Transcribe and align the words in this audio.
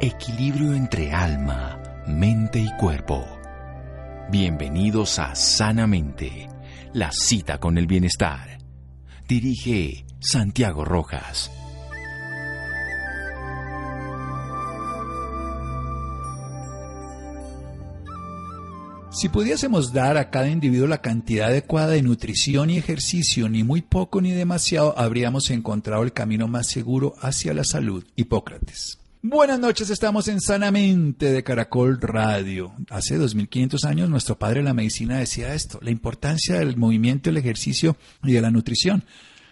Equilibrio 0.00 0.74
entre 0.74 1.12
alma, 1.12 1.80
mente 2.08 2.58
y 2.58 2.68
cuerpo. 2.78 3.24
Bienvenidos 4.28 5.20
a 5.20 5.36
Sanamente, 5.36 6.48
la 6.92 7.12
cita 7.12 7.58
con 7.58 7.78
el 7.78 7.86
bienestar. 7.86 8.58
Dirige 9.28 10.04
Santiago 10.18 10.84
Rojas. 10.84 11.50
Si 19.12 19.28
pudiésemos 19.28 19.92
dar 19.92 20.16
a 20.16 20.28
cada 20.28 20.48
individuo 20.48 20.88
la 20.88 21.00
cantidad 21.00 21.50
adecuada 21.50 21.90
de 21.90 22.02
nutrición 22.02 22.68
y 22.68 22.78
ejercicio, 22.78 23.48
ni 23.48 23.62
muy 23.62 23.80
poco 23.80 24.20
ni 24.20 24.32
demasiado, 24.32 24.98
habríamos 24.98 25.50
encontrado 25.50 26.02
el 26.02 26.12
camino 26.12 26.48
más 26.48 26.66
seguro 26.66 27.14
hacia 27.20 27.54
la 27.54 27.62
salud. 27.62 28.04
Hipócrates. 28.16 29.03
Buenas 29.26 29.58
noches, 29.58 29.88
estamos 29.88 30.28
en 30.28 30.38
Sanamente 30.38 31.32
de 31.32 31.42
Caracol 31.42 31.98
Radio. 31.98 32.74
Hace 32.90 33.16
2500 33.16 33.82
años 33.84 34.10
nuestro 34.10 34.38
padre 34.38 34.58
de 34.60 34.64
la 34.64 34.74
medicina 34.74 35.16
decía 35.16 35.54
esto, 35.54 35.78
la 35.80 35.90
importancia 35.90 36.58
del 36.58 36.76
movimiento, 36.76 37.30
el 37.30 37.38
ejercicio 37.38 37.96
y 38.22 38.32
de 38.32 38.42
la 38.42 38.50
nutrición. 38.50 39.02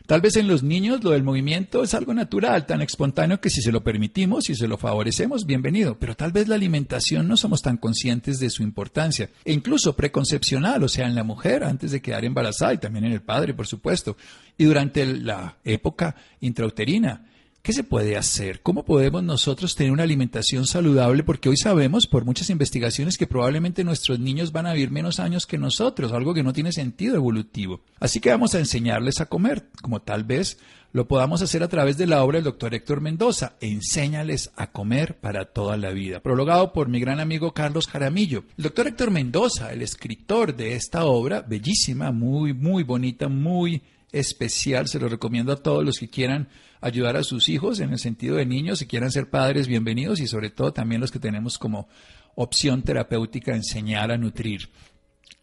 Tal 0.04 0.20
vez 0.20 0.36
en 0.36 0.46
los 0.46 0.62
niños 0.62 1.02
lo 1.02 1.12
del 1.12 1.22
movimiento 1.22 1.82
es 1.82 1.94
algo 1.94 2.12
natural, 2.12 2.66
tan 2.66 2.82
espontáneo 2.82 3.40
que 3.40 3.48
si 3.48 3.62
se 3.62 3.72
lo 3.72 3.82
permitimos, 3.82 4.44
si 4.44 4.54
se 4.54 4.68
lo 4.68 4.76
favorecemos, 4.76 5.46
bienvenido. 5.46 5.98
Pero 5.98 6.14
tal 6.16 6.32
vez 6.32 6.48
la 6.48 6.56
alimentación 6.56 7.26
no 7.26 7.38
somos 7.38 7.62
tan 7.62 7.78
conscientes 7.78 8.40
de 8.40 8.50
su 8.50 8.62
importancia. 8.62 9.30
E 9.42 9.54
incluso 9.54 9.96
preconcepcional, 9.96 10.82
o 10.82 10.88
sea, 10.88 11.06
en 11.06 11.14
la 11.14 11.24
mujer 11.24 11.64
antes 11.64 11.92
de 11.92 12.02
quedar 12.02 12.26
embarazada 12.26 12.74
y 12.74 12.78
también 12.78 13.06
en 13.06 13.12
el 13.12 13.22
padre, 13.22 13.54
por 13.54 13.66
supuesto. 13.66 14.18
Y 14.58 14.64
durante 14.64 15.06
la 15.06 15.56
época 15.64 16.14
intrauterina. 16.40 17.31
¿Qué 17.64 17.72
se 17.72 17.84
puede 17.84 18.16
hacer? 18.16 18.60
¿Cómo 18.60 18.84
podemos 18.84 19.22
nosotros 19.22 19.76
tener 19.76 19.92
una 19.92 20.02
alimentación 20.02 20.66
saludable? 20.66 21.22
Porque 21.22 21.48
hoy 21.48 21.56
sabemos 21.56 22.08
por 22.08 22.24
muchas 22.24 22.50
investigaciones 22.50 23.16
que 23.16 23.28
probablemente 23.28 23.84
nuestros 23.84 24.18
niños 24.18 24.50
van 24.50 24.66
a 24.66 24.72
vivir 24.72 24.90
menos 24.90 25.20
años 25.20 25.46
que 25.46 25.58
nosotros, 25.58 26.10
algo 26.10 26.34
que 26.34 26.42
no 26.42 26.52
tiene 26.52 26.72
sentido 26.72 27.14
evolutivo. 27.14 27.80
Así 28.00 28.18
que 28.18 28.30
vamos 28.30 28.56
a 28.56 28.58
enseñarles 28.58 29.20
a 29.20 29.26
comer, 29.26 29.68
como 29.80 30.02
tal 30.02 30.24
vez 30.24 30.58
lo 30.90 31.06
podamos 31.06 31.40
hacer 31.40 31.62
a 31.62 31.68
través 31.68 31.96
de 31.96 32.08
la 32.08 32.24
obra 32.24 32.38
del 32.38 32.46
doctor 32.46 32.74
Héctor 32.74 33.00
Mendoza, 33.00 33.54
Enséñales 33.60 34.50
a 34.56 34.72
comer 34.72 35.20
para 35.20 35.44
toda 35.44 35.76
la 35.76 35.90
vida, 35.90 36.18
prologado 36.18 36.72
por 36.72 36.88
mi 36.88 36.98
gran 36.98 37.20
amigo 37.20 37.54
Carlos 37.54 37.86
Jaramillo. 37.86 38.42
El 38.58 38.64
doctor 38.64 38.88
Héctor 38.88 39.12
Mendoza, 39.12 39.72
el 39.72 39.82
escritor 39.82 40.56
de 40.56 40.74
esta 40.74 41.04
obra, 41.04 41.42
bellísima, 41.42 42.10
muy, 42.10 42.54
muy 42.54 42.82
bonita, 42.82 43.28
muy 43.28 43.82
especial, 44.12 44.88
se 44.88 44.98
lo 44.98 45.08
recomiendo 45.08 45.52
a 45.52 45.62
todos 45.62 45.84
los 45.84 45.98
que 45.98 46.08
quieran 46.08 46.48
ayudar 46.80 47.16
a 47.16 47.24
sus 47.24 47.48
hijos 47.48 47.80
en 47.80 47.90
el 47.90 47.98
sentido 47.98 48.36
de 48.36 48.46
niños, 48.46 48.78
si 48.78 48.86
quieran 48.86 49.10
ser 49.10 49.30
padres, 49.30 49.66
bienvenidos 49.66 50.20
y 50.20 50.26
sobre 50.26 50.50
todo 50.50 50.72
también 50.72 51.00
los 51.00 51.10
que 51.10 51.18
tenemos 51.18 51.58
como 51.58 51.88
opción 52.34 52.82
terapéutica 52.82 53.54
enseñar 53.54 54.12
a 54.12 54.18
nutrir. 54.18 54.68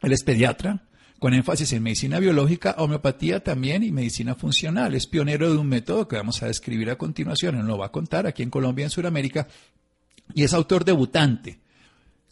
Él 0.02 0.12
es 0.12 0.24
pediatra, 0.24 0.84
con 1.18 1.34
énfasis 1.34 1.74
en 1.74 1.84
medicina 1.84 2.20
biológica, 2.20 2.76
homeopatía 2.78 3.44
también 3.44 3.84
y 3.84 3.92
medicina 3.92 4.36
funcional. 4.36 4.96
Es 4.96 5.08
pionero 5.08 5.52
de 5.52 5.58
un 5.58 5.68
método 5.68 6.08
que 6.08 6.16
vamos 6.16 6.42
a 6.42 6.48
describir 6.48 6.90
a 6.90 6.98
continuación, 6.98 7.56
él 7.56 7.66
lo 7.66 7.78
va 7.78 7.88
a 7.88 7.92
contar 7.92 8.28
aquí 8.28 8.44
en 8.44 8.50
Colombia 8.50 8.86
en 8.86 8.92
Sudamérica, 8.92 9.48
y 10.34 10.44
es 10.44 10.54
autor 10.54 10.86
debutante 10.86 11.60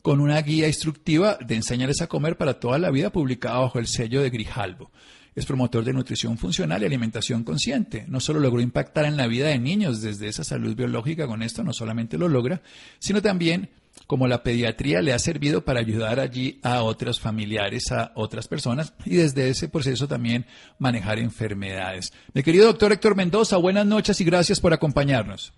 con 0.03 0.21
una 0.21 0.39
guía 0.41 0.67
instructiva 0.67 1.37
de 1.45 1.55
enseñarles 1.55 2.01
a 2.01 2.07
comer 2.07 2.37
para 2.37 2.59
toda 2.59 2.77
la 2.77 2.91
vida 2.91 3.11
publicada 3.11 3.59
bajo 3.59 3.79
el 3.79 3.87
sello 3.87 4.21
de 4.21 4.29
Grijalbo 4.29 4.91
es 5.37 5.45
promotor 5.45 5.83
de 5.83 5.93
nutrición 5.93 6.35
funcional 6.35 6.81
y 6.81 6.87
alimentación 6.87 7.43
consciente. 7.43 8.05
No 8.07 8.19
solo 8.19 8.39
logró 8.39 8.59
impactar 8.59 9.05
en 9.05 9.17
la 9.17 9.27
vida 9.27 9.49
de 9.49 9.59
niños 9.59 10.01
desde 10.01 10.27
esa 10.27 10.43
salud 10.43 10.75
biológica 10.75 11.27
con 11.27 11.43
esto, 11.43 11.63
no 11.63 11.73
solamente 11.73 12.17
lo 12.17 12.27
logra, 12.27 12.61
sino 12.97 13.21
también 13.21 13.69
como 14.07 14.27
la 14.27 14.41
pediatría 14.41 14.99
le 15.03 15.13
ha 15.13 15.19
servido 15.19 15.63
para 15.63 15.79
ayudar 15.79 16.19
allí 16.19 16.59
a 16.63 16.81
otros 16.81 17.19
familiares, 17.19 17.91
a 17.91 18.13
otras 18.15 18.47
personas 18.47 18.95
y 19.05 19.17
desde 19.17 19.47
ese 19.49 19.69
proceso 19.69 20.07
también 20.07 20.45
manejar 20.79 21.19
enfermedades. 21.19 22.11
Mi 22.33 22.41
querido 22.41 22.65
doctor 22.65 22.91
Héctor 22.91 23.15
Mendoza, 23.15 23.57
buenas 23.57 23.85
noches 23.85 24.19
y 24.19 24.25
gracias 24.25 24.59
por 24.59 24.73
acompañarnos. 24.73 25.53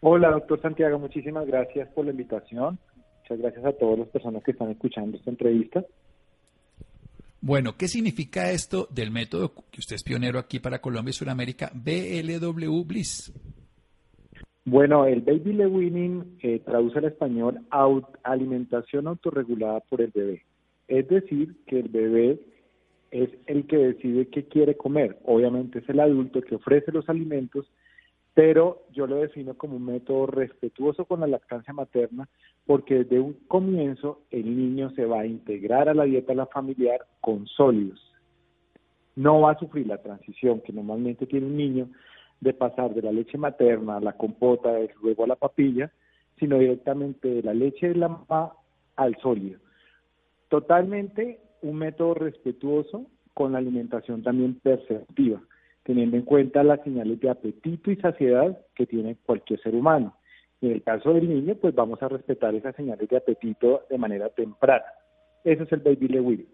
Hola, 0.00 0.30
doctor 0.30 0.62
Santiago, 0.62 0.98
muchísimas 0.98 1.46
gracias 1.46 1.90
por 1.90 2.06
la 2.06 2.12
invitación. 2.12 2.78
Muchas 3.20 3.38
gracias 3.38 3.66
a 3.66 3.72
todas 3.72 3.98
las 3.98 4.08
personas 4.08 4.42
que 4.42 4.52
están 4.52 4.70
escuchando 4.70 5.18
esta 5.18 5.28
entrevista. 5.28 5.84
Bueno, 7.40 7.76
¿qué 7.78 7.86
significa 7.86 8.50
esto 8.50 8.88
del 8.90 9.10
método 9.10 9.54
que 9.70 9.78
usted 9.78 9.94
es 9.96 10.02
pionero 10.02 10.38
aquí 10.38 10.58
para 10.58 10.80
Colombia 10.80 11.10
y 11.10 11.14
Sudamérica, 11.14 11.70
BLW 11.72 12.84
Bliss? 12.84 13.32
Bueno, 14.64 15.06
el 15.06 15.22
Baby 15.22 15.52
Le 15.54 15.66
Winning 15.66 16.38
eh, 16.42 16.60
traduce 16.64 16.98
al 16.98 17.06
español 17.06 17.60
alimentación 18.22 19.06
autorregulada 19.06 19.80
por 19.80 20.02
el 20.02 20.10
bebé. 20.14 20.42
Es 20.88 21.08
decir, 21.08 21.54
que 21.66 21.78
el 21.78 21.88
bebé 21.88 22.40
es 23.10 23.30
el 23.46 23.66
que 23.66 23.78
decide 23.78 24.28
qué 24.28 24.44
quiere 24.44 24.76
comer. 24.76 25.18
Obviamente 25.24 25.78
es 25.78 25.88
el 25.88 26.00
adulto 26.00 26.42
que 26.42 26.56
ofrece 26.56 26.92
los 26.92 27.08
alimentos 27.08 27.70
pero 28.38 28.84
yo 28.92 29.08
lo 29.08 29.16
defino 29.16 29.54
como 29.54 29.78
un 29.78 29.86
método 29.86 30.26
respetuoso 30.26 31.06
con 31.06 31.18
la 31.18 31.26
lactancia 31.26 31.72
materna 31.72 32.28
porque 32.66 32.98
desde 32.98 33.18
un 33.18 33.32
comienzo 33.48 34.20
el 34.30 34.56
niño 34.56 34.90
se 34.90 35.06
va 35.06 35.22
a 35.22 35.26
integrar 35.26 35.88
a 35.88 35.94
la 35.94 36.04
dieta 36.04 36.46
familiar 36.46 37.04
con 37.20 37.48
sólidos. 37.48 38.00
No 39.16 39.40
va 39.40 39.50
a 39.50 39.58
sufrir 39.58 39.88
la 39.88 40.00
transición 40.00 40.60
que 40.60 40.72
normalmente 40.72 41.26
tiene 41.26 41.46
un 41.46 41.56
niño 41.56 41.88
de 42.38 42.54
pasar 42.54 42.94
de 42.94 43.02
la 43.02 43.10
leche 43.10 43.36
materna 43.36 43.96
a 43.96 44.00
la 44.00 44.12
compota, 44.12 44.70
luego 45.02 45.24
a 45.24 45.26
la 45.26 45.34
papilla, 45.34 45.90
sino 46.38 46.58
directamente 46.58 47.26
de 47.26 47.42
la 47.42 47.54
leche 47.54 47.88
de 47.88 47.96
la 47.96 48.06
mamá 48.06 48.52
al 48.94 49.16
sólido. 49.16 49.58
Totalmente 50.48 51.40
un 51.62 51.74
método 51.74 52.14
respetuoso 52.14 53.06
con 53.34 53.50
la 53.50 53.58
alimentación 53.58 54.22
también 54.22 54.60
perceptiva 54.60 55.42
teniendo 55.88 56.18
en 56.18 56.22
cuenta 56.22 56.62
las 56.62 56.82
señales 56.84 57.18
de 57.18 57.30
apetito 57.30 57.90
y 57.90 57.96
saciedad 57.96 58.58
que 58.74 58.84
tiene 58.84 59.16
cualquier 59.24 59.58
ser 59.62 59.74
humano. 59.74 60.18
En 60.60 60.72
el 60.72 60.82
caso 60.82 61.14
del 61.14 61.26
niño, 61.26 61.54
pues 61.54 61.74
vamos 61.74 62.02
a 62.02 62.08
respetar 62.08 62.54
esas 62.54 62.76
señales 62.76 63.08
de 63.08 63.16
apetito 63.16 63.86
de 63.88 63.96
manera 63.96 64.28
temprana. 64.28 64.84
Eso 65.42 65.62
es 65.62 65.72
el 65.72 65.80
Baby 65.80 66.08
Le 66.08 66.46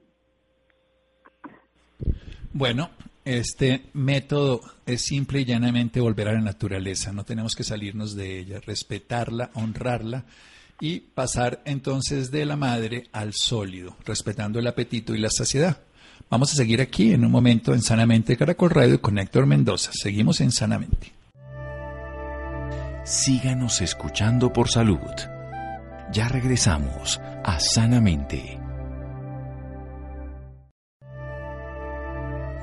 Bueno, 2.52 2.90
este 3.24 3.86
método 3.92 4.60
es 4.86 5.02
simple 5.02 5.40
y 5.40 5.44
llanamente 5.44 5.98
volver 5.98 6.28
a 6.28 6.34
la 6.34 6.40
naturaleza. 6.40 7.12
No 7.12 7.24
tenemos 7.24 7.56
que 7.56 7.64
salirnos 7.64 8.14
de 8.14 8.38
ella, 8.38 8.60
respetarla, 8.64 9.50
honrarla 9.54 10.26
y 10.80 11.00
pasar 11.00 11.60
entonces 11.64 12.30
de 12.30 12.46
la 12.46 12.54
madre 12.54 13.08
al 13.10 13.32
sólido, 13.32 13.96
respetando 14.06 14.60
el 14.60 14.68
apetito 14.68 15.12
y 15.12 15.18
la 15.18 15.30
saciedad. 15.30 15.78
Vamos 16.30 16.52
a 16.52 16.56
seguir 16.56 16.80
aquí 16.80 17.12
en 17.12 17.24
un 17.24 17.30
momento 17.30 17.74
en 17.74 17.82
Sanamente 17.82 18.36
Caracol 18.36 18.70
Radio 18.70 19.00
con 19.00 19.18
Héctor 19.18 19.46
Mendoza. 19.46 19.90
Seguimos 19.92 20.40
en 20.40 20.50
Sanamente. 20.50 21.12
Síganos 23.04 23.80
escuchando 23.80 24.52
por 24.52 24.70
salud. 24.70 24.98
Ya 26.12 26.28
regresamos 26.28 27.20
a 27.44 27.60
Sanamente. 27.60 28.58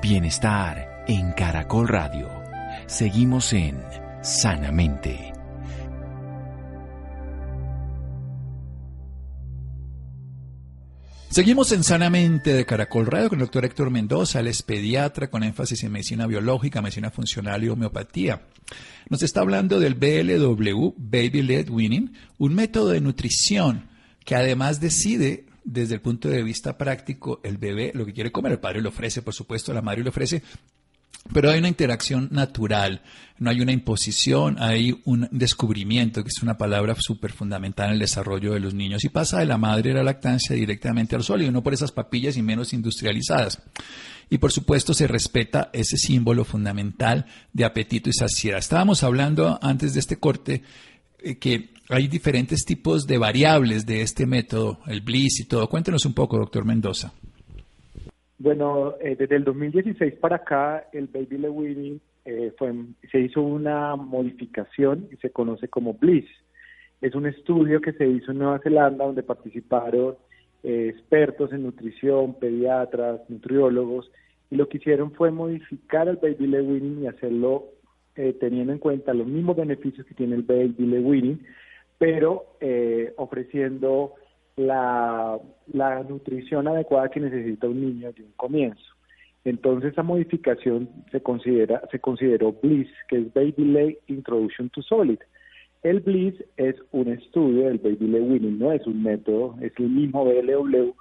Bienestar 0.02 1.04
en 1.06 1.32
Caracol 1.32 1.86
Radio. 1.86 2.28
Seguimos 2.86 3.52
en 3.52 3.80
Sanamente. 4.20 5.32
Seguimos 11.32 11.72
en 11.72 11.82
Sanamente 11.82 12.52
de 12.52 12.66
Caracol 12.66 13.06
Radio 13.06 13.30
con 13.30 13.38
el 13.38 13.46
doctor 13.46 13.64
Héctor 13.64 13.88
Mendoza, 13.88 14.40
él 14.40 14.48
es 14.48 14.62
pediatra 14.62 15.30
con 15.30 15.42
énfasis 15.42 15.82
en 15.82 15.90
medicina 15.90 16.26
biológica, 16.26 16.82
medicina 16.82 17.10
funcional 17.10 17.64
y 17.64 17.70
homeopatía. 17.70 18.42
Nos 19.08 19.22
está 19.22 19.40
hablando 19.40 19.80
del 19.80 19.94
BLW, 19.94 20.92
Baby 20.98 21.40
Led 21.40 21.70
Winning, 21.70 22.12
un 22.36 22.54
método 22.54 22.90
de 22.90 23.00
nutrición 23.00 23.88
que 24.26 24.34
además 24.34 24.78
decide 24.78 25.46
desde 25.64 25.94
el 25.94 26.02
punto 26.02 26.28
de 26.28 26.42
vista 26.42 26.76
práctico 26.76 27.40
el 27.44 27.56
bebé 27.56 27.92
lo 27.94 28.04
que 28.04 28.12
quiere 28.12 28.30
comer, 28.30 28.52
el 28.52 28.60
padre 28.60 28.82
le 28.82 28.88
ofrece, 28.88 29.22
por 29.22 29.32
supuesto, 29.32 29.72
la 29.72 29.80
madre 29.80 30.02
le 30.02 30.10
ofrece, 30.10 30.42
pero 31.32 31.50
hay 31.50 31.58
una 31.58 31.68
interacción 31.68 32.28
natural, 32.30 33.02
no 33.38 33.50
hay 33.50 33.60
una 33.60 33.72
imposición, 33.72 34.56
hay 34.60 35.00
un 35.04 35.28
descubrimiento, 35.30 36.22
que 36.22 36.28
es 36.28 36.42
una 36.42 36.58
palabra 36.58 36.94
súper 36.98 37.32
fundamental 37.32 37.88
en 37.88 37.94
el 37.94 37.98
desarrollo 38.00 38.52
de 38.52 38.60
los 38.60 38.74
niños, 38.74 39.04
y 39.04 39.08
pasa 39.08 39.40
de 39.40 39.46
la 39.46 39.58
madre 39.58 39.92
a 39.92 39.94
la 39.94 40.02
lactancia 40.02 40.56
directamente 40.56 41.16
al 41.16 41.22
sólido, 41.22 41.52
no 41.52 41.62
por 41.62 41.74
esas 41.74 41.92
papillas 41.92 42.36
y 42.36 42.42
menos 42.42 42.72
industrializadas. 42.72 43.62
Y 44.30 44.38
por 44.38 44.52
supuesto 44.52 44.94
se 44.94 45.06
respeta 45.06 45.70
ese 45.72 45.96
símbolo 45.96 46.44
fundamental 46.44 47.26
de 47.52 47.64
apetito 47.64 48.08
y 48.08 48.14
saciedad. 48.14 48.58
Estábamos 48.58 49.02
hablando 49.02 49.58
antes 49.60 49.94
de 49.94 50.00
este 50.00 50.16
corte 50.16 50.62
eh, 51.18 51.36
que 51.36 51.74
hay 51.88 52.08
diferentes 52.08 52.64
tipos 52.64 53.06
de 53.06 53.18
variables 53.18 53.84
de 53.84 54.02
este 54.02 54.24
método, 54.24 54.80
el 54.86 55.02
bliss 55.02 55.40
y 55.40 55.44
todo. 55.44 55.68
Cuéntenos 55.68 56.06
un 56.06 56.14
poco, 56.14 56.38
doctor 56.38 56.64
Mendoza. 56.64 57.12
Bueno, 58.42 58.96
eh, 59.00 59.14
desde 59.16 59.36
el 59.36 59.44
2016 59.44 60.14
para 60.14 60.34
acá, 60.34 60.88
el 60.92 61.06
Baby 61.06 61.38
Le 61.38 62.00
eh, 62.24 62.52
fue, 62.58 62.74
se 63.12 63.20
hizo 63.20 63.40
una 63.40 63.94
modificación 63.94 65.06
y 65.12 65.16
se 65.18 65.30
conoce 65.30 65.68
como 65.68 65.94
Bliss. 65.94 66.28
Es 67.00 67.14
un 67.14 67.26
estudio 67.26 67.80
que 67.80 67.92
se 67.92 68.04
hizo 68.04 68.32
en 68.32 68.38
Nueva 68.38 68.58
Zelanda 68.58 69.04
donde 69.04 69.22
participaron 69.22 70.16
eh, 70.64 70.88
expertos 70.88 71.52
en 71.52 71.62
nutrición, 71.62 72.34
pediatras, 72.34 73.20
nutriólogos, 73.28 74.10
y 74.50 74.56
lo 74.56 74.68
que 74.68 74.78
hicieron 74.78 75.12
fue 75.12 75.30
modificar 75.30 76.08
el 76.08 76.16
baby 76.16 76.48
led 76.48 76.66
weaning 76.66 77.04
y 77.04 77.06
hacerlo 77.06 77.66
eh, 78.16 78.36
teniendo 78.40 78.72
en 78.72 78.80
cuenta 78.80 79.14
los 79.14 79.28
mismos 79.28 79.54
beneficios 79.54 80.04
que 80.04 80.14
tiene 80.14 80.34
el 80.34 80.42
baby 80.42 80.74
led 80.78 81.04
weaning, 81.04 81.46
pero 81.96 82.56
eh, 82.60 83.14
ofreciendo 83.18 84.14
la, 84.56 85.38
la 85.72 86.02
nutrición 86.02 86.68
adecuada 86.68 87.08
que 87.08 87.20
necesita 87.20 87.68
un 87.68 87.80
niño 87.80 88.12
de 88.12 88.22
un 88.22 88.32
comienzo. 88.32 88.92
Entonces 89.44 89.92
esa 89.92 90.02
modificación 90.02 90.88
se 91.10 91.20
considera 91.20 91.82
se 91.90 91.98
consideró 91.98 92.52
BLISS, 92.62 92.88
que 93.08 93.18
es 93.18 93.34
Baby 93.34 93.64
Led 93.64 93.94
Introduction 94.06 94.70
to 94.70 94.82
Solid. 94.82 95.18
El 95.82 96.00
BLISS 96.00 96.44
es 96.56 96.76
un 96.92 97.08
estudio 97.08 97.64
del 97.66 97.78
Baby 97.78 98.06
Led 98.06 98.22
Winning, 98.22 98.58
no 98.58 98.72
es 98.72 98.86
un 98.86 99.02
método, 99.02 99.56
es 99.60 99.72
el 99.78 99.88
mismo 99.88 100.24
BLW, 100.24 100.94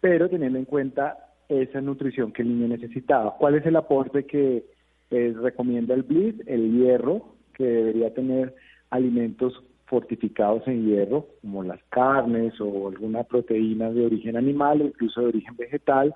pero 0.00 0.28
teniendo 0.28 0.58
en 0.58 0.64
cuenta 0.64 1.18
esa 1.48 1.80
nutrición 1.80 2.32
que 2.32 2.42
el 2.42 2.48
niño 2.48 2.68
necesitaba. 2.68 3.36
¿Cuál 3.38 3.54
es 3.56 3.66
el 3.66 3.76
aporte 3.76 4.24
que 4.24 4.64
eh, 5.10 5.34
recomienda 5.40 5.94
el 5.94 6.02
BLISS? 6.02 6.48
El 6.48 6.72
hierro, 6.72 7.36
que 7.54 7.64
debería 7.64 8.12
tener 8.12 8.56
alimentos 8.90 9.62
fortificados 9.94 10.66
en 10.66 10.86
hierro, 10.86 11.28
como 11.40 11.62
las 11.62 11.80
carnes 11.88 12.60
o 12.60 12.88
alguna 12.88 13.22
proteína 13.22 13.92
de 13.92 14.04
origen 14.04 14.36
animal 14.36 14.82
incluso 14.82 15.20
de 15.20 15.28
origen 15.28 15.56
vegetal, 15.56 16.12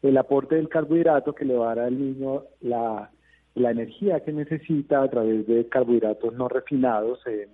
el 0.00 0.16
aporte 0.16 0.54
del 0.54 0.70
carbohidrato 0.70 1.34
que 1.34 1.44
le 1.44 1.54
va 1.54 1.72
a 1.72 1.74
dar 1.74 1.84
al 1.88 1.98
niño 1.98 2.44
la, 2.62 3.10
energía 3.54 4.20
que 4.20 4.32
necesita 4.32 5.02
a 5.02 5.10
través 5.10 5.46
de 5.46 5.68
carbohidratos 5.68 6.32
no 6.32 6.48
refinados, 6.48 7.18
eh, 7.26 7.48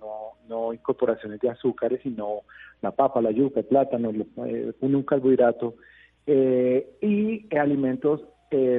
no, 0.47 0.71
incorporaciones 0.71 1.41
de 1.41 1.49
azúcares, 1.49 1.99
sino 2.03 2.43
la 2.81 2.91
papa, 2.91 3.21
la 3.21 3.31
yuca, 3.31 3.59
el 3.59 3.65
plátano, 3.65 4.11
eh, 4.45 4.71
un 4.79 5.03
carbohidrato, 5.03 5.75
eh, 6.25 6.87
y 7.01 7.53
alimentos 7.57 8.21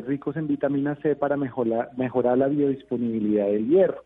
ricos 0.06 0.34
en 0.38 0.46
vitamina 0.46 0.94
C 1.02 1.16
para 1.16 1.36
mejorar, 1.36 1.90
mejorar 1.98 2.38
la 2.38 2.48
biodisponibilidad 2.48 3.48
del 3.48 3.68
hierro. 3.68 4.04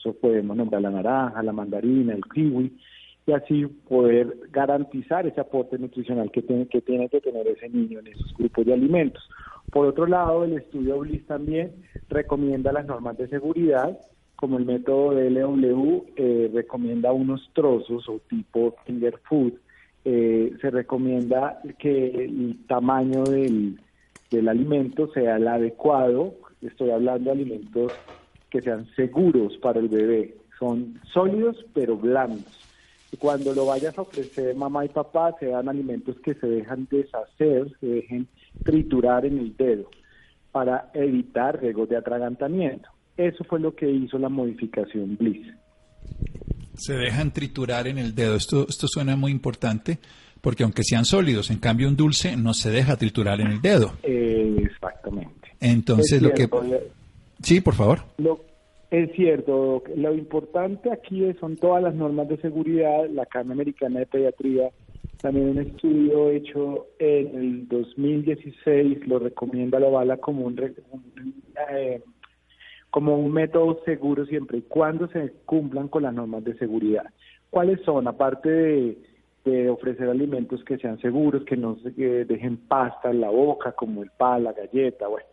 Eso 0.00 0.14
podemos 0.14 0.56
nombrar 0.56 0.80
la 0.80 0.90
naranja, 0.90 1.42
la 1.42 1.52
mandarina, 1.52 2.14
el 2.14 2.24
kiwi, 2.24 2.72
y 3.26 3.32
así 3.32 3.66
poder 3.66 4.34
garantizar 4.50 5.26
ese 5.26 5.40
aporte 5.40 5.78
nutricional 5.78 6.30
que 6.30 6.42
tiene 6.42 6.66
que, 6.66 6.80
tiene 6.80 7.08
que 7.08 7.20
tener 7.20 7.46
ese 7.46 7.68
niño 7.68 8.00
en 8.00 8.06
esos 8.06 8.34
grupos 8.34 8.64
de 8.64 8.72
alimentos. 8.72 9.22
Por 9.70 9.86
otro 9.86 10.06
lado, 10.06 10.44
el 10.44 10.54
estudio 10.54 10.98
BLIS 10.98 11.26
también 11.26 11.72
recomienda 12.08 12.72
las 12.72 12.86
normas 12.86 13.18
de 13.18 13.28
seguridad, 13.28 13.98
como 14.36 14.56
el 14.56 14.64
método 14.64 15.14
de 15.14 15.30
LW 15.30 16.06
eh, 16.16 16.50
recomienda 16.52 17.12
unos 17.12 17.50
trozos 17.52 18.08
o 18.08 18.20
tipo 18.28 18.74
finger 18.86 19.18
food, 19.28 19.52
eh, 20.06 20.54
se 20.62 20.70
recomienda 20.70 21.60
que 21.78 22.24
el 22.24 22.56
tamaño 22.66 23.24
del, 23.24 23.78
del 24.30 24.48
alimento 24.48 25.12
sea 25.12 25.36
el 25.36 25.46
adecuado, 25.46 26.34
estoy 26.62 26.90
hablando 26.90 27.26
de 27.26 27.32
alimentos 27.32 27.92
que 28.50 28.60
sean 28.60 28.86
seguros 28.96 29.56
para 29.58 29.80
el 29.80 29.88
bebé, 29.88 30.36
son 30.58 31.00
sólidos 31.12 31.64
pero 31.72 31.96
blandos 31.96 32.60
cuando 33.18 33.52
lo 33.54 33.66
vayas 33.66 33.96
a 33.98 34.02
ofrecer 34.02 34.54
mamá 34.54 34.84
y 34.84 34.88
papá, 34.88 35.34
sean 35.40 35.68
alimentos 35.68 36.16
que 36.22 36.34
se 36.34 36.46
dejan 36.46 36.86
deshacer, 36.90 37.70
se 37.80 37.86
dejen 37.86 38.28
triturar 38.64 39.26
en 39.26 39.38
el 39.38 39.56
dedo 39.56 39.90
para 40.52 40.90
evitar 40.94 41.60
riesgos 41.60 41.88
de 41.88 41.96
atragantamiento. 41.96 42.88
Eso 43.16 43.44
fue 43.44 43.60
lo 43.60 43.74
que 43.74 43.90
hizo 43.90 44.18
la 44.18 44.28
modificación 44.28 45.16
Bliss. 45.16 45.46
Se 46.74 46.94
dejan 46.94 47.32
triturar 47.32 47.88
en 47.88 47.98
el 47.98 48.14
dedo. 48.14 48.36
Esto, 48.36 48.66
esto 48.68 48.86
suena 48.88 49.16
muy 49.16 49.32
importante 49.32 49.98
porque 50.40 50.62
aunque 50.62 50.82
sean 50.82 51.04
sólidos, 51.04 51.50
en 51.50 51.58
cambio 51.58 51.88
un 51.88 51.96
dulce 51.96 52.36
no 52.36 52.54
se 52.54 52.70
deja 52.70 52.96
triturar 52.96 53.40
en 53.40 53.48
el 53.48 53.60
dedo. 53.60 53.92
exactamente. 54.02 55.50
Entonces 55.60 56.22
lo 56.22 56.32
que... 56.32 56.48
Sí, 57.42 57.60
por 57.60 57.74
favor. 57.74 58.00
Lo, 58.18 58.40
es 58.90 59.12
cierto, 59.12 59.82
lo 59.96 60.14
importante 60.14 60.90
aquí 60.90 61.24
son 61.38 61.56
todas 61.56 61.82
las 61.82 61.94
normas 61.94 62.28
de 62.28 62.36
seguridad, 62.38 63.08
la 63.08 63.26
Cámara 63.26 63.54
Americana 63.54 64.00
de 64.00 64.06
Pediatría, 64.06 64.70
también 65.20 65.50
un 65.50 65.58
estudio 65.58 66.30
hecho 66.30 66.86
en 66.98 67.36
el 67.36 67.68
2016 67.68 69.06
lo 69.06 69.18
recomienda, 69.18 69.78
lo 69.78 69.92
bala 69.92 70.16
como 70.16 70.46
un, 70.46 70.58
eh, 71.70 72.02
como 72.90 73.16
un 73.16 73.30
método 73.30 73.80
seguro 73.84 74.24
siempre 74.26 74.58
y 74.58 74.62
cuando 74.62 75.08
se 75.08 75.32
cumplan 75.44 75.88
con 75.88 76.04
las 76.04 76.14
normas 76.14 76.42
de 76.44 76.56
seguridad. 76.56 77.04
¿Cuáles 77.50 77.80
son? 77.82 78.08
Aparte 78.08 78.48
de, 78.48 78.98
de 79.44 79.68
ofrecer 79.68 80.08
alimentos 80.08 80.64
que 80.64 80.78
sean 80.78 80.98
seguros, 81.00 81.44
que 81.44 81.56
no 81.56 81.76
se 81.76 81.90
dejen 82.24 82.56
pasta 82.56 83.10
en 83.10 83.20
la 83.20 83.30
boca, 83.30 83.72
como 83.72 84.02
el 84.02 84.10
pan, 84.16 84.44
la 84.44 84.52
galleta, 84.52 85.06
bueno, 85.06 85.26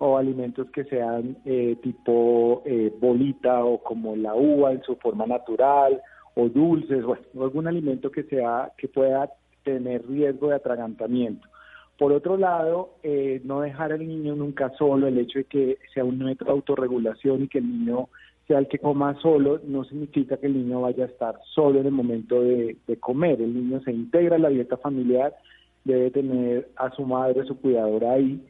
o 0.00 0.16
alimentos 0.16 0.70
que 0.70 0.84
sean 0.84 1.36
eh, 1.44 1.76
tipo 1.82 2.62
eh, 2.64 2.90
bolita 2.98 3.62
o 3.64 3.82
como 3.82 4.16
la 4.16 4.34
uva 4.34 4.72
en 4.72 4.82
su 4.82 4.96
forma 4.96 5.26
natural 5.26 6.00
o 6.34 6.48
dulces 6.48 7.04
o, 7.04 7.18
algún 7.42 7.68
alimento 7.68 8.10
que 8.10 8.22
sea 8.22 8.72
que 8.78 8.88
pueda 8.88 9.30
tener 9.62 10.06
riesgo 10.08 10.48
de 10.48 10.54
atragantamiento. 10.54 11.46
Por 11.98 12.12
otro 12.12 12.38
lado, 12.38 12.94
eh, 13.02 13.42
no 13.44 13.60
dejar 13.60 13.92
al 13.92 14.08
niño 14.08 14.34
nunca 14.34 14.70
solo, 14.78 15.06
el 15.06 15.18
hecho 15.18 15.40
de 15.40 15.44
que 15.44 15.78
sea 15.92 16.02
un 16.02 16.18
método 16.18 16.46
de 16.46 16.52
autorregulación 16.52 17.42
y 17.42 17.48
que 17.48 17.58
el 17.58 17.68
niño 17.68 18.08
sea 18.48 18.58
el 18.58 18.68
que 18.68 18.78
coma 18.78 19.20
solo, 19.20 19.60
no 19.66 19.84
significa 19.84 20.38
que 20.38 20.46
el 20.46 20.54
niño 20.54 20.80
vaya 20.80 21.04
a 21.04 21.08
estar 21.08 21.38
solo 21.54 21.78
en 21.78 21.86
el 21.86 21.92
momento 21.92 22.40
de, 22.40 22.78
de 22.86 22.96
comer. 22.96 23.42
El 23.42 23.52
niño 23.52 23.82
se 23.82 23.92
integra 23.92 24.36
en 24.36 24.42
la 24.42 24.48
dieta 24.48 24.78
familiar, 24.78 25.36
debe 25.84 26.10
tener 26.10 26.70
a 26.76 26.90
su 26.90 27.04
madre, 27.04 27.42
a 27.42 27.44
su 27.44 27.60
cuidadora 27.60 28.12
ahí, 28.12 28.40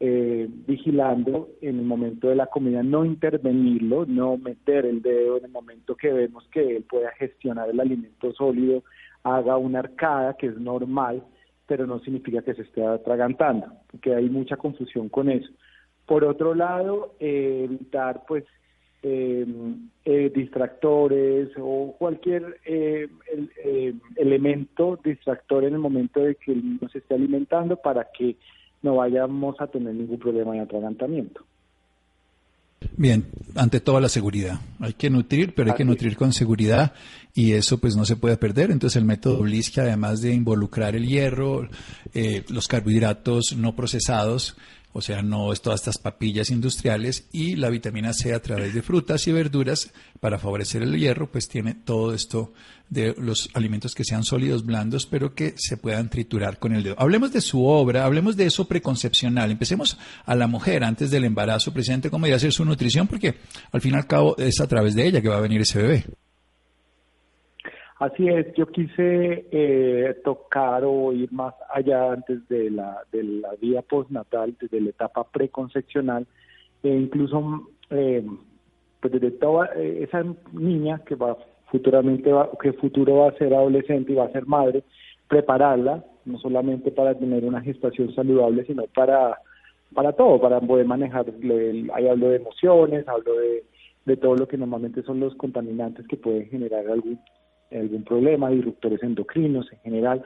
eh, 0.00 0.48
vigilando 0.48 1.48
en 1.60 1.80
el 1.80 1.84
momento 1.84 2.28
de 2.28 2.36
la 2.36 2.46
comida, 2.46 2.84
no 2.84 3.04
intervenirlo, 3.04 4.06
no 4.06 4.36
meter 4.36 4.86
el 4.86 5.02
dedo 5.02 5.38
en 5.38 5.46
el 5.46 5.50
momento 5.50 5.96
que 5.96 6.12
vemos 6.12 6.46
que 6.52 6.76
él 6.76 6.84
pueda 6.88 7.10
gestionar 7.18 7.68
el 7.68 7.80
alimento 7.80 8.32
sólido, 8.32 8.84
haga 9.24 9.56
una 9.56 9.80
arcada, 9.80 10.34
que 10.34 10.46
es 10.46 10.56
normal, 10.56 11.24
pero 11.66 11.84
no 11.84 11.98
significa 11.98 12.42
que 12.42 12.54
se 12.54 12.62
esté 12.62 12.86
atragantando, 12.86 13.66
porque 13.90 14.14
hay 14.14 14.30
mucha 14.30 14.56
confusión 14.56 15.08
con 15.08 15.30
eso. 15.30 15.50
Por 16.06 16.22
otro 16.22 16.54
lado, 16.54 17.16
eh, 17.18 17.62
evitar 17.64 18.22
pues 18.28 18.44
em, 19.02 19.90
eh, 20.04 20.30
distractores 20.32 21.50
o 21.58 21.96
cualquier 21.98 22.60
elemento 24.14 24.98
distractor 25.02 25.64
en 25.64 25.74
el 25.74 25.80
momento 25.80 26.20
de 26.20 26.36
que 26.36 26.52
el 26.52 26.64
niño 26.64 26.88
se 26.88 26.98
esté 26.98 27.14
alimentando 27.14 27.76
para 27.76 28.06
que 28.16 28.36
no 28.82 28.96
vayamos 28.96 29.56
a 29.60 29.66
tener 29.66 29.94
ningún 29.94 30.18
problema 30.18 30.52
de 30.52 30.60
atragantamiento. 30.60 31.42
Bien, 32.96 33.26
ante 33.54 33.80
todo 33.80 34.00
la 34.00 34.08
seguridad. 34.08 34.60
Hay 34.80 34.94
que 34.94 35.10
nutrir, 35.10 35.54
pero 35.54 35.70
hay 35.70 35.76
que 35.76 35.84
nutrir 35.84 36.16
con 36.16 36.32
seguridad 36.32 36.92
y 37.34 37.52
eso 37.52 37.78
pues 37.78 37.96
no 37.96 38.04
se 38.04 38.16
puede 38.16 38.36
perder. 38.36 38.70
Entonces 38.70 38.96
el 38.96 39.04
método 39.04 39.42
Bliss, 39.42 39.70
que 39.70 39.80
además 39.80 40.20
de 40.20 40.32
involucrar 40.32 40.94
el 40.94 41.06
hierro, 41.06 41.68
eh, 42.14 42.44
los 42.48 42.68
carbohidratos 42.68 43.56
no 43.56 43.74
procesados, 43.74 44.56
o 44.92 45.02
sea, 45.02 45.22
no 45.22 45.52
es 45.52 45.60
todas 45.60 45.80
estas 45.80 45.98
papillas 45.98 46.50
industriales 46.50 47.28
y 47.32 47.56
la 47.56 47.70
vitamina 47.70 48.12
C 48.12 48.34
a 48.34 48.40
través 48.40 48.74
de 48.74 48.82
frutas 48.82 49.26
y 49.28 49.32
verduras 49.32 49.92
para 50.20 50.38
favorecer 50.38 50.82
el 50.82 50.98
hierro, 50.98 51.30
pues 51.30 51.48
tiene 51.48 51.74
todo 51.74 52.14
esto 52.14 52.52
de 52.88 53.14
los 53.18 53.50
alimentos 53.54 53.94
que 53.94 54.04
sean 54.04 54.24
sólidos, 54.24 54.64
blandos, 54.64 55.06
pero 55.06 55.34
que 55.34 55.54
se 55.56 55.76
puedan 55.76 56.08
triturar 56.08 56.58
con 56.58 56.74
el 56.74 56.82
dedo. 56.82 56.96
Hablemos 56.98 57.32
de 57.32 57.40
su 57.40 57.64
obra, 57.64 58.04
hablemos 58.04 58.36
de 58.36 58.46
eso 58.46 58.66
preconcepcional. 58.66 59.50
Empecemos 59.50 59.98
a 60.24 60.34
la 60.34 60.46
mujer 60.46 60.84
antes 60.84 61.10
del 61.10 61.24
embarazo, 61.24 61.72
presidente, 61.72 62.10
cómo 62.10 62.26
a 62.26 62.38
ser 62.38 62.52
su 62.52 62.64
nutrición, 62.64 63.06
porque 63.06 63.36
al 63.72 63.80
fin 63.80 63.94
y 63.94 63.96
al 63.96 64.06
cabo 64.06 64.36
es 64.38 64.60
a 64.60 64.66
través 64.66 64.94
de 64.94 65.06
ella 65.06 65.20
que 65.20 65.28
va 65.28 65.36
a 65.36 65.40
venir 65.40 65.60
ese 65.60 65.80
bebé. 65.82 66.04
Así 67.98 68.28
es, 68.28 68.54
yo 68.54 68.66
quise 68.66 69.46
eh, 69.50 70.16
tocar 70.22 70.84
o 70.84 71.12
ir 71.12 71.32
más 71.32 71.52
allá 71.74 72.12
antes 72.12 72.46
de 72.48 72.70
la, 72.70 73.02
de 73.10 73.24
la 73.24 73.50
vía 73.60 73.82
postnatal, 73.82 74.54
desde 74.60 74.80
la 74.80 74.90
etapa 74.90 75.24
preconcepcional, 75.24 76.24
e 76.84 76.90
incluso 76.90 77.68
eh, 77.90 78.24
pues 79.00 79.12
desde 79.12 79.32
toda 79.32 79.70
eh, 79.74 80.04
esa 80.04 80.24
niña 80.52 81.02
que 81.04 81.16
va 81.16 81.36
futuramente, 81.72 82.32
va, 82.32 82.48
que 82.62 82.72
futuro 82.74 83.16
va 83.16 83.30
a 83.30 83.38
ser 83.38 83.52
adolescente 83.52 84.12
y 84.12 84.14
va 84.14 84.26
a 84.26 84.32
ser 84.32 84.46
madre, 84.46 84.84
prepararla, 85.26 86.04
no 86.24 86.38
solamente 86.38 86.92
para 86.92 87.18
tener 87.18 87.44
una 87.44 87.62
gestación 87.62 88.14
saludable, 88.14 88.64
sino 88.64 88.84
para, 88.94 89.38
para 89.92 90.12
todo, 90.12 90.40
para 90.40 90.60
poder 90.60 90.86
manejar, 90.86 91.26
ahí 91.94 92.06
hablo 92.06 92.28
de 92.28 92.36
emociones, 92.36 93.08
hablo 93.08 93.34
de, 93.34 93.64
de 94.06 94.16
todo 94.16 94.36
lo 94.36 94.46
que 94.46 94.56
normalmente 94.56 95.02
son 95.02 95.18
los 95.18 95.34
contaminantes 95.34 96.06
que 96.06 96.16
pueden 96.16 96.48
generar 96.48 96.86
algún 96.86 97.18
algún 97.70 98.04
problema, 98.04 98.50
disruptores 98.50 99.02
endocrinos 99.02 99.70
en 99.72 99.78
general. 99.80 100.24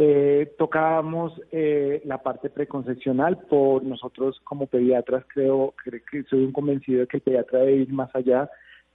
Eh, 0.00 0.52
tocábamos 0.58 1.32
eh, 1.50 2.02
la 2.04 2.18
parte 2.18 2.50
preconcepcional 2.50 3.38
por 3.48 3.82
nosotros 3.82 4.40
como 4.44 4.66
pediatras 4.66 5.24
creo, 5.26 5.74
que 5.84 6.22
soy 6.24 6.44
un 6.44 6.52
convencido 6.52 7.00
de 7.00 7.06
que 7.08 7.16
el 7.16 7.22
pediatra 7.22 7.60
debe 7.60 7.78
ir 7.78 7.92
más 7.92 8.14
allá 8.14 8.48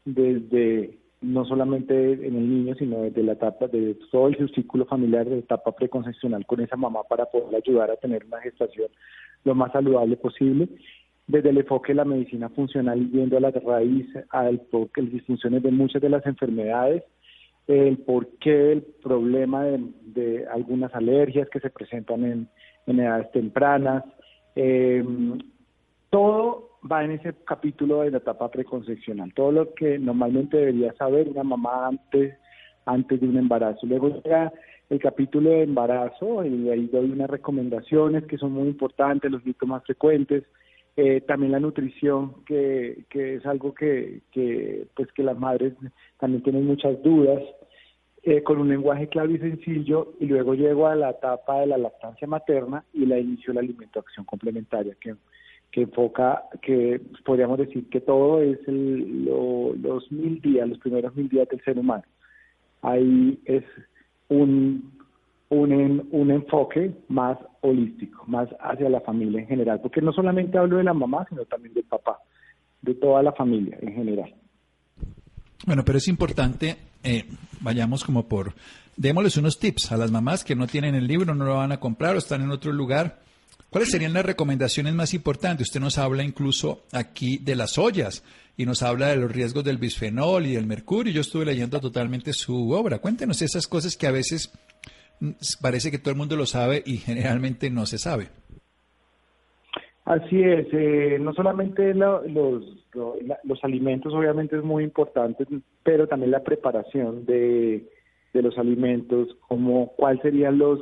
desde 0.05 0.97
no 1.23 1.45
solamente 1.45 2.13
en 2.13 2.35
el 2.35 2.49
niño, 2.49 2.75
sino 2.75 3.01
desde 3.01 3.23
la 3.23 3.33
etapa, 3.33 3.67
de 3.67 3.97
todo 4.11 4.27
el 4.27 4.53
círculo 4.53 4.85
familiar, 4.85 5.27
de 5.27 5.39
etapa 5.39 5.71
preconcepcional 5.71 6.45
con 6.45 6.59
esa 6.59 6.75
mamá 6.75 7.03
para 7.03 7.25
poder 7.25 7.55
ayudar 7.55 7.89
a 7.91 7.95
tener 7.95 8.25
una 8.25 8.41
gestación 8.41 8.89
lo 9.45 9.55
más 9.55 9.71
saludable 9.71 10.17
posible. 10.17 10.67
Desde 11.25 11.49
el 11.49 11.57
enfoque 11.57 11.93
de 11.93 11.97
la 11.97 12.05
medicina 12.05 12.49
funcional, 12.49 12.99
viendo 13.05 13.37
a 13.37 13.39
la 13.39 13.51
raíz, 13.51 14.07
a 14.29 14.43
las 14.43 15.11
disfunciones 15.11 15.63
de 15.63 15.71
muchas 15.71 16.01
de 16.01 16.09
las 16.09 16.25
enfermedades, 16.25 17.03
el 17.67 17.97
por 17.99 18.27
qué 18.39 18.73
el 18.73 18.81
problema 18.81 19.63
de, 19.63 20.45
algunas 20.51 20.93
alergias 20.93 21.49
que 21.49 21.59
se 21.59 21.69
presentan 21.69 22.23
en, 22.25 22.99
edades 22.99 23.31
tempranas, 23.31 24.03
eh, 24.55 25.03
todo 26.09 26.69
va 26.89 27.03
en 27.03 27.11
ese 27.11 27.33
capítulo 27.45 28.01
de 28.01 28.11
la 28.11 28.17
etapa 28.17 28.51
preconcepcional, 28.51 29.33
todo 29.33 29.51
lo 29.51 29.73
que 29.73 29.97
normalmente 29.97 30.57
debería 30.57 30.93
saber 30.93 31.29
una 31.29 31.43
mamá 31.43 31.87
antes, 31.87 32.37
antes 32.85 33.21
de 33.21 33.27
un 33.27 33.37
embarazo. 33.37 33.87
Luego 33.87 34.09
llega 34.21 34.51
el 34.89 34.99
capítulo 34.99 35.49
de 35.49 35.63
embarazo 35.63 36.45
y 36.45 36.69
ahí 36.69 36.87
doy 36.87 37.09
unas 37.11 37.29
recomendaciones 37.29 38.25
que 38.25 38.37
son 38.37 38.51
muy 38.51 38.67
importantes, 38.67 39.31
los 39.31 39.41
más 39.65 39.83
frecuentes, 39.85 40.43
eh, 40.95 41.21
también 41.21 41.51
la 41.51 41.59
nutrición, 41.59 42.43
que, 42.45 43.05
que 43.09 43.35
es 43.35 43.45
algo 43.45 43.73
que, 43.73 44.21
que, 44.31 44.87
pues 44.95 45.11
que 45.13 45.23
las 45.23 45.37
madres 45.37 45.73
también 46.19 46.43
tienen 46.43 46.65
muchas 46.65 47.01
dudas, 47.03 47.41
eh, 48.23 48.41
con 48.43 48.59
un 48.59 48.69
lenguaje 48.69 49.07
claro 49.07 49.31
y 49.31 49.37
sencillo, 49.37 50.13
y 50.19 50.25
luego 50.27 50.53
llego 50.53 50.87
a 50.87 50.95
la 50.95 51.09
etapa 51.09 51.59
de 51.61 51.67
la 51.67 51.77
lactancia 51.77 52.27
materna 52.27 52.83
y 52.93 53.05
la 53.05 53.19
inicio 53.19 53.53
la 53.53 53.59
alimentación 53.61 54.25
complementaria, 54.25 54.95
que 54.99 55.15
que 55.73 55.81
enfoca, 55.81 56.43
que 56.61 57.01
podríamos 57.25 57.57
decir 57.57 57.89
que 57.89 57.99
todo 57.99 58.39
es 58.43 58.59
los 58.67 60.11
mil 60.11 60.39
días, 60.39 60.69
los 60.69 60.77
primeros 60.77 61.15
mil 61.15 61.27
días 61.27 61.49
del 61.49 61.63
ser 61.63 61.79
humano. 61.79 62.03
Ahí 62.83 63.39
es 63.45 63.63
un, 64.29 64.93
un, 65.49 66.07
un 66.11 66.29
enfoque 66.29 66.91
más 67.07 67.39
holístico, 67.63 68.23
más 68.27 68.47
hacia 68.59 68.89
la 68.89 69.01
familia 69.01 69.41
en 69.41 69.47
general, 69.47 69.79
porque 69.81 70.01
no 70.01 70.13
solamente 70.13 70.57
hablo 70.57 70.77
de 70.77 70.83
la 70.83 70.93
mamá, 70.93 71.25
sino 71.29 71.45
también 71.45 71.73
del 71.73 71.85
papá, 71.85 72.19
de 72.81 72.93
toda 72.95 73.23
la 73.23 73.31
familia 73.31 73.77
en 73.81 73.93
general. 73.93 74.33
Bueno, 75.65 75.83
pero 75.83 75.97
es 75.97 76.07
importante, 76.07 76.75
eh, 77.03 77.25
vayamos 77.61 78.03
como 78.03 78.27
por, 78.27 78.53
démosles 78.97 79.37
unos 79.37 79.57
tips 79.57 79.91
a 79.91 79.97
las 79.97 80.11
mamás 80.11 80.43
que 80.43 80.55
no 80.55 80.67
tienen 80.67 80.93
el 80.93 81.07
libro, 81.07 81.33
no 81.33 81.45
lo 81.45 81.55
van 81.55 81.71
a 81.71 81.79
comprar 81.79 82.15
o 82.15 82.19
están 82.19 82.41
en 82.41 82.51
otro 82.51 82.71
lugar 82.71 83.23
¿Cuáles 83.73 83.89
serían 83.89 84.13
las 84.13 84.23
recomendaciones 84.23 84.93
más 84.93 85.15
importantes? 85.15 85.69
Usted 85.69 85.79
nos 85.79 85.97
habla 85.97 86.23
incluso 86.23 86.83
aquí 86.91 87.39
de 87.39 87.55
las 87.55 87.79
ollas 87.79 88.21
y 88.55 88.67
nos 88.67 88.83
habla 88.83 89.07
de 89.07 89.15
los 89.15 89.31
riesgos 89.31 89.63
del 89.63 89.79
bisfenol 89.79 90.45
y 90.45 90.53
del 90.53 90.67
mercurio. 90.67 91.11
Yo 91.11 91.21
estuve 91.21 91.45
leyendo 91.45 91.81
totalmente 91.81 92.33
su 92.33 92.69
obra. 92.69 92.99
Cuéntenos 92.99 93.41
esas 93.41 93.65
cosas 93.65 93.97
que 93.97 94.05
a 94.05 94.11
veces 94.11 94.51
parece 95.61 95.91
que 95.91 95.99
todo 95.99 96.11
el 96.11 96.17
mundo 96.17 96.35
lo 96.35 96.45
sabe 96.45 96.83
y 96.85 96.97
generalmente 96.97 97.69
no 97.69 97.85
se 97.85 97.97
sabe. 97.97 98.29
Así 100.05 100.41
es, 100.43 100.67
eh, 100.73 101.17
no 101.19 101.33
solamente 101.33 101.93
los, 101.93 102.25
los 103.43 103.63
alimentos 103.63 104.13
obviamente 104.13 104.57
es 104.57 104.63
muy 104.63 104.83
importante, 104.83 105.45
pero 105.81 106.07
también 106.07 106.31
la 106.31 106.43
preparación 106.43 107.25
de, 107.25 107.89
de 108.33 108.41
los 108.41 108.57
alimentos, 108.57 109.29
como 109.47 109.93
cuáles 109.95 110.21
serían 110.21 110.57
los, 110.57 110.79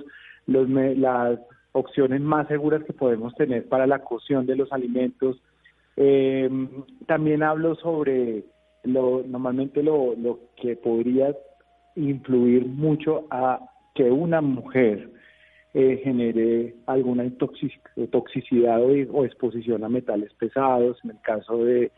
los 0.48 0.68
las 0.70 1.40
opciones 1.74 2.20
más 2.20 2.48
seguras 2.48 2.84
que 2.84 2.94
podemos 2.94 3.36
tener 3.36 3.70
para 3.70 3.86
la 3.86 4.00
cocción 4.00 4.48
de 4.48 4.56
los 4.56 4.72
alimentos. 4.72 5.38
Eh, 5.98 6.50
también 7.06 7.44
hablo 7.44 7.76
sobre 7.76 8.44
lo 8.84 9.24
normalmente 9.24 9.84
lo, 9.84 10.16
lo 10.16 10.40
que 10.60 10.76
podría 10.76 11.36
influir 11.96 12.66
mucho 12.66 13.26
a 13.30 13.60
que 13.95 14.03
una 14.03 14.41
mujer 14.41 15.10
eh, 15.74 16.01
genere 16.03 16.75
alguna 16.86 17.29
toxicidad 17.38 18.81
o, 18.83 19.25
exposición 19.25 19.83
a 19.83 19.89
metales 19.89 20.33
pesados, 20.33 20.98
en 21.03 21.12
el 21.12 21.21
caso 21.21 21.63
de, 21.63 21.91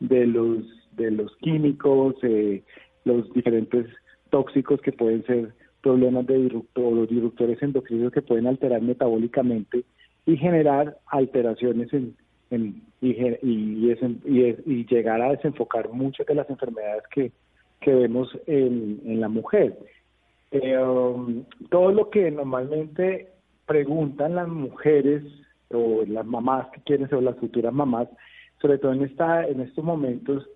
de, 0.00 0.26
los, 0.26 0.64
de 0.92 1.10
los 1.10 1.34
químicos, 1.36 2.16
eh, 2.22 2.62
los 3.04 3.32
diferentes 3.32 3.86
tóxicos 4.30 4.80
que 4.80 4.92
pueden 4.92 5.24
ser 5.26 5.54
problemas 5.82 6.26
de 6.26 6.50
los 6.74 7.08
disruptores 7.08 7.62
endocrinos 7.62 8.10
que 8.10 8.22
pueden 8.22 8.46
alterar 8.46 8.80
metabólicamente 8.80 9.84
y 10.26 10.36
generar 10.36 10.96
alteraciones 11.06 11.92
en, 11.92 12.16
y, 13.00 13.10
y, 13.10 14.86
llegar 14.86 15.20
a 15.20 15.30
desenfocar 15.30 15.90
muchas 15.90 16.26
de 16.26 16.34
las 16.34 16.48
enfermedades 16.48 17.04
que, 17.10 17.32
vemos 17.86 18.28
en, 18.46 19.20
la 19.20 19.28
mujer. 19.28 19.78
Eh, 20.54 20.78
um, 20.78 21.44
todo 21.68 21.90
lo 21.90 22.10
que 22.10 22.30
normalmente 22.30 23.28
preguntan 23.66 24.36
las 24.36 24.46
mujeres 24.46 25.24
o 25.70 26.04
las 26.06 26.24
mamás 26.24 26.68
que 26.70 26.80
quieren 26.82 27.08
ser 27.08 27.24
las 27.24 27.36
futuras 27.38 27.72
mamás, 27.72 28.06
sobre 28.62 28.78
todo 28.78 28.92
en 28.92 29.02
esta 29.02 29.48
en 29.48 29.60
estos 29.60 29.84
momentos 29.84 30.48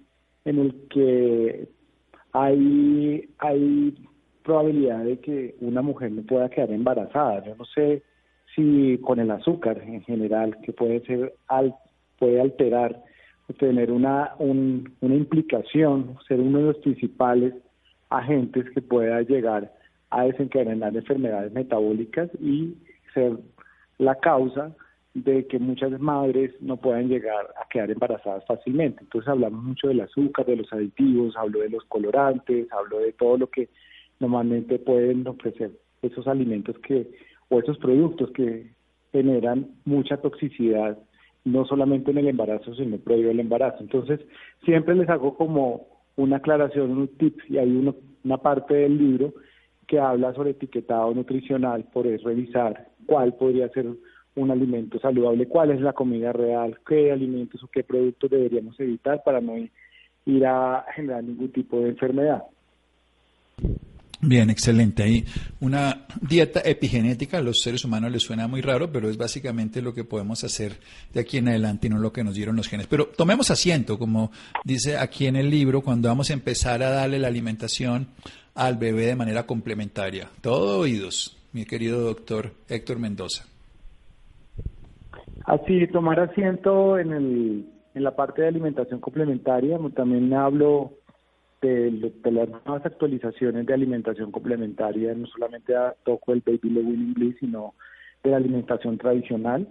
en 0.44 0.60
el 0.60 0.86
que 0.88 1.68
hay 2.32 3.28
hay 3.38 3.98
probabilidad 4.44 5.02
de 5.04 5.18
que 5.18 5.56
una 5.60 5.82
mujer 5.82 6.12
no 6.12 6.22
pueda 6.22 6.48
quedar 6.48 6.70
embarazada. 6.70 7.44
Yo 7.44 7.56
no 7.56 7.64
sé 7.64 8.04
si 8.54 8.98
con 8.98 9.18
el 9.18 9.32
azúcar 9.32 9.82
en 9.82 10.02
general, 10.02 10.56
que 10.62 10.72
puede 10.72 11.00
ser 11.06 11.34
al, 11.48 11.74
puede 12.20 12.40
alterar 12.40 13.02
o 13.50 13.52
tener 13.54 13.90
una, 13.90 14.34
una 14.38 15.14
implicación, 15.14 16.16
ser 16.28 16.38
uno 16.38 16.58
de 16.58 16.64
los 16.66 16.78
principales 16.78 17.52
agentes 18.10 18.64
que 18.70 18.80
pueda 18.80 19.22
llegar 19.22 19.76
a 20.10 20.24
desencadenar 20.24 20.96
enfermedades 20.96 21.52
metabólicas 21.52 22.30
y 22.40 22.74
ser 23.14 23.36
la 23.98 24.14
causa 24.16 24.74
de 25.14 25.46
que 25.46 25.58
muchas 25.58 25.98
madres 26.00 26.52
no 26.60 26.76
puedan 26.76 27.08
llegar 27.08 27.48
a 27.60 27.68
quedar 27.68 27.90
embarazadas 27.90 28.44
fácilmente. 28.46 29.00
Entonces 29.02 29.28
hablamos 29.28 29.62
mucho 29.62 29.88
del 29.88 30.00
azúcar, 30.00 30.46
de 30.46 30.56
los 30.56 30.72
aditivos, 30.72 31.36
hablo 31.36 31.60
de 31.60 31.70
los 31.70 31.84
colorantes, 31.84 32.70
hablo 32.72 33.00
de 33.00 33.12
todo 33.12 33.38
lo 33.38 33.46
que 33.48 33.68
normalmente 34.20 34.78
pueden 34.78 35.26
ofrecer 35.26 35.72
esos 36.02 36.26
alimentos 36.26 36.78
que 36.78 37.10
o 37.48 37.58
esos 37.58 37.78
productos 37.78 38.30
que 38.32 38.70
generan 39.12 39.68
mucha 39.84 40.18
toxicidad 40.18 40.98
no 41.44 41.64
solamente 41.64 42.10
en 42.10 42.18
el 42.18 42.28
embarazo 42.28 42.74
sino 42.74 42.98
previo 42.98 43.30
al 43.30 43.40
embarazo 43.40 43.78
entonces 43.80 44.20
siempre 44.64 44.94
les 44.94 45.08
hago 45.08 45.36
como 45.36 45.86
una 46.16 46.36
aclaración 46.36 46.90
un 46.90 47.08
tip 47.08 47.38
y 47.48 47.58
hay 47.58 47.70
uno, 47.70 47.96
una 48.24 48.38
parte 48.38 48.74
del 48.74 48.98
libro 48.98 49.32
que 49.88 49.98
habla 49.98 50.32
sobre 50.34 50.50
etiquetado 50.50 51.12
nutricional 51.12 51.84
por 51.92 52.06
revisar 52.06 52.88
cuál 53.06 53.34
podría 53.34 53.68
ser 53.70 53.86
un 54.36 54.50
alimento 54.52 55.00
saludable 55.00 55.48
cuál 55.48 55.72
es 55.72 55.80
la 55.80 55.92
comida 55.92 56.32
real 56.32 56.78
qué 56.86 57.10
alimentos 57.10 57.64
o 57.64 57.68
qué 57.68 57.82
productos 57.82 58.30
deberíamos 58.30 58.78
evitar 58.78 59.22
para 59.24 59.40
no 59.40 59.54
ir 59.56 60.46
a 60.46 60.84
generar 60.94 61.24
ningún 61.24 61.50
tipo 61.50 61.80
de 61.80 61.88
enfermedad 61.88 62.44
Bien, 64.20 64.50
excelente. 64.50 65.04
Ahí 65.04 65.24
una 65.60 66.06
dieta 66.20 66.60
epigenética 66.64 67.38
a 67.38 67.42
los 67.42 67.60
seres 67.60 67.84
humanos 67.84 68.10
les 68.10 68.24
suena 68.24 68.48
muy 68.48 68.60
raro, 68.60 68.90
pero 68.90 69.08
es 69.08 69.16
básicamente 69.16 69.80
lo 69.80 69.94
que 69.94 70.02
podemos 70.02 70.42
hacer 70.42 70.80
de 71.14 71.20
aquí 71.20 71.36
en 71.36 71.48
adelante 71.48 71.86
y 71.86 71.90
no 71.90 71.98
lo 71.98 72.12
que 72.12 72.24
nos 72.24 72.34
dieron 72.34 72.56
los 72.56 72.66
genes. 72.66 72.88
Pero 72.88 73.06
tomemos 73.06 73.52
asiento, 73.52 73.96
como 73.96 74.32
dice 74.64 74.96
aquí 74.96 75.26
en 75.26 75.36
el 75.36 75.48
libro, 75.50 75.82
cuando 75.82 76.08
vamos 76.08 76.30
a 76.30 76.32
empezar 76.32 76.82
a 76.82 76.90
darle 76.90 77.20
la 77.20 77.28
alimentación 77.28 78.08
al 78.58 78.76
bebé 78.76 79.06
de 79.06 79.14
manera 79.14 79.44
complementaria. 79.44 80.28
Todo 80.42 80.80
oídos, 80.80 81.38
mi 81.52 81.64
querido 81.64 82.00
doctor 82.00 82.50
Héctor 82.68 82.98
Mendoza. 82.98 83.44
Así, 85.46 85.86
tomar 85.86 86.18
asiento 86.18 86.98
en, 86.98 87.12
el, 87.12 87.66
en 87.94 88.02
la 88.02 88.16
parte 88.16 88.42
de 88.42 88.48
alimentación 88.48 88.98
complementaria. 88.98 89.78
También 89.94 90.34
hablo 90.34 90.92
de, 91.62 92.12
las 92.24 92.48
nuevas 92.48 92.84
actualizaciones 92.84 93.64
de 93.64 93.74
alimentación 93.74 94.32
complementaria, 94.32 95.14
no 95.14 95.28
solamente 95.28 95.74
toco 96.04 96.32
el 96.32 96.42
Baby 96.44 96.70
Lewin 96.70 97.14
Bliss, 97.14 97.36
sino 97.38 97.74
de 98.24 98.30
la 98.30 98.38
alimentación 98.38 98.98
tradicional. 98.98 99.68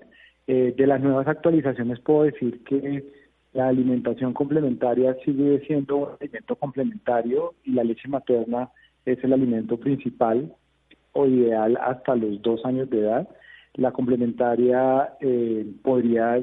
Eh, 0.47 0.73
de 0.77 0.87
las 0.87 1.01
nuevas 1.01 1.27
actualizaciones 1.27 1.99
puedo 1.99 2.23
decir 2.23 2.63
que 2.63 3.26
la 3.53 3.67
alimentación 3.67 4.33
complementaria 4.33 5.15
sigue 5.25 5.65
siendo 5.65 5.97
un 5.97 6.09
alimento 6.19 6.55
complementario 6.55 7.55
y 7.63 7.71
la 7.71 7.83
leche 7.83 8.07
materna 8.07 8.69
es 9.05 9.23
el 9.23 9.33
alimento 9.33 9.77
principal 9.77 10.53
o 11.13 11.25
ideal 11.25 11.77
hasta 11.81 12.15
los 12.15 12.41
dos 12.41 12.63
años 12.65 12.89
de 12.89 12.99
edad. 12.99 13.27
La 13.73 13.91
complementaria 13.91 15.13
eh, 15.19 15.65
podría 15.81 16.41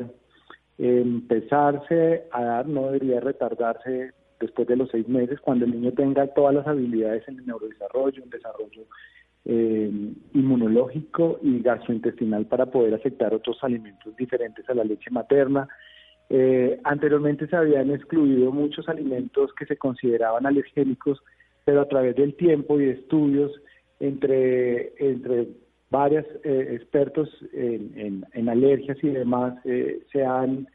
empezarse 0.78 2.24
a 2.32 2.42
dar, 2.42 2.66
no 2.66 2.86
debería 2.86 3.20
retardarse 3.20 4.12
después 4.40 4.66
de 4.66 4.76
los 4.76 4.90
seis 4.90 5.08
meses, 5.08 5.40
cuando 5.40 5.64
el 5.64 5.72
niño 5.72 5.92
tenga 5.92 6.26
todas 6.28 6.54
las 6.54 6.66
habilidades 6.66 7.26
en 7.28 7.38
el 7.38 7.46
neurodesarrollo, 7.46 8.22
en 8.22 8.30
desarrollo 8.30 8.82
eh, 9.44 9.90
inmunológico 10.32 11.38
y 11.42 11.60
gastrointestinal 11.60 12.46
para 12.46 12.66
poder 12.66 12.94
aceptar 12.94 13.34
otros 13.34 13.58
alimentos 13.62 14.16
diferentes 14.16 14.68
a 14.68 14.74
la 14.74 14.84
leche 14.84 15.10
materna. 15.10 15.68
Eh, 16.30 16.80
anteriormente 16.84 17.46
se 17.46 17.56
habían 17.56 17.90
excluido 17.90 18.50
muchos 18.50 18.88
alimentos 18.88 19.52
que 19.54 19.66
se 19.66 19.76
consideraban 19.76 20.46
alergénicos, 20.46 21.22
pero 21.64 21.82
a 21.82 21.88
través 21.88 22.16
del 22.16 22.34
tiempo 22.34 22.80
y 22.80 22.88
estudios 22.88 23.52
entre, 24.00 24.94
entre 24.98 25.48
varios 25.90 26.24
eh, 26.42 26.70
expertos 26.72 27.28
en, 27.52 28.24
en, 28.32 28.48
alergias 28.48 28.98
y 29.02 29.08
demás, 29.08 29.54
eh, 29.64 30.02
se 30.12 30.24
han 30.24 30.66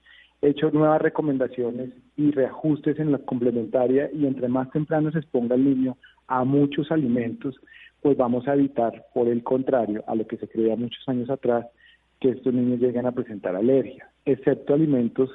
hecho 0.41 0.71
nuevas 0.71 1.01
recomendaciones 1.01 1.89
y 2.15 2.31
reajustes 2.31 2.97
en 2.99 3.11
la 3.11 3.17
complementaria 3.17 4.09
y 4.13 4.25
entre 4.25 4.47
más 4.47 4.71
temprano 4.71 5.11
se 5.11 5.19
exponga 5.19 5.55
el 5.55 5.65
niño 5.65 5.97
a 6.27 6.45
muchos 6.45 6.91
alimentos, 6.91 7.59
pues 8.01 8.15
vamos 8.15 8.47
a 8.47 8.53
evitar, 8.53 9.07
por 9.13 9.27
el 9.27 9.43
contrario, 9.43 10.03
a 10.07 10.15
lo 10.15 10.25
que 10.25 10.37
se 10.37 10.47
creía 10.47 10.75
muchos 10.75 11.03
años 11.09 11.29
atrás, 11.29 11.65
que 12.19 12.29
estos 12.29 12.53
niños 12.53 12.79
lleguen 12.79 13.05
a 13.05 13.11
presentar 13.11 13.55
alergia, 13.55 14.09
excepto 14.25 14.73
alimentos 14.73 15.29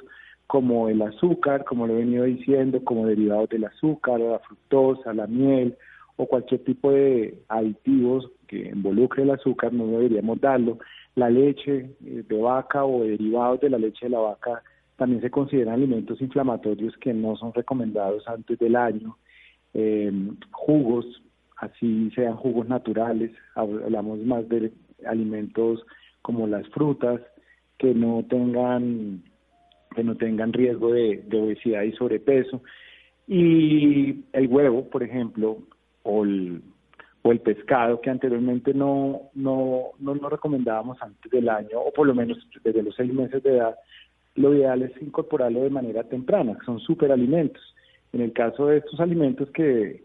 como 0.47 0.89
el 0.89 1.01
azúcar, 1.01 1.65
como 1.65 1.87
lo 1.87 1.93
he 1.93 1.99
venido 1.99 2.25
diciendo, 2.25 2.83
como 2.83 3.07
derivados 3.07 3.49
del 3.49 3.65
azúcar, 3.65 4.19
la 4.19 4.39
fructosa, 4.39 5.13
la 5.13 5.27
miel 5.27 5.75
o 6.17 6.27
cualquier 6.27 6.63
tipo 6.63 6.91
de 6.91 7.39
aditivos 7.49 8.29
que 8.47 8.69
involucre 8.69 9.23
el 9.23 9.31
azúcar, 9.31 9.73
no 9.73 9.87
deberíamos 9.87 10.39
darlo. 10.39 10.77
La 11.15 11.29
leche 11.29 11.89
eh, 12.05 12.23
de 12.27 12.41
vaca 12.41 12.85
o 12.85 13.03
derivados 13.03 13.61
de 13.61 13.69
la 13.69 13.77
leche 13.77 14.05
de 14.05 14.11
la 14.11 14.19
vaca 14.19 14.61
también 14.97 15.21
se 15.21 15.31
consideran 15.31 15.73
alimentos 15.73 16.21
inflamatorios 16.21 16.95
que 16.97 17.13
no 17.13 17.35
son 17.35 17.53
recomendados 17.53 18.27
antes 18.27 18.57
del 18.59 18.75
año. 18.75 19.17
Eh, 19.73 20.11
jugos, 20.51 21.05
así 21.57 22.11
sean 22.15 22.35
jugos 22.35 22.67
naturales, 22.69 23.31
hablamos 23.55 24.19
más 24.19 24.47
de 24.47 24.71
alimentos 25.05 25.85
como 26.25 26.47
las 26.47 26.67
frutas, 26.69 27.21
que 27.77 27.93
no 27.93 28.25
tengan 28.27 29.21
que 29.95 30.03
no 30.03 30.15
tengan 30.15 30.51
riesgo 30.51 30.91
de, 30.91 31.23
obesidad 31.31 31.83
y 31.83 31.91
sobrepeso. 31.91 32.63
Y 33.27 34.25
el 34.33 34.47
huevo, 34.47 34.89
por 34.89 35.03
ejemplo, 35.03 35.59
o 36.01 36.23
el, 36.23 36.63
o 37.21 37.31
el 37.31 37.39
pescado, 37.41 38.01
que 38.01 38.09
anteriormente 38.09 38.73
no, 38.73 39.29
no, 39.35 39.91
no 39.99 40.15
nos 40.15 40.31
recomendábamos 40.31 40.99
antes 40.99 41.31
del 41.31 41.47
año, 41.47 41.79
o 41.79 41.93
por 41.93 42.07
lo 42.07 42.15
menos 42.15 42.39
desde 42.63 42.81
los 42.81 42.95
seis 42.95 43.13
meses 43.13 43.43
de 43.43 43.57
edad, 43.57 43.75
lo 44.33 44.53
ideal 44.55 44.81
es 44.81 44.99
incorporarlo 44.99 45.61
de 45.61 45.69
manera 45.69 46.03
temprana, 46.03 46.57
que 46.59 46.65
son 46.65 46.79
superalimentos. 46.79 47.63
En 48.13 48.21
el 48.21 48.33
caso 48.33 48.65
de 48.65 48.77
estos 48.77 48.99
alimentos 48.99 49.49
que, 49.51 50.03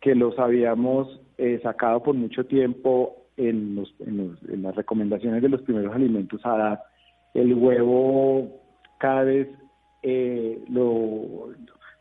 que 0.00 0.16
los 0.16 0.36
habíamos 0.36 1.20
eh, 1.38 1.60
sacado 1.62 2.02
por 2.02 2.14
mucho 2.16 2.44
tiempo 2.44 3.19
en, 3.36 3.76
los, 3.76 3.94
en, 4.00 4.36
en 4.48 4.62
las 4.62 4.74
recomendaciones 4.74 5.42
de 5.42 5.48
los 5.48 5.62
primeros 5.62 5.94
alimentos 5.94 6.40
a 6.44 6.56
dar, 6.56 6.82
el 7.34 7.54
huevo 7.54 8.60
cada 8.98 9.24
vez 9.24 9.48
eh, 10.02 10.62
lo, 10.68 11.50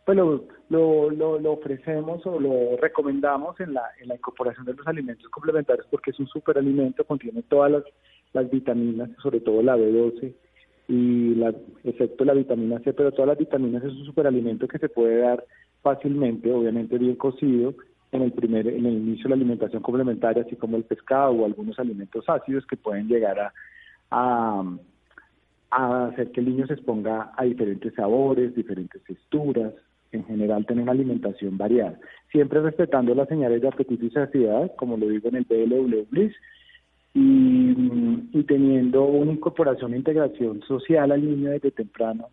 pues 0.05 0.17
lo, 0.17 0.45
lo, 0.69 1.39
lo, 1.39 1.51
ofrecemos 1.51 2.25
o 2.25 2.39
lo 2.39 2.77
recomendamos 2.77 3.59
en 3.59 3.73
la, 3.73 3.83
en 4.01 4.07
la 4.07 4.15
incorporación 4.15 4.65
de 4.65 4.73
los 4.73 4.87
alimentos 4.87 5.29
complementarios 5.29 5.87
porque 5.89 6.11
es 6.11 6.19
un 6.19 6.27
superalimento, 6.27 7.03
contiene 7.03 7.43
todas 7.43 7.71
las, 7.71 7.83
las 8.33 8.49
vitaminas, 8.49 9.09
sobre 9.21 9.39
todo 9.39 9.61
la 9.61 9.77
B12 9.77 10.33
y 10.87 11.35
la, 11.35 11.53
excepto 11.83 12.25
la 12.25 12.33
vitamina 12.33 12.79
C, 12.79 12.93
pero 12.93 13.11
todas 13.11 13.27
las 13.27 13.37
vitaminas 13.37 13.83
es 13.83 13.91
un 13.91 14.05
superalimento 14.05 14.67
que 14.67 14.79
se 14.79 14.89
puede 14.89 15.17
dar 15.17 15.45
fácilmente, 15.81 16.51
obviamente 16.51 16.97
bien 16.97 17.15
cocido, 17.15 17.75
en 18.11 18.21
el 18.21 18.31
primer, 18.31 18.67
en 18.67 18.85
el 18.85 18.93
inicio 18.93 19.23
de 19.23 19.29
la 19.29 19.35
alimentación 19.35 19.81
complementaria, 19.81 20.43
así 20.43 20.55
como 20.55 20.77
el 20.77 20.83
pescado 20.83 21.31
o 21.31 21.45
algunos 21.45 21.77
alimentos 21.79 22.27
ácidos 22.27 22.65
que 22.65 22.77
pueden 22.77 23.07
llegar 23.07 23.51
a 24.11 24.63
a 25.71 26.07
hacer 26.07 26.31
que 26.31 26.39
el 26.39 26.47
niño 26.47 26.67
se 26.67 26.73
exponga 26.73 27.31
a 27.35 27.43
diferentes 27.43 27.93
sabores, 27.93 28.55
diferentes 28.55 29.03
texturas, 29.03 29.73
en 30.11 30.25
general 30.25 30.65
tener 30.65 30.83
una 30.83 30.93
alimentación 30.93 31.57
variada, 31.57 31.99
siempre 32.31 32.61
respetando 32.61 33.13
las 33.13 33.27
señales 33.27 33.61
de 33.61 33.67
apetito 33.67 34.05
y 34.05 34.09
saciedad, 34.09 34.71
como 34.75 34.97
lo 34.97 35.07
digo 35.07 35.29
en 35.29 35.35
el 35.35 35.45
BLW 35.45 36.07
Bliss, 36.09 36.35
y, 37.13 37.75
y 38.33 38.43
teniendo 38.43 39.03
una 39.03 39.31
incorporación 39.31 39.93
e 39.93 39.97
integración 39.97 40.61
social 40.63 41.11
al 41.11 41.23
niño 41.23 41.51
desde 41.51 41.71
temprano. 41.71 42.29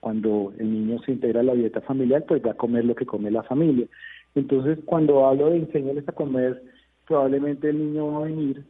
Cuando 0.00 0.52
el 0.58 0.72
niño 0.72 0.98
se 1.04 1.12
integra 1.12 1.40
a 1.40 1.44
la 1.44 1.54
dieta 1.54 1.80
familiar, 1.82 2.24
pues 2.26 2.44
va 2.44 2.52
a 2.52 2.56
comer 2.56 2.84
lo 2.84 2.94
que 2.94 3.06
come 3.06 3.30
la 3.30 3.42
familia. 3.44 3.86
Entonces, 4.34 4.78
cuando 4.84 5.26
hablo 5.26 5.50
de 5.50 5.58
enseñarles 5.58 6.08
a 6.08 6.12
comer, 6.12 6.62
probablemente 7.06 7.68
el 7.68 7.78
niño 7.78 8.12
va 8.12 8.18
a 8.18 8.24
venir 8.24 8.64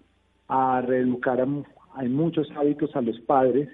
a 0.49 0.81
reeducar 0.83 1.41
a, 1.41 1.47
hay 1.95 2.09
muchos 2.09 2.51
hábitos 2.57 2.95
a 2.97 3.01
los 3.01 3.19
padres, 3.21 3.69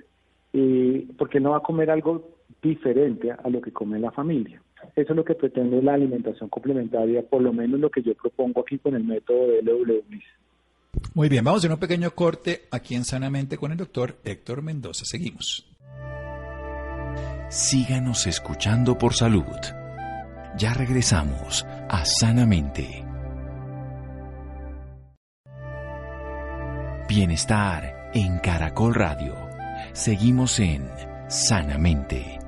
eh, 0.53 1.07
porque 1.16 1.40
no 1.40 1.51
va 1.51 1.59
a 1.59 1.62
comer 1.62 1.90
algo 1.90 2.29
diferente 2.62 3.31
a 3.33 3.48
lo 3.48 3.61
que 3.61 3.72
come 3.72 3.98
la 3.98 4.11
familia. 4.11 4.61
Eso 4.94 5.12
es 5.12 5.16
lo 5.16 5.24
que 5.24 5.35
pretende 5.35 5.83
la 5.83 5.94
alimentación 5.94 6.48
complementaria, 6.48 7.22
por 7.22 7.42
lo 7.42 7.53
menos 7.53 7.81
lo 7.81 7.90
que 7.90 8.03
yo 8.03 8.14
propongo 8.14 8.61
aquí 8.61 8.79
con 8.79 8.94
el 8.94 9.05
método 9.05 9.48
de 9.48 9.62
LWBIS. 9.62 10.24
Muy 11.14 11.29
bien, 11.29 11.44
vamos 11.44 11.59
a 11.59 11.61
hacer 11.61 11.72
un 11.72 11.81
pequeño 11.81 12.11
corte 12.12 12.62
aquí 12.70 12.94
en 12.94 13.05
Sanamente 13.05 13.57
con 13.57 13.72
el 13.72 13.79
doctor 13.79 14.16
Héctor 14.24 14.62
Mendoza. 14.62 15.05
Seguimos. 15.05 15.66
Síganos 17.51 18.27
escuchando 18.27 18.98
por 18.98 19.14
salud. 19.14 19.44
Ya 20.57 20.74
regresamos 20.74 21.64
a 21.88 22.05
Sanamente. 22.05 23.05
Bienestar 27.09 28.11
en 28.12 28.38
Caracol 28.40 28.94
Radio. 28.94 29.35
Seguimos 29.94 30.61
en 30.61 30.87
Sanamente. 31.29 32.38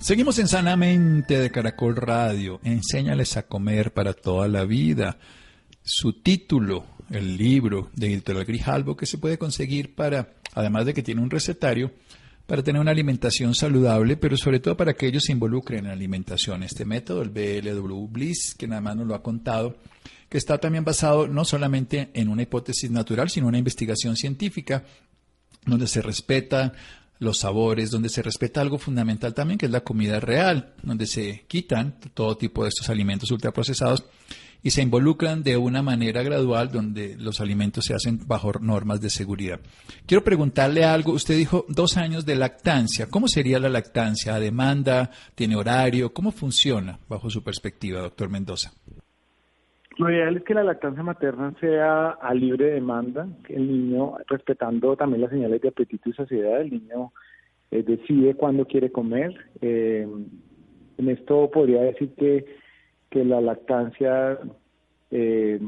Seguimos 0.00 0.38
en 0.38 0.48
Sanamente 0.48 1.38
de 1.38 1.50
Caracol 1.50 1.96
Radio. 1.96 2.58
Enséñales 2.64 3.36
a 3.36 3.46
comer 3.46 3.92
para 3.92 4.14
toda 4.14 4.48
la 4.48 4.64
vida. 4.64 5.18
Su 5.82 6.22
título, 6.22 6.86
el 7.10 7.36
libro 7.36 7.90
de 7.94 8.06
Editorial 8.14 8.46
Grijalbo, 8.46 8.96
que 8.96 9.06
se 9.06 9.18
puede 9.18 9.36
conseguir 9.36 9.94
para, 9.94 10.34
además 10.54 10.86
de 10.86 10.94
que 10.94 11.02
tiene 11.02 11.20
un 11.20 11.30
recetario, 11.30 11.92
para 12.52 12.62
tener 12.62 12.82
una 12.82 12.90
alimentación 12.90 13.54
saludable, 13.54 14.18
pero 14.18 14.36
sobre 14.36 14.60
todo 14.60 14.76
para 14.76 14.92
que 14.92 15.06
ellos 15.06 15.22
se 15.24 15.32
involucren 15.32 15.86
en 15.86 15.90
alimentación. 15.90 16.62
Este 16.62 16.84
método, 16.84 17.22
el 17.22 17.30
BLW 17.30 18.08
Bliss, 18.08 18.54
que 18.58 18.68
nada 18.68 18.82
más 18.82 18.94
nos 18.94 19.06
lo 19.06 19.14
ha 19.14 19.22
contado, 19.22 19.78
que 20.28 20.36
está 20.36 20.58
también 20.58 20.84
basado 20.84 21.26
no 21.26 21.46
solamente 21.46 22.10
en 22.12 22.28
una 22.28 22.42
hipótesis 22.42 22.90
natural, 22.90 23.30
sino 23.30 23.46
en 23.46 23.48
una 23.48 23.58
investigación 23.58 24.16
científica, 24.16 24.84
donde 25.64 25.86
se 25.86 26.02
respeta 26.02 26.74
los 27.20 27.38
sabores, 27.38 27.90
donde 27.90 28.10
se 28.10 28.20
respeta 28.20 28.60
algo 28.60 28.76
fundamental 28.76 29.32
también, 29.32 29.56
que 29.56 29.64
es 29.64 29.72
la 29.72 29.80
comida 29.80 30.20
real, 30.20 30.74
donde 30.82 31.06
se 31.06 31.46
quitan 31.48 32.00
todo 32.12 32.36
tipo 32.36 32.64
de 32.64 32.68
estos 32.68 32.90
alimentos 32.90 33.30
ultraprocesados 33.30 34.04
y 34.62 34.70
se 34.70 34.82
involucran 34.82 35.42
de 35.42 35.56
una 35.56 35.82
manera 35.82 36.22
gradual 36.22 36.70
donde 36.70 37.16
los 37.18 37.40
alimentos 37.40 37.84
se 37.84 37.94
hacen 37.94 38.20
bajo 38.26 38.52
normas 38.60 39.00
de 39.00 39.10
seguridad. 39.10 39.60
Quiero 40.06 40.22
preguntarle 40.22 40.84
algo. 40.84 41.12
Usted 41.12 41.36
dijo 41.36 41.64
dos 41.68 41.96
años 41.96 42.24
de 42.24 42.36
lactancia. 42.36 43.06
¿Cómo 43.10 43.26
sería 43.28 43.58
la 43.58 43.68
lactancia? 43.68 44.34
¿A 44.34 44.40
demanda? 44.40 45.10
¿Tiene 45.34 45.56
horario? 45.56 46.12
¿Cómo 46.12 46.30
funciona 46.30 46.98
bajo 47.08 47.28
su 47.28 47.42
perspectiva, 47.42 48.00
doctor 48.00 48.30
Mendoza? 48.30 48.72
Lo 49.98 50.10
ideal 50.10 50.36
es 50.36 50.44
que 50.44 50.54
la 50.54 50.64
lactancia 50.64 51.02
materna 51.02 51.54
sea 51.60 52.10
a 52.10 52.32
libre 52.32 52.70
demanda, 52.70 53.28
que 53.46 53.54
el 53.54 53.66
niño, 53.66 54.14
respetando 54.26 54.96
también 54.96 55.20
las 55.20 55.30
señales 55.30 55.60
de 55.60 55.68
apetito 55.68 56.08
y 56.08 56.12
saciedad, 56.14 56.60
el 56.60 56.70
niño 56.70 57.12
eh, 57.70 57.82
decide 57.82 58.34
cuándo 58.34 58.64
quiere 58.64 58.90
comer. 58.90 59.34
Eh, 59.60 60.06
en 60.98 61.08
esto 61.08 61.50
podría 61.50 61.82
decir 61.82 62.14
que 62.16 62.61
que 63.12 63.24
la 63.24 63.40
lactancia 63.40 64.38
eh, 65.10 65.60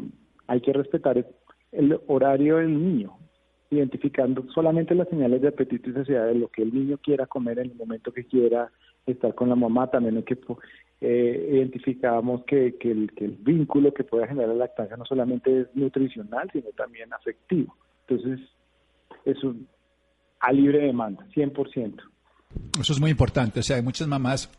hay 0.46 0.60
que 0.62 0.72
respetar 0.72 1.26
el 1.72 2.00
horario 2.06 2.56
del 2.56 2.82
niño, 2.82 3.16
identificando 3.70 4.46
solamente 4.54 4.94
las 4.94 5.08
señales 5.08 5.42
de 5.42 5.48
apetito 5.48 5.90
y 5.90 5.92
saciedad 5.92 6.26
de 6.26 6.36
lo 6.36 6.48
que 6.48 6.62
el 6.62 6.72
niño 6.72 6.98
quiera 6.98 7.26
comer 7.26 7.58
en 7.58 7.70
el 7.70 7.76
momento 7.76 8.12
que 8.12 8.24
quiera 8.24 8.70
estar 9.06 9.34
con 9.34 9.50
la 9.50 9.56
mamá. 9.56 9.90
También 9.90 10.16
hay 10.16 10.22
que 10.22 10.38
eh, 11.02 11.50
identificamos 11.52 12.44
que, 12.46 12.76
que, 12.78 12.90
el, 12.90 13.12
que 13.14 13.26
el 13.26 13.36
vínculo 13.36 13.92
que 13.92 14.04
puede 14.04 14.26
generar 14.26 14.48
la 14.48 14.64
lactancia 14.64 14.96
no 14.96 15.04
solamente 15.04 15.60
es 15.60 15.66
nutricional, 15.74 16.48
sino 16.50 16.70
también 16.70 17.12
afectivo. 17.12 17.76
Entonces, 18.08 18.40
es 19.26 19.44
un, 19.44 19.68
a 20.40 20.50
libre 20.50 20.78
demanda, 20.78 21.26
100%. 21.34 22.00
Eso 22.80 22.92
es 22.92 23.00
muy 23.00 23.10
importante. 23.10 23.60
O 23.60 23.62
sea, 23.62 23.76
hay 23.76 23.82
muchas 23.82 24.08
mamás, 24.08 24.50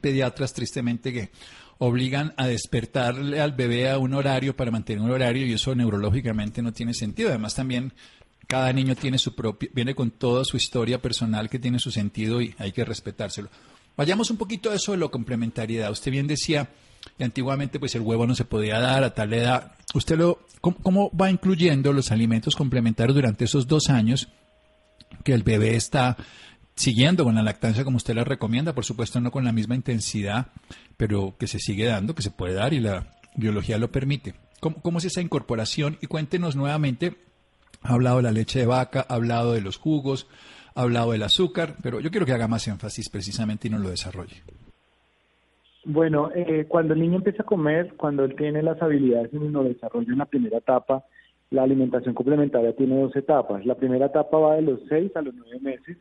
pediatras 0.00 0.54
tristemente 0.54 1.12
que 1.12 1.28
obligan 1.78 2.34
a 2.36 2.46
despertarle 2.46 3.40
al 3.40 3.52
bebé 3.52 3.90
a 3.90 3.98
un 3.98 4.14
horario 4.14 4.56
para 4.56 4.70
mantener 4.70 5.02
un 5.02 5.10
horario 5.10 5.46
y 5.46 5.52
eso 5.52 5.74
neurológicamente 5.74 6.62
no 6.62 6.72
tiene 6.72 6.94
sentido. 6.94 7.30
Además 7.30 7.54
también 7.54 7.92
cada 8.46 8.72
niño 8.72 8.94
tiene 8.94 9.18
su 9.18 9.34
propio, 9.34 9.68
viene 9.72 9.94
con 9.94 10.10
toda 10.10 10.44
su 10.44 10.56
historia 10.56 11.00
personal 11.00 11.48
que 11.48 11.58
tiene 11.58 11.78
su 11.78 11.90
sentido 11.90 12.40
y 12.40 12.54
hay 12.58 12.72
que 12.72 12.84
respetárselo. 12.84 13.48
Vayamos 13.96 14.30
un 14.30 14.36
poquito 14.36 14.70
a 14.70 14.74
eso 14.74 14.92
de 14.92 14.98
la 14.98 15.08
complementariedad. 15.08 15.90
Usted 15.90 16.10
bien 16.10 16.26
decía 16.26 16.68
y 17.18 17.24
antiguamente 17.24 17.78
pues 17.78 17.94
el 17.94 18.02
huevo 18.02 18.26
no 18.26 18.34
se 18.34 18.44
podía 18.44 18.80
dar 18.80 19.04
a 19.04 19.14
tal 19.14 19.32
edad. 19.32 19.72
¿Usted 19.94 20.18
lo, 20.18 20.40
cómo, 20.60 21.10
va 21.16 21.30
incluyendo 21.30 21.92
los 21.92 22.10
alimentos 22.10 22.56
complementarios 22.56 23.14
durante 23.14 23.44
esos 23.44 23.66
dos 23.66 23.88
años 23.88 24.28
que 25.22 25.32
el 25.32 25.42
bebé 25.42 25.76
está 25.76 26.16
siguiendo 26.74 27.24
con 27.24 27.34
la 27.34 27.42
lactancia 27.42 27.84
como 27.84 27.96
usted 27.96 28.14
la 28.14 28.24
recomienda? 28.24 28.74
Por 28.74 28.84
supuesto 28.84 29.20
no 29.20 29.30
con 29.30 29.44
la 29.44 29.52
misma 29.52 29.74
intensidad, 29.74 30.48
pero 30.96 31.34
que 31.38 31.46
se 31.46 31.58
sigue 31.58 31.86
dando, 31.86 32.14
que 32.14 32.22
se 32.22 32.30
puede 32.30 32.54
dar 32.54 32.72
y 32.72 32.80
la 32.80 33.06
biología 33.36 33.78
lo 33.78 33.90
permite. 33.90 34.34
¿Cómo, 34.60 34.98
es 34.98 35.04
esa 35.04 35.20
incorporación? 35.20 35.98
Y 36.00 36.06
cuéntenos 36.06 36.56
nuevamente, 36.56 37.14
ha 37.82 37.92
hablado 37.92 38.16
de 38.18 38.22
la 38.22 38.32
leche 38.32 38.60
de 38.60 38.66
vaca, 38.66 39.04
ha 39.06 39.14
hablado 39.14 39.52
de 39.52 39.60
los 39.60 39.76
jugos, 39.76 40.26
ha 40.74 40.82
hablado 40.82 41.12
del 41.12 41.22
azúcar, 41.22 41.74
pero 41.82 42.00
yo 42.00 42.10
quiero 42.10 42.24
que 42.24 42.32
haga 42.32 42.48
más 42.48 42.66
énfasis 42.66 43.10
precisamente 43.10 43.68
y 43.68 43.70
nos 43.70 43.82
lo 43.82 43.90
desarrolle. 43.90 44.36
Bueno, 45.84 46.30
eh, 46.34 46.64
cuando 46.66 46.94
el 46.94 47.00
niño 47.00 47.16
empieza 47.16 47.42
a 47.42 47.46
comer, 47.46 47.92
cuando 47.98 48.24
él 48.24 48.34
tiene 48.36 48.62
las 48.62 48.80
habilidades 48.80 49.34
en 49.34 49.54
el 49.54 49.74
desarrollo 49.74 50.10
en 50.10 50.18
la 50.18 50.24
primera 50.24 50.56
etapa, 50.56 51.04
la 51.50 51.62
alimentación 51.62 52.14
complementaria 52.14 52.74
tiene 52.74 53.00
dos 53.00 53.14
etapas. 53.14 53.66
La 53.66 53.74
primera 53.74 54.06
etapa 54.06 54.38
va 54.38 54.56
de 54.56 54.62
los 54.62 54.80
seis 54.88 55.14
a 55.14 55.20
los 55.20 55.34
nueve 55.34 55.60
meses. 55.60 55.98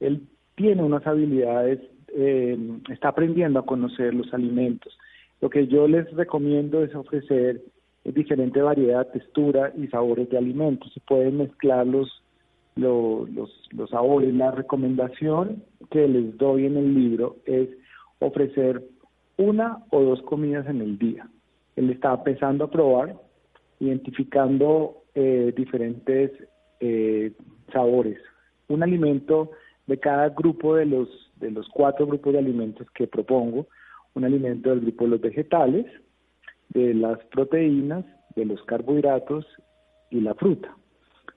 Él 0.00 0.26
tiene 0.56 0.82
unas 0.82 1.06
habilidades, 1.06 1.80
eh, 2.14 2.58
está 2.90 3.08
aprendiendo 3.08 3.60
a 3.60 3.66
conocer 3.66 4.14
los 4.14 4.32
alimentos. 4.34 4.96
Lo 5.40 5.48
que 5.48 5.66
yo 5.66 5.88
les 5.88 6.10
recomiendo 6.12 6.82
es 6.82 6.94
ofrecer 6.94 7.62
diferente 8.04 8.60
variedad, 8.60 9.06
textura 9.08 9.72
y 9.76 9.86
sabores 9.88 10.28
de 10.30 10.38
alimentos. 10.38 10.92
Se 10.92 11.00
pueden 11.00 11.38
mezclar 11.38 11.86
los, 11.86 12.22
los, 12.76 13.28
los 13.70 13.90
sabores. 13.90 14.34
La 14.34 14.50
recomendación 14.50 15.62
que 15.90 16.08
les 16.08 16.36
doy 16.36 16.66
en 16.66 16.76
el 16.76 16.94
libro 16.94 17.36
es 17.44 17.68
ofrecer 18.18 18.82
una 19.36 19.78
o 19.90 20.02
dos 20.02 20.22
comidas 20.22 20.66
en 20.68 20.80
el 20.80 20.98
día. 20.98 21.28
Él 21.76 21.90
está 21.90 22.12
empezando 22.14 22.64
a 22.64 22.70
probar, 22.70 23.16
identificando 23.78 25.02
eh, 25.14 25.52
diferentes 25.56 26.30
eh, 26.80 27.32
sabores. 27.72 28.18
Un 28.68 28.82
alimento 28.82 29.50
de 29.90 29.98
cada 29.98 30.28
grupo 30.28 30.76
de 30.76 30.86
los, 30.86 31.08
de 31.40 31.50
los 31.50 31.68
cuatro 31.68 32.06
grupos 32.06 32.32
de 32.32 32.38
alimentos 32.38 32.88
que 32.92 33.08
propongo, 33.08 33.66
un 34.14 34.24
alimento 34.24 34.70
del 34.70 34.82
grupo 34.82 35.04
de 35.04 35.10
los 35.10 35.20
vegetales, 35.20 35.84
de 36.68 36.94
las 36.94 37.18
proteínas, 37.24 38.04
de 38.36 38.44
los 38.44 38.62
carbohidratos 38.66 39.44
y 40.10 40.20
la 40.20 40.34
fruta. 40.34 40.72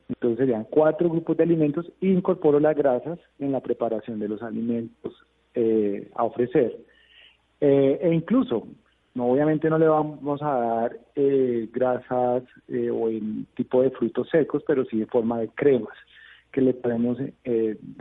Entonces 0.07 0.37
serían 0.37 0.67
cuatro 0.69 1.09
grupos 1.09 1.35
de 1.35 1.43
alimentos 1.43 1.91
e 1.99 2.09
incorporo 2.09 2.59
las 2.59 2.75
grasas 2.75 3.17
en 3.39 3.53
la 3.53 3.59
preparación 3.59 4.19
de 4.19 4.29
los 4.29 4.43
alimentos 4.43 5.15
eh, 5.55 6.11
a 6.13 6.23
ofrecer. 6.23 6.77
Eh, 7.59 7.99
e 8.03 8.13
incluso, 8.13 8.67
obviamente 9.17 9.67
no 9.67 9.79
le 9.79 9.87
vamos 9.87 10.43
a 10.43 10.59
dar 10.59 10.99
eh, 11.15 11.67
grasas 11.73 12.43
eh, 12.67 12.91
o 12.91 13.09
en 13.09 13.47
tipo 13.55 13.81
de 13.81 13.89
frutos 13.89 14.29
secos, 14.29 14.61
pero 14.67 14.85
sí 14.85 15.01
en 15.01 15.07
forma 15.07 15.39
de 15.39 15.47
cremas 15.55 15.97
que 16.53 16.61
le 16.61 16.73
podemos 16.73 17.17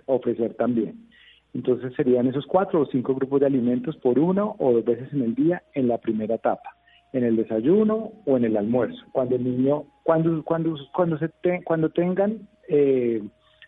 ofrecer 0.07 0.55
también. 0.55 1.09
Entonces 1.55 1.93
serían 1.97 2.29
esos 2.29 2.47
cuatro 2.47 2.83
o 2.83 2.87
cinco 2.87 3.15
grupos 3.15 3.41
de 3.41 3.47
alimentos 3.47 3.97
por 3.97 4.19
uno 4.19 4.55
o 4.59 4.73
dos 4.73 4.85
veces 4.85 5.13
en 5.13 5.23
el 5.23 5.35
día 5.35 5.63
en 5.75 5.89
la 5.89 5.99
primera 5.99 6.37
etapa, 6.37 6.77
en 7.13 7.25
el 7.25 7.37
desayuno 7.37 8.13
o 8.25 8.37
en 8.37 8.45
el 8.45 8.57
almuerzo. 8.57 9.03
Cuando 9.11 9.35
el 9.35 9.45
niño, 9.45 9.85
cuando 10.05 10.45
cuando 10.45 10.77
cuando 10.95 11.19
se 11.19 11.31
cuando 11.65 11.91
tengan 11.91 12.49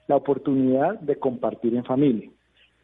la 0.06 0.16
oportunidad 0.16 1.00
de 1.00 1.16
compartir 1.16 1.74
en 1.74 1.84
familia 1.84 2.30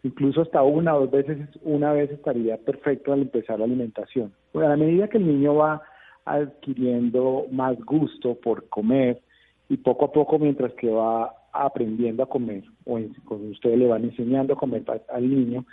incluso 0.03 0.43
hasta 0.43 0.63
una 0.63 0.97
o 0.97 1.01
dos 1.01 1.11
veces, 1.11 1.49
una 1.63 1.93
vez 1.93 2.11
estaría 2.11 2.57
perfecto 2.59 3.13
al 3.13 3.23
empezar 3.23 3.59
la 3.59 3.65
alimentación. 3.65 4.33
a 4.55 4.59
la 4.59 4.77
medida 4.77 5.09
que 5.09 5.19
el 5.19 5.27
niño 5.27 5.55
va 5.55 5.83
adquiriendo 6.25 7.47
más 7.51 7.79
gusto 7.85 8.35
por 8.37 8.69
comer 8.69 9.21
y 9.69 9.77
poco 9.79 10.07
a 10.07 10.13
poco 10.13 10.39
mientras 10.39 10.73
que 10.75 10.91
va 10.91 11.35
aprendiendo 11.53 12.23
a 12.23 12.29
comer 12.29 12.65
o 12.85 12.99
cuando 13.25 13.49
ustedes 13.49 13.79
le 13.79 13.87
van 13.87 14.05
enseñando 14.05 14.55
a 14.55 14.57
comer 14.57 14.85
al 15.09 15.29
niño, 15.29 15.65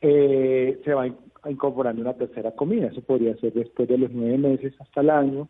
eh, 0.00 0.80
se 0.84 0.94
va 0.94 1.08
incorporando 1.48 2.02
una 2.02 2.14
tercera 2.14 2.52
comida. 2.52 2.88
Eso 2.88 3.00
podría 3.02 3.36
ser 3.36 3.52
después 3.52 3.88
de 3.88 3.98
los 3.98 4.10
nueve 4.12 4.38
meses 4.38 4.74
hasta 4.80 5.00
el 5.00 5.10
año 5.10 5.48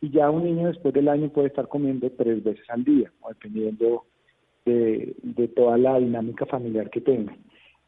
y 0.00 0.10
ya 0.10 0.30
un 0.30 0.44
niño 0.44 0.68
después 0.68 0.94
del 0.94 1.08
año 1.08 1.28
puede 1.30 1.48
estar 1.48 1.68
comiendo 1.68 2.10
tres 2.10 2.42
veces 2.42 2.64
al 2.70 2.84
día, 2.84 3.10
dependiendo 3.28 4.04
de, 4.64 5.14
de 5.22 5.48
toda 5.48 5.76
la 5.78 5.98
dinámica 5.98 6.46
familiar 6.46 6.90
que 6.90 7.00
tenga. 7.00 7.36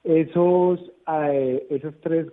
Esos, 0.03 0.81
eh, 1.07 1.66
esas 1.70 1.94
tres, 2.00 2.26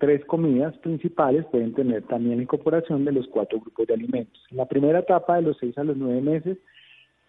tres 0.00 0.24
comidas 0.26 0.76
principales 0.78 1.46
pueden 1.46 1.72
tener 1.72 2.02
también 2.02 2.36
la 2.36 2.42
incorporación 2.42 3.04
de 3.04 3.12
los 3.12 3.26
cuatro 3.28 3.60
grupos 3.60 3.86
de 3.86 3.94
alimentos. 3.94 4.42
En 4.50 4.58
la 4.58 4.66
primera 4.66 4.98
etapa, 4.98 5.36
de 5.36 5.42
los 5.42 5.56
seis 5.58 5.78
a 5.78 5.84
los 5.84 5.96
nueve 5.96 6.20
meses, 6.20 6.58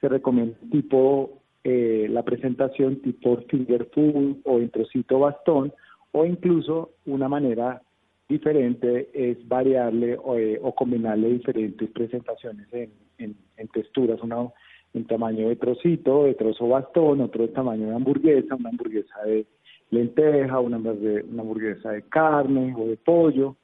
se 0.01 0.09
recomienda 0.09 0.57
tipo 0.71 1.41
eh, 1.63 2.07
la 2.09 2.23
presentación 2.23 3.01
tipo 3.01 3.37
finger 3.49 3.89
food 3.93 4.37
o 4.43 4.59
en 4.59 4.69
trocito 4.69 5.19
bastón 5.19 5.73
o 6.11 6.25
incluso 6.25 6.91
una 7.05 7.27
manera 7.27 7.81
diferente 8.29 9.09
es 9.13 9.47
variarle 9.47 10.17
o, 10.17 10.37
eh, 10.37 10.59
combinarle 10.75 11.29
diferentes 11.29 11.89
presentaciones 11.91 12.67
en, 12.73 12.91
en, 13.17 13.35
en 13.57 13.67
texturas. 13.69 14.21
Una 14.21 14.49
en 14.95 15.05
tamaño 15.05 15.49
de 15.49 15.57
trocito, 15.57 16.23
de 16.23 16.35
trozo 16.35 16.69
bastón, 16.69 17.19
otro 17.19 17.45
de 17.45 17.53
tamaño 17.53 17.89
de 17.89 17.95
hamburguesa, 17.95 18.55
una 18.55 18.69
hamburguesa 18.69 19.23
de 19.25 19.45
lenteja, 19.91 20.59
una, 20.59 20.77
una 20.77 21.41
hamburguesa 21.41 21.91
de 21.91 22.03
carne 22.03 22.73
o 22.77 22.87
de 22.87 22.97
pollo, 22.97 23.57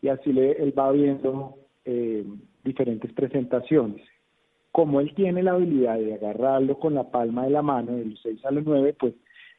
y 0.00 0.08
así 0.08 0.32
le, 0.32 0.52
él 0.52 0.72
va 0.76 0.90
viendo 0.92 1.56
eh, 1.84 2.24
diferentes 2.64 3.12
presentaciones. 3.12 4.02
Como 4.78 5.00
él 5.00 5.12
tiene 5.16 5.42
la 5.42 5.54
habilidad 5.54 5.98
de 5.98 6.14
agarrarlo 6.14 6.78
con 6.78 6.94
la 6.94 7.10
palma 7.10 7.42
de 7.42 7.50
la 7.50 7.62
mano, 7.62 7.96
de 7.96 8.04
los 8.04 8.22
6 8.22 8.44
a 8.44 8.52
los 8.52 8.64
9, 8.64 8.94
pues 8.96 9.12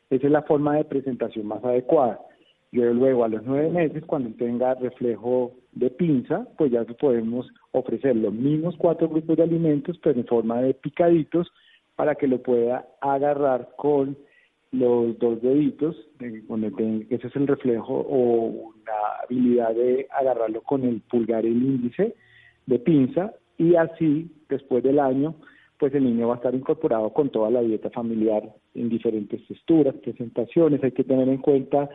esa 0.09 0.27
es 0.27 0.31
la 0.31 0.43
forma 0.43 0.77
de 0.77 0.85
presentación 0.85 1.45
más 1.45 1.61
adecuada. 1.61 2.21
Yo 2.71 2.85
luego 2.93 3.25
a 3.25 3.27
los 3.27 3.43
nueve 3.43 3.69
meses, 3.69 4.05
cuando 4.05 4.29
tenga 4.37 4.75
reflejo 4.75 5.51
de 5.73 5.89
pinza, 5.89 6.47
pues 6.57 6.71
ya 6.71 6.85
podemos 6.85 7.51
ofrecer 7.71 8.15
los 8.15 8.33
mismos 8.33 8.77
cuatro 8.77 9.09
grupos 9.09 9.35
de 9.35 9.43
alimentos, 9.43 9.99
pero 10.01 10.17
en 10.17 10.25
forma 10.25 10.61
de 10.61 10.73
picaditos, 10.73 11.51
para 11.97 12.15
que 12.15 12.25
lo 12.25 12.41
pueda 12.41 12.87
agarrar 13.01 13.71
con 13.75 14.17
los 14.71 15.19
dos 15.19 15.41
deditos, 15.41 15.97
ese 16.21 17.27
es 17.27 17.35
el 17.35 17.45
reflejo 17.45 18.05
o 18.09 18.73
la 18.87 19.25
habilidad 19.25 19.75
de 19.75 20.07
agarrarlo 20.17 20.61
con 20.61 20.85
el 20.85 21.01
pulgar 21.01 21.43
y 21.43 21.49
el 21.49 21.61
índice 21.61 22.15
de 22.67 22.79
pinza, 22.79 23.33
y 23.59 23.75
así, 23.75 24.31
después 24.47 24.81
del 24.81 24.99
año, 24.99 25.35
pues 25.77 25.93
el 25.93 26.05
niño 26.05 26.29
va 26.29 26.35
a 26.35 26.37
estar 26.37 26.55
incorporado 26.55 27.13
con 27.13 27.29
toda 27.29 27.51
la 27.51 27.61
dieta 27.61 27.89
familiar 27.89 28.41
en 28.73 28.89
diferentes 28.89 29.45
texturas, 29.47 29.95
presentaciones, 29.95 30.83
hay 30.83 30.93
que 30.93 31.03
tener 31.03 31.27
en 31.27 31.39
cuenta 31.39 31.89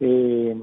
eh, 0.00 0.56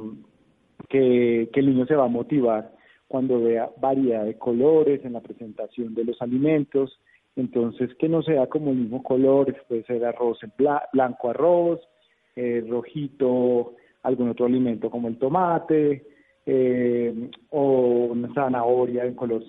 que, 0.90 1.50
el 1.54 1.66
niño 1.66 1.86
se 1.86 1.96
va 1.96 2.06
a 2.06 2.10
motivar 2.10 2.74
cuando 3.08 3.42
vea 3.42 3.70
variedad 3.78 4.26
de 4.26 4.38
colores 4.38 5.04
en 5.06 5.14
la 5.14 5.22
presentación 5.22 5.96
de 5.96 6.04
los 6.04 6.22
alimentos, 6.22 7.00
entonces 7.38 7.94
que 7.96 8.10
no 8.10 8.22
sea 8.22 8.48
como 8.48 8.72
el 8.72 8.78
mismo 8.78 9.02
color, 9.04 9.56
puede 9.70 9.84
ser 9.84 10.04
arroz 10.04 10.40
blanco 10.92 11.30
arroz, 11.30 11.80
eh, 12.36 12.64
rojito 12.68 13.76
algún 14.04 14.30
otro 14.30 14.48
alimento 14.48 14.90
como 14.90 15.08
el 15.08 15.18
tomate, 15.18 16.06
eh, 16.46 17.30
o 17.52 18.08
una 18.12 18.34
zanahoria 18.34 19.06
en 19.06 19.14
color 19.14 19.44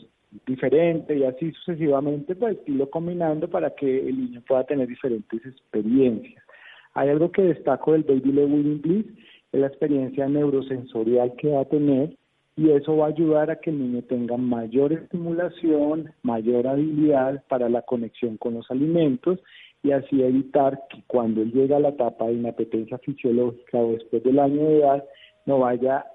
diferente 0.47 1.17
y 1.17 1.25
así 1.25 1.53
sucesivamente, 1.53 2.35
pues 2.35 2.57
irlo 2.67 2.89
combinando 2.91 3.49
para 3.49 3.71
que 3.75 4.09
el 4.09 4.19
niño 4.19 4.43
pueda 4.47 4.65
tener 4.65 4.89
diferentes 4.89 5.45
experiencias. 5.45 6.43
Hay 6.95 7.09
algo 7.09 7.31
que 7.31 7.43
destaco 7.43 7.93
del 7.93 8.03
Baby 8.03 8.33
Led 8.33 8.45
Winning 8.45 8.83
Bliss 8.83 9.07
es 9.53 9.61
la 9.61 9.67
experiencia 9.67 10.29
neurosensorial 10.29 11.35
que 11.37 11.49
va 11.49 11.61
a 11.61 11.67
tener 11.67 12.17
y 12.57 12.71
eso 12.71 12.97
va 12.97 13.07
a 13.07 13.09
ayudar 13.09 13.51
a 13.51 13.57
que 13.57 13.71
el 13.71 13.79
niño 13.79 14.03
tenga 14.03 14.37
mayor 14.37 14.93
estimulación, 14.93 16.13
mayor 16.23 16.67
habilidad 16.67 17.43
para 17.49 17.69
la 17.69 17.83
conexión 17.83 18.37
con 18.37 18.55
los 18.55 18.71
alimentos 18.71 19.39
y 19.83 19.93
así 19.93 20.23
evitar 20.23 20.81
que 20.91 21.03
cuando 21.07 21.43
él 21.43 21.53
llega 21.53 21.77
a 21.77 21.81
la 21.81 21.91
etapa 21.91 22.27
de 22.27 22.35
inapetencia 22.35 22.99
fisiológica 22.99 23.79
o 23.79 23.93
después 23.93 24.23
del 24.23 24.39
año 24.39 24.63
de 24.63 24.79
edad 24.79 25.05
no 25.47 25.61
vaya 25.61 26.07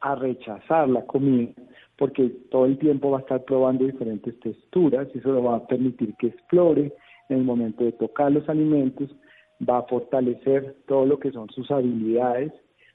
a 0.00 0.14
rechazar 0.14 0.88
la 0.88 1.04
comida 1.06 1.52
porque 2.00 2.30
todo 2.50 2.64
el 2.64 2.78
tiempo 2.78 3.10
va 3.10 3.18
a 3.18 3.20
estar 3.20 3.44
probando 3.44 3.84
diferentes 3.84 4.40
texturas 4.40 5.06
y 5.14 5.18
eso 5.18 5.34
le 5.34 5.40
va 5.42 5.56
a 5.56 5.66
permitir 5.66 6.14
que 6.18 6.28
explore 6.28 6.94
en 7.28 7.36
el 7.36 7.44
momento 7.44 7.84
de 7.84 7.92
tocar 7.92 8.32
los 8.32 8.48
alimentos, 8.48 9.14
va 9.68 9.80
a 9.80 9.82
fortalecer 9.82 10.76
todo 10.88 11.04
lo 11.04 11.18
que 11.18 11.30
son 11.30 11.50
sus 11.50 11.70
habilidades 11.70 12.54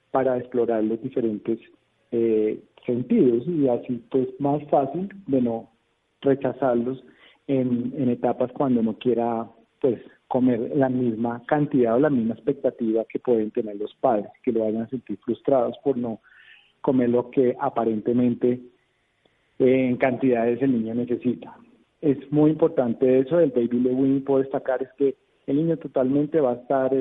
para 0.10 0.40
explorar 0.40 0.84
los 0.84 1.00
diferentes 1.04 1.60
eh, 2.12 2.60
sentidos 2.84 3.48
y 3.48 3.68
así 3.68 4.04
pues 4.10 4.28
más 4.40 4.64
fácil 4.72 5.08
de 5.28 5.40
no 5.40 5.70
rechazarlos 6.22 7.04
en, 7.46 7.94
en 7.96 8.10
etapas 8.10 8.52
cuando 8.54 8.82
no 8.82 8.98
quiera 8.98 9.48
pues 9.82 10.02
comer 10.30 10.72
la 10.76 10.90
misma 10.90 11.44
cantidad 11.46 11.94
o 11.94 12.00
la 12.00 12.10
misma 12.10 12.34
expectativa 12.34 13.06
que 13.08 13.20
pueden 13.20 13.52
tener 13.52 13.76
los 13.76 13.94
padres, 14.02 14.32
que 14.42 14.52
lo 14.52 14.62
vayan 14.62 14.82
a 14.82 14.90
sentir 14.90 15.20
frustrados 15.20 15.78
por 15.84 15.96
no 15.96 16.22
comer 16.82 17.10
lo 17.10 17.30
que 17.30 17.56
aparentemente 17.60 18.62
en 19.60 19.98
cantidades 19.98 20.62
el 20.62 20.74
niño 20.74 20.96
necesita. 20.96 21.56
Es 22.02 22.18
muy 22.32 22.52
importante 22.52 23.20
eso 23.20 23.38
del 23.38 23.52
baby 23.52 23.80
lewin, 23.80 24.24
puedo 24.24 24.42
destacar 24.42 24.84
es 24.84 24.90
que 24.98 25.16
el 25.48 25.58
niño 25.58 25.78
totalmente 25.78 26.40
va 26.40 26.52
a 26.52 26.56
estar 26.56 26.92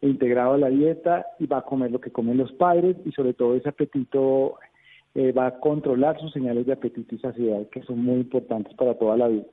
integrado 0.00 0.54
a 0.54 0.58
la 0.58 0.68
dieta 0.68 1.26
y 1.38 1.46
va 1.46 1.58
a 1.58 1.64
comer 1.64 1.90
lo 1.90 2.00
que 2.00 2.10
comen 2.10 2.38
los 2.38 2.52
padres 2.52 2.96
y 3.04 3.12
sobre 3.12 3.34
todo 3.34 3.54
ese 3.54 3.68
apetito 3.68 4.54
eh, 5.14 5.32
va 5.32 5.48
a 5.48 5.60
controlar 5.60 6.18
sus 6.20 6.32
señales 6.32 6.66
de 6.66 6.72
apetito 6.72 7.14
y 7.14 7.18
saciedad 7.18 7.68
que 7.70 7.82
son 7.82 8.02
muy 8.02 8.20
importantes 8.20 8.74
para 8.74 8.94
toda 8.94 9.16
la 9.16 9.28
vida. 9.28 9.44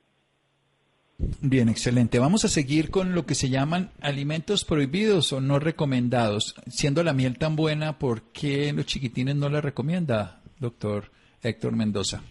Bien, 1.42 1.68
excelente. 1.68 2.20
Vamos 2.20 2.44
a 2.44 2.48
seguir 2.48 2.90
con 2.90 3.12
lo 3.14 3.26
que 3.26 3.34
se 3.34 3.48
llaman 3.48 3.90
alimentos 4.00 4.64
prohibidos 4.64 5.32
o 5.32 5.40
no 5.40 5.58
recomendados. 5.58 6.54
Siendo 6.68 7.02
la 7.02 7.12
miel 7.12 7.38
tan 7.38 7.56
buena, 7.56 7.98
¿por 7.98 8.22
qué 8.30 8.72
los 8.72 8.86
chiquitines 8.86 9.34
no 9.34 9.48
la 9.48 9.60
recomienda, 9.60 10.42
doctor 10.60 11.10
Héctor 11.42 11.76
Mendoza? 11.76 12.22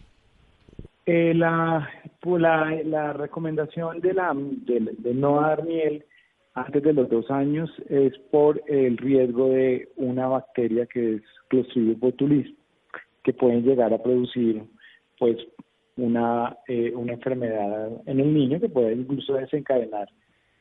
Eh, 1.06 1.34
la, 1.34 1.90
pues 2.20 2.42
la, 2.42 2.70
la, 2.84 3.14
recomendación 3.14 4.02
de, 4.02 4.14
la, 4.14 4.34
de, 4.36 5.14
no 5.14 5.40
dar 5.40 5.64
miel 5.64 6.04
antes 6.54 6.84
de 6.84 6.94
los 6.94 7.10
dos 7.10 7.32
años 7.32 7.72
es 7.90 8.18
por 8.30 8.62
el 8.68 8.98
riesgo 8.98 9.50
de 9.50 9.90
una 9.96 10.28
bacteria 10.28 10.86
que 10.86 11.16
es 11.16 11.22
Clostridium 11.48 12.00
botulism, 12.00 12.54
que 13.24 13.32
pueden 13.32 13.64
llegar 13.64 13.94
a 13.94 14.04
producir 14.04 14.64
pues 15.18 15.38
una, 15.96 16.58
eh, 16.68 16.92
una 16.94 17.14
enfermedad 17.14 17.90
en 18.06 18.20
el 18.20 18.34
niño 18.34 18.60
que 18.60 18.70
puede 18.70 18.94
incluso 18.94 19.34
desencadenar 19.34 20.10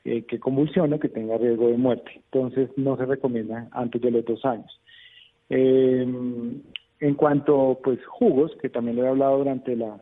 eh, 0.05 0.23
que 0.23 0.39
convulsione, 0.39 1.01
que 1.01 1.09
tenga 1.09 1.39
riesgo 1.39 1.69
de 1.69 1.77
muerte. 1.77 2.23
Entonces 2.31 2.71
no 2.77 2.97
se 2.97 3.07
recomienda 3.07 3.69
antes 3.73 4.01
de 4.01 4.13
los 4.13 4.25
dos 4.25 4.45
años. 4.45 4.81
Eh, 5.51 6.07
en 7.01 7.15
cuanto 7.15 7.79
pues 7.83 8.05
jugos, 8.07 8.53
que 8.61 8.69
también 8.69 8.97
lo 8.97 9.05
he 9.05 9.09
hablado 9.09 9.39
durante 9.39 9.77
la, 9.77 10.01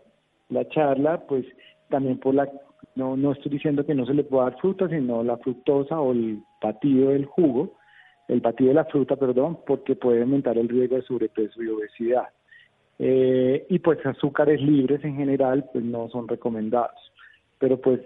la 0.49 0.69
charla, 0.69 1.27
pues 1.27 1.45
también 1.89 2.19
por 2.19 2.35
la 2.35 2.49
no, 2.95 3.17
no 3.17 3.33
estoy 3.33 3.53
diciendo 3.53 3.85
que 3.85 3.95
no 3.95 4.07
se 4.07 4.15
le 4.15 4.25
pueda 4.25 4.45
dar 4.45 4.61
fruta, 4.61 4.89
sino 4.89 5.23
la 5.23 5.37
fructosa 5.39 5.99
o 5.99 6.13
el 6.13 6.43
batido 6.63 7.11
del 7.11 7.25
jugo, 7.25 7.77
el 8.29 8.41
batido 8.41 8.69
de 8.69 8.75
la 8.75 8.85
fruta, 8.85 9.17
perdón, 9.17 9.59
porque 9.67 9.97
puede 9.97 10.23
aumentar 10.23 10.57
el 10.59 10.69
riesgo 10.69 10.97
de 10.97 11.03
sobrepeso 11.03 11.63
y 11.63 11.69
obesidad. 11.69 12.29
Eh, 12.99 13.67
y 13.69 13.79
pues 13.81 14.05
azúcares 14.07 14.61
libres 14.61 15.05
en 15.05 15.17
general, 15.17 15.69
pues 15.73 15.85
no 15.85 16.09
son 16.09 16.29
recomendados. 16.29 17.13
Pero 17.59 17.81
pues 17.81 18.01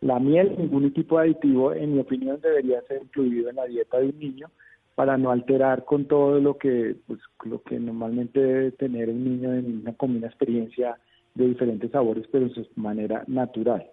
la 0.00 0.18
miel, 0.18 0.54
ningún 0.58 0.92
tipo 0.92 1.18
de 1.18 1.24
aditivo, 1.24 1.72
en 1.72 1.94
mi 1.94 2.00
opinión, 2.00 2.38
debería 2.40 2.82
ser 2.82 3.02
incluido 3.02 3.48
en 3.48 3.56
la 3.56 3.64
dieta 3.64 3.98
de 3.98 4.10
un 4.10 4.18
niño 4.18 4.50
para 4.96 5.16
no 5.18 5.30
alterar 5.30 5.84
con 5.84 6.06
todo 6.06 6.40
lo 6.40 6.56
que 6.56 6.96
pues 7.06 7.20
lo 7.44 7.62
que 7.62 7.78
normalmente 7.78 8.40
debe 8.40 8.72
tener 8.72 9.10
un 9.10 9.22
niño 9.22 9.52
en 9.52 9.80
una, 9.82 9.92
con 9.92 10.16
una 10.16 10.26
experiencia 10.26 10.96
de 11.34 11.46
diferentes 11.48 11.90
sabores 11.92 12.24
pero 12.32 12.48
de 12.48 12.66
manera 12.74 13.22
natural. 13.28 13.86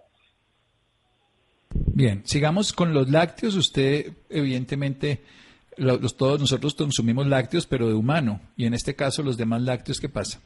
Bien, 1.92 2.22
sigamos 2.24 2.72
con 2.72 2.94
los 2.94 3.10
lácteos. 3.10 3.54
Usted 3.54 4.12
evidentemente 4.30 5.20
los, 5.76 6.16
todos 6.16 6.40
nosotros 6.40 6.74
consumimos 6.74 7.26
lácteos, 7.26 7.66
pero 7.66 7.86
de 7.86 7.94
humano. 7.94 8.40
Y 8.56 8.64
en 8.64 8.72
este 8.74 8.94
caso, 8.94 9.22
los 9.22 9.36
demás 9.36 9.62
lácteos, 9.62 10.00
¿qué 10.00 10.08
pasa? 10.08 10.40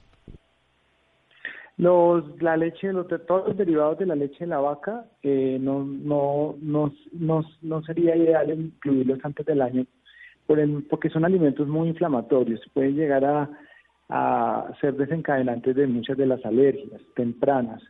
Los, 1.77 2.43
la 2.43 2.57
leche, 2.57 2.93
los, 2.93 3.07
todos 3.07 3.49
los 3.49 3.57
derivados 3.57 3.99
de 3.99 4.07
la 4.07 4.17
leche 4.17 4.39
de 4.41 4.47
la 4.49 4.59
vaca, 4.59 5.05
eh, 5.23 5.59
no, 5.61 5.85
no, 5.85 6.57
no, 6.61 6.93
no, 7.13 7.45
no 7.63 7.83
sería 7.83 8.17
ideal 8.17 8.51
incluirlos 8.51 9.21
antes 9.23 9.47
del 9.47 9.63
año 9.63 9.87
porque 10.89 11.11
son 11.11 11.25
alimentos 11.25 11.69
muy 11.69 11.89
inflamatorios, 11.89 12.61
pueden 12.73 12.97
llegar 12.97 13.25
a, 13.25 13.49
ser 14.81 14.95
desencadenantes 14.95 15.77
de 15.77 15.87
muchas 15.87 16.17
de 16.17 16.25
las 16.25 16.43
alergias 16.47 17.03
tempranas. 17.15 17.83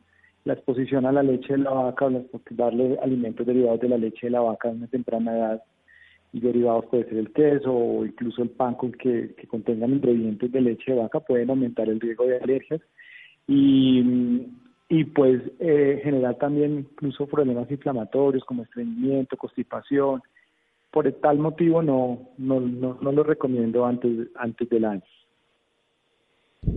La 0.45 0.55
exposición 0.55 1.07
a 1.07 1.13
la 1.13 1.23
leche 1.23 1.53
de 1.53 1.59
la 1.59 1.71
vaca 1.71 2.09
darle 2.51 2.99
alimentos 3.01 3.47
derivados 3.47 3.81
de 3.81 3.89
la 3.89 3.99
leche 3.99 4.27
de 4.27 4.31
la 4.31 4.41
vaca 4.41 4.69
en 4.69 4.79
una 4.79 4.89
temprana 4.89 5.37
edad 5.37 5.63
y 6.33 6.41
derivados 6.41 6.87
puede 6.87 7.05
ser 7.05 7.19
el 7.19 7.33
queso 7.33 7.73
o 7.73 8.05
incluso 8.05 8.43
el 8.43 8.51
pan 8.51 8.75
con 8.75 8.91
que, 8.93 9.37
contengan 9.47 9.93
ingredientes 9.93 10.51
de 10.51 10.61
leche 10.61 10.93
de 10.93 10.99
vaca 10.99 11.21
pueden 11.21 11.51
aumentar 11.51 11.89
el 11.89 12.01
riesgo 12.01 12.27
de 12.27 12.39
alergias 12.39 12.81
y, 13.47 14.45
y 14.89 15.05
pues 15.05 15.41
eh, 15.61 16.01
generar 16.03 16.35
también 16.37 16.79
incluso 16.79 17.29
problemas 17.29 17.71
inflamatorios 17.71 18.45
como 18.45 18.65
estreñimiento, 18.65 19.37
constipación, 19.37 20.21
por 20.91 21.11
tal 21.21 21.39
motivo 21.39 21.83
no, 21.83 22.31
no, 22.39 22.61
no, 22.61 23.13
lo 23.13 23.23
recomiendo 23.23 23.85
antes, 23.85 24.29
antes 24.37 24.69
del 24.69 24.85
año. 24.85 25.03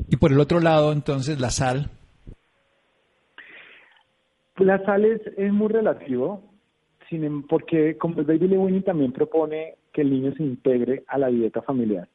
Y 0.09 0.17
por 0.17 0.31
el 0.31 0.39
otro 0.39 0.59
lado, 0.59 0.91
entonces, 0.91 1.39
la 1.39 1.49
sal. 1.49 1.89
La 4.57 4.83
sal 4.85 5.05
es, 5.05 5.21
es 5.37 5.51
muy 5.51 5.69
relativo, 5.69 6.43
sin, 7.09 7.23
em, 7.23 7.43
porque 7.43 7.97
como 7.97 8.19
el 8.19 8.25
Baby 8.25 8.49
Lewini 8.49 8.81
también 8.81 9.11
propone 9.11 9.75
que 9.91 10.01
el 10.01 10.11
niño 10.11 10.33
se 10.33 10.43
integre 10.43 11.03
a 11.07 11.17
la 11.17 11.27
dieta 11.27 11.61
familiar. 11.61 12.07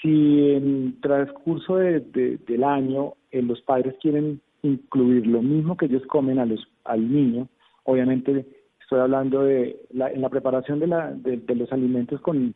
Si 0.00 0.50
en 0.52 1.00
transcurso 1.00 1.76
de, 1.76 2.00
del 2.46 2.64
año 2.64 3.14
eh, 3.30 3.42
los 3.42 3.60
padres 3.62 3.94
quieren 4.00 4.40
incluir 4.62 5.26
lo 5.26 5.42
mismo 5.42 5.76
que 5.76 5.86
ellos 5.86 6.02
comen 6.06 6.38
a 6.38 6.46
los, 6.46 6.66
al 6.84 7.12
niño, 7.12 7.48
obviamente 7.84 8.46
Estoy 8.92 9.04
hablando 9.04 9.44
de 9.44 9.80
la, 9.94 10.10
en 10.10 10.20
la 10.20 10.28
preparación 10.28 10.78
de, 10.78 10.86
la, 10.86 11.12
de, 11.12 11.54
los 11.54 11.72
alimentos 11.72 12.20
con, 12.20 12.54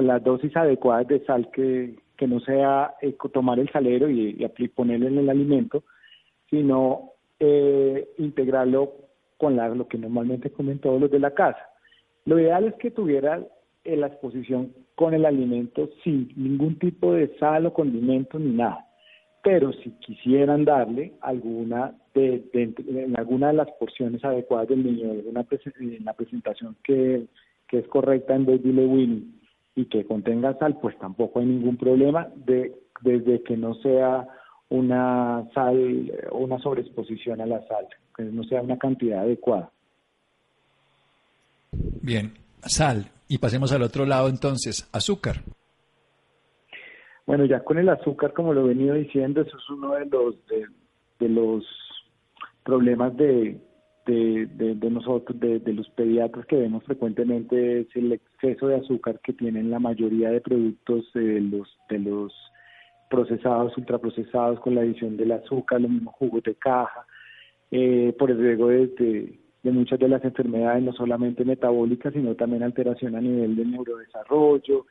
las 0.00 0.24
dosis 0.24 0.56
adecuadas 0.56 1.06
de 1.06 1.24
sal 1.24 1.48
que, 1.52 1.94
que 2.16 2.26
no 2.26 2.40
sea 2.40 2.94
eh, 3.00 3.16
tomar 3.32 3.60
el 3.60 3.70
salero 3.70 4.10
y, 4.10 4.36
y 4.36 4.68
ponerlo 4.68 5.06
en 5.06 5.18
el 5.18 5.30
alimento, 5.30 5.84
sino 6.50 7.12
eh, 7.38 8.08
integrarlo 8.18 8.94
con 9.38 9.54
la, 9.54 9.68
lo 9.68 9.86
que 9.86 9.96
normalmente 9.96 10.50
comen 10.50 10.80
todos 10.80 11.00
los 11.00 11.08
de 11.08 11.20
la 11.20 11.30
casa. 11.30 11.68
Lo 12.24 12.40
ideal 12.40 12.64
es 12.64 12.74
que 12.74 12.90
tuviera 12.90 13.40
eh, 13.84 13.96
la 13.96 14.08
exposición 14.08 14.72
con 14.96 15.14
el 15.14 15.24
alimento 15.24 15.88
sin 16.02 16.32
ningún 16.34 16.80
tipo 16.80 17.12
de 17.12 17.32
sal 17.38 17.64
o 17.66 17.72
condimento 17.72 18.40
ni 18.40 18.56
nada 18.56 18.85
pero 19.46 19.72
si 19.74 19.90
quisieran 20.04 20.64
darle 20.64 21.12
alguna 21.20 21.94
de, 22.14 22.42
en 22.52 23.16
alguna 23.16 23.46
de 23.46 23.52
las 23.52 23.68
porciones 23.78 24.24
adecuadas 24.24 24.70
del 24.70 24.82
niño, 24.82 25.12
en 25.12 26.04
la 26.04 26.14
presentación 26.14 26.76
que, 26.82 27.28
es 27.70 27.86
correcta 27.86 28.34
en 28.34 28.44
Baby 28.44 28.72
Lewin 28.72 29.40
y 29.76 29.84
que 29.84 30.04
contenga 30.04 30.58
sal, 30.58 30.76
pues 30.82 30.98
tampoco 30.98 31.38
hay 31.38 31.46
ningún 31.46 31.76
problema 31.76 32.26
de, 32.34 32.74
desde 33.02 33.44
que 33.44 33.56
no 33.56 33.74
sea 33.74 34.26
una 34.68 35.46
sal 35.54 36.12
o 36.32 36.38
una 36.38 36.58
sobreexposición 36.58 37.40
a 37.40 37.46
la 37.46 37.64
sal, 37.68 37.86
que 38.16 38.24
no 38.24 38.42
sea 38.42 38.62
una 38.62 38.78
cantidad 38.78 39.20
adecuada. 39.20 39.70
Bien, 42.02 42.32
sal. 42.62 43.12
Y 43.28 43.38
pasemos 43.38 43.70
al 43.70 43.82
otro 43.82 44.06
lado 44.06 44.28
entonces, 44.28 44.88
azúcar. 44.92 45.44
Bueno, 47.26 47.44
ya 47.44 47.60
con 47.60 47.78
el 47.78 47.88
azúcar, 47.88 48.32
como 48.32 48.54
lo 48.54 48.64
he 48.64 48.68
venido 48.68 48.94
diciendo, 48.94 49.40
eso 49.40 49.56
es 49.56 49.70
uno 49.70 49.94
de 49.94 50.06
los 50.06 50.36
de, 51.18 51.28
los 51.28 51.64
problemas 52.62 53.16
de, 53.16 53.58
de, 54.06 54.90
nosotros, 54.90 55.38
de, 55.40 55.60
los 55.72 55.88
pediatras 55.90 56.46
que 56.46 56.56
vemos 56.56 56.84
frecuentemente, 56.84 57.80
es 57.80 57.88
el 57.96 58.12
exceso 58.12 58.68
de 58.68 58.76
azúcar 58.76 59.18
que 59.24 59.32
tienen 59.32 59.70
la 59.70 59.80
mayoría 59.80 60.30
de 60.30 60.40
productos 60.40 61.04
de 61.14 61.40
los, 61.40 61.76
de 61.88 61.98
los 61.98 62.32
procesados, 63.10 63.76
ultraprocesados, 63.76 64.60
con 64.60 64.76
la 64.76 64.82
adición 64.82 65.16
del 65.16 65.32
azúcar, 65.32 65.80
los 65.80 65.90
mismos 65.90 66.14
jugos 66.14 66.44
de 66.44 66.54
caja, 66.54 67.06
eh, 67.72 68.14
por 68.16 68.30
el 68.30 68.38
riesgo 68.38 68.68
de, 68.68 69.36
de 69.64 69.72
muchas 69.72 69.98
de 69.98 70.08
las 70.08 70.24
enfermedades, 70.24 70.84
no 70.84 70.92
solamente 70.92 71.44
metabólicas, 71.44 72.12
sino 72.12 72.36
también 72.36 72.62
alteración 72.62 73.16
a 73.16 73.20
nivel 73.20 73.56
de 73.56 73.64
neurodesarrollo, 73.64 74.86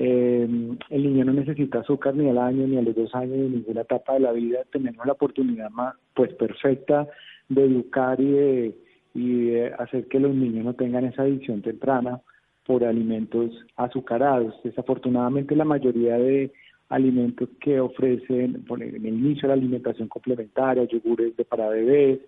eh, 0.00 0.48
el 0.90 1.02
niño 1.02 1.24
no 1.24 1.32
necesita 1.32 1.80
azúcar 1.80 2.14
ni 2.14 2.28
al 2.30 2.38
año, 2.38 2.68
ni 2.68 2.76
a 2.76 2.82
los 2.82 2.94
dos 2.94 3.12
años, 3.16 3.36
ni 3.36 3.46
en 3.46 3.52
ninguna 3.54 3.80
etapa 3.80 4.14
de 4.14 4.20
la 4.20 4.32
vida. 4.32 4.60
Tenemos 4.70 5.04
la 5.04 5.14
oportunidad 5.14 5.70
más, 5.70 5.96
pues 6.14 6.32
perfecta 6.34 7.08
de 7.48 7.64
educar 7.64 8.20
y 8.20 8.30
de, 8.30 8.74
y 9.14 9.56
hacer 9.78 10.06
que 10.06 10.20
los 10.20 10.32
niños 10.34 10.64
no 10.64 10.74
tengan 10.74 11.04
esa 11.04 11.22
adicción 11.22 11.62
temprana 11.62 12.20
por 12.64 12.84
alimentos 12.84 13.50
azucarados. 13.74 14.54
Desafortunadamente 14.62 15.56
la 15.56 15.64
mayoría 15.64 16.16
de 16.16 16.52
alimentos 16.90 17.48
que 17.60 17.80
ofrecen 17.80 18.64
en 18.68 18.82
el 18.82 19.06
inicio 19.06 19.42
de 19.42 19.48
la 19.48 19.54
alimentación 19.54 20.06
complementaria, 20.06 20.84
yogures 20.84 21.36
de 21.36 21.44
para 21.44 21.68
bebés, 21.70 22.20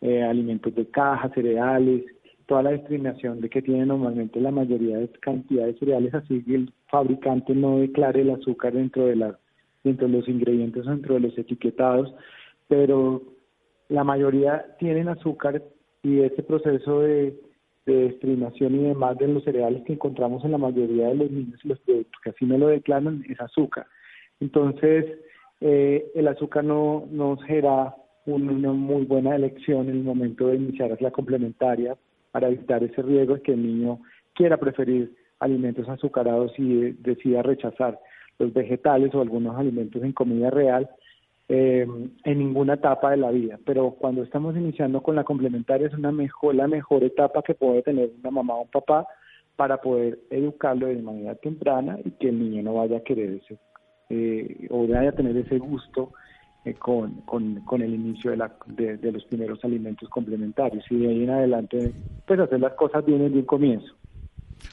eh, 0.00 0.24
alimentos 0.24 0.74
de 0.74 0.86
caja, 0.86 1.30
cereales, 1.34 2.02
toda 2.52 2.64
la 2.64 2.72
discriminación 2.72 3.40
de 3.40 3.48
que 3.48 3.62
tiene 3.62 3.86
normalmente 3.86 4.38
la 4.38 4.50
mayoría 4.50 4.98
de 4.98 5.08
cantidades 5.22 5.72
de 5.72 5.78
cereales, 5.78 6.12
así 6.12 6.44
que 6.44 6.54
el 6.56 6.72
fabricante 6.90 7.54
no 7.54 7.78
declare 7.78 8.20
el 8.20 8.28
azúcar 8.28 8.74
dentro 8.74 9.06
de 9.06 9.16
la 9.16 9.38
dentro 9.82 10.06
de 10.06 10.12
los 10.18 10.28
ingredientes, 10.28 10.84
dentro 10.84 11.14
de 11.14 11.20
los 11.20 11.38
etiquetados, 11.38 12.14
pero 12.68 13.22
la 13.88 14.04
mayoría 14.04 14.66
tienen 14.78 15.08
azúcar 15.08 15.62
y 16.02 16.20
ese 16.20 16.42
proceso 16.42 17.00
de, 17.00 17.40
de 17.86 18.08
discriminación 18.10 18.74
y 18.74 18.88
demás 18.88 19.16
de 19.16 19.28
los 19.28 19.44
cereales 19.44 19.82
que 19.84 19.94
encontramos 19.94 20.44
en 20.44 20.50
la 20.50 20.58
mayoría 20.58 21.08
de 21.08 21.14
los 21.14 21.30
niños 21.30 21.58
y 21.64 21.68
los 21.68 21.80
productos 21.80 22.20
que 22.22 22.30
así 22.30 22.44
no 22.44 22.58
lo 22.58 22.66
declaran 22.66 23.24
es 23.30 23.40
azúcar. 23.40 23.86
Entonces, 24.40 25.06
eh, 25.62 26.12
el 26.14 26.28
azúcar 26.28 26.64
no, 26.64 27.08
no 27.10 27.38
será 27.46 27.96
una 28.26 28.72
muy 28.74 29.06
buena 29.06 29.36
elección 29.36 29.88
en 29.88 29.96
el 29.96 30.04
momento 30.04 30.48
de 30.48 30.56
iniciar 30.56 31.00
la 31.00 31.10
complementaria 31.10 31.96
para 32.32 32.48
evitar 32.48 32.82
ese 32.82 33.02
riesgo 33.02 33.34
de 33.34 33.42
que 33.42 33.52
el 33.52 33.62
niño 33.62 34.00
quiera 34.34 34.56
preferir 34.56 35.14
alimentos 35.38 35.88
azucarados 35.88 36.52
y 36.58 36.92
decida 36.92 37.42
rechazar 37.42 37.98
los 38.38 38.52
vegetales 38.52 39.14
o 39.14 39.20
algunos 39.20 39.56
alimentos 39.56 40.02
en 40.02 40.12
comida 40.12 40.50
real 40.50 40.90
eh, 41.48 41.86
en 42.24 42.38
ninguna 42.38 42.74
etapa 42.74 43.10
de 43.10 43.18
la 43.18 43.30
vida. 43.30 43.58
Pero 43.64 43.90
cuando 43.90 44.22
estamos 44.22 44.56
iniciando 44.56 45.02
con 45.02 45.16
la 45.16 45.24
complementaria 45.24 45.86
es 45.86 45.94
una 45.94 46.10
mejor, 46.10 46.54
la 46.54 46.66
mejor 46.66 47.04
etapa 47.04 47.42
que 47.42 47.54
puede 47.54 47.82
tener 47.82 48.10
una 48.20 48.30
mamá 48.30 48.54
o 48.54 48.62
un 48.62 48.70
papá 48.70 49.06
para 49.56 49.80
poder 49.80 50.18
educarlo 50.30 50.86
de 50.86 51.02
manera 51.02 51.34
temprana 51.34 51.98
y 52.04 52.10
que 52.12 52.30
el 52.30 52.38
niño 52.38 52.62
no 52.62 52.74
vaya 52.74 52.98
a 52.98 53.02
querer 53.02 53.40
ese 53.42 53.58
eh, 54.08 54.66
o 54.70 54.86
vaya 54.86 55.10
a 55.10 55.12
tener 55.12 55.36
ese 55.36 55.58
gusto 55.58 56.12
eh, 56.64 56.74
con, 56.74 57.22
con, 57.22 57.82
el 57.82 57.94
inicio 57.94 58.30
de, 58.30 58.36
la, 58.36 58.52
de, 58.66 59.12
los 59.12 59.24
primeros 59.24 59.64
alimentos 59.64 60.08
complementarios 60.08 60.84
y 60.90 60.96
de 60.96 61.08
ahí 61.08 61.24
en 61.24 61.30
adelante 61.30 61.92
pues 62.26 62.38
hacer 62.38 62.60
las 62.60 62.74
cosas 62.74 63.04
bien 63.04 63.18
desde 63.18 63.38
un 63.38 63.44
comienzo. 63.44 63.94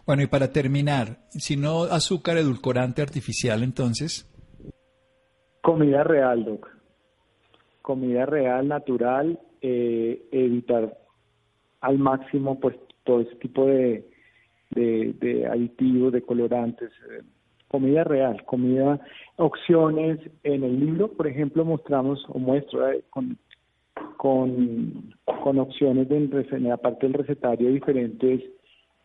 Bueno, 0.05 0.21
y 0.21 0.27
para 0.27 0.51
terminar, 0.51 1.17
si 1.29 1.57
no 1.57 1.83
azúcar 1.83 2.37
edulcorante 2.37 3.01
artificial, 3.01 3.63
entonces. 3.63 4.27
Comida 5.61 6.03
real, 6.03 6.45
Doc. 6.45 6.69
Comida 7.81 8.25
real, 8.25 8.67
natural, 8.67 9.39
eh, 9.61 10.27
evitar 10.31 10.95
al 11.81 11.97
máximo 11.97 12.59
pues 12.59 12.75
todo 13.03 13.21
ese 13.21 13.35
tipo 13.37 13.65
de, 13.65 14.07
de, 14.71 15.47
aditivos, 15.51 16.13
de 16.13 16.21
colorantes. 16.21 16.91
Eh, 17.11 17.23
comida 17.69 18.03
real, 18.03 18.43
comida, 18.45 18.99
opciones. 19.37 20.19
En 20.43 20.63
el 20.63 20.79
libro, 20.79 21.07
por 21.13 21.27
ejemplo, 21.27 21.63
mostramos 21.63 22.25
o 22.27 22.37
muestro 22.37 22.85
con, 23.09 23.37
con, 24.17 25.59
opciones 25.59 26.09
de, 26.09 26.71
aparte 26.71 27.07
del 27.07 27.13
recetario, 27.13 27.71
diferentes 27.71 28.41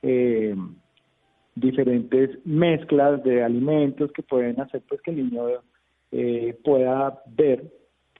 eh, 0.02 0.56
diferentes 1.54 2.30
mezclas 2.44 3.22
de 3.22 3.44
alimentos 3.44 4.10
que 4.12 4.22
pueden 4.22 4.60
hacer 4.60 4.82
pues 4.88 5.00
que 5.02 5.12
el 5.12 5.18
niño 5.18 5.44
eh, 6.10 6.58
pueda 6.64 7.22
ver 7.26 7.72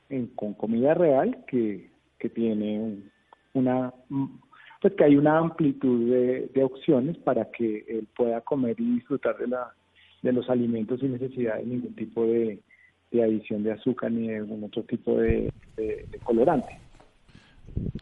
en, 0.09 0.29
con 0.29 0.55
comida 0.55 0.95
real 0.95 1.45
que, 1.49 1.91
que 2.19 2.29
tiene 2.29 3.03
una 3.53 3.93
pues 4.81 4.95
que 4.95 5.05
hay 5.05 5.17
una 5.17 5.39
amplitud 5.39 6.11
de, 6.11 6.47
de 6.55 6.63
opciones 6.63 7.17
para 7.19 7.51
que 7.51 7.85
él 7.89 8.07
pueda 8.17 8.41
comer 8.43 8.77
y 8.79 8.97
disfrutar 8.97 9.37
de 9.39 9.49
la 9.49 9.73
de 10.25 10.33
los 10.33 10.49
alimentos 10.49 11.01
sin 11.01 11.13
necesidad 11.13 11.59
de 11.59 11.67
ningún 11.67 11.95
tipo 11.95 12.25
de, 12.25 12.59
adición 13.13 13.63
de 13.63 13.73
azúcar 13.73 14.11
ni 14.11 14.29
de 14.29 14.39
algún 14.39 14.65
otro 14.65 14.83
tipo 14.83 15.19
de, 15.19 15.53
colorante. 16.25 16.79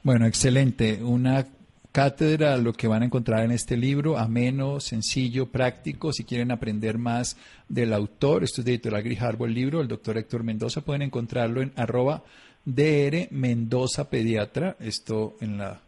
Bueno, 0.02 0.26
excelente. 0.26 1.02
Una 1.02 1.44
cátedra, 1.90 2.56
lo 2.56 2.72
que 2.72 2.86
van 2.86 3.02
a 3.02 3.06
encontrar 3.06 3.44
en 3.44 3.50
este 3.50 3.76
libro, 3.76 4.16
ameno, 4.16 4.80
sencillo, 4.80 5.46
práctico. 5.46 6.12
Si 6.12 6.24
quieren 6.24 6.52
aprender 6.52 6.96
más 6.96 7.36
del 7.68 7.92
autor, 7.92 8.44
esto 8.44 8.60
es 8.60 8.64
de 8.64 8.72
Editorial 8.72 9.02
Grijalbo, 9.02 9.44
el 9.44 9.54
libro, 9.54 9.80
el 9.80 9.88
doctor 9.88 10.16
Héctor 10.16 10.44
Mendoza, 10.44 10.80
pueden 10.80 11.02
encontrarlo 11.02 11.60
en 11.60 11.72
arroba 11.76 12.22
DR 12.64 13.28
Mendoza 13.32 14.08
Pediatra, 14.08 14.76
esto 14.78 15.36
en 15.40 15.58
la 15.58 15.80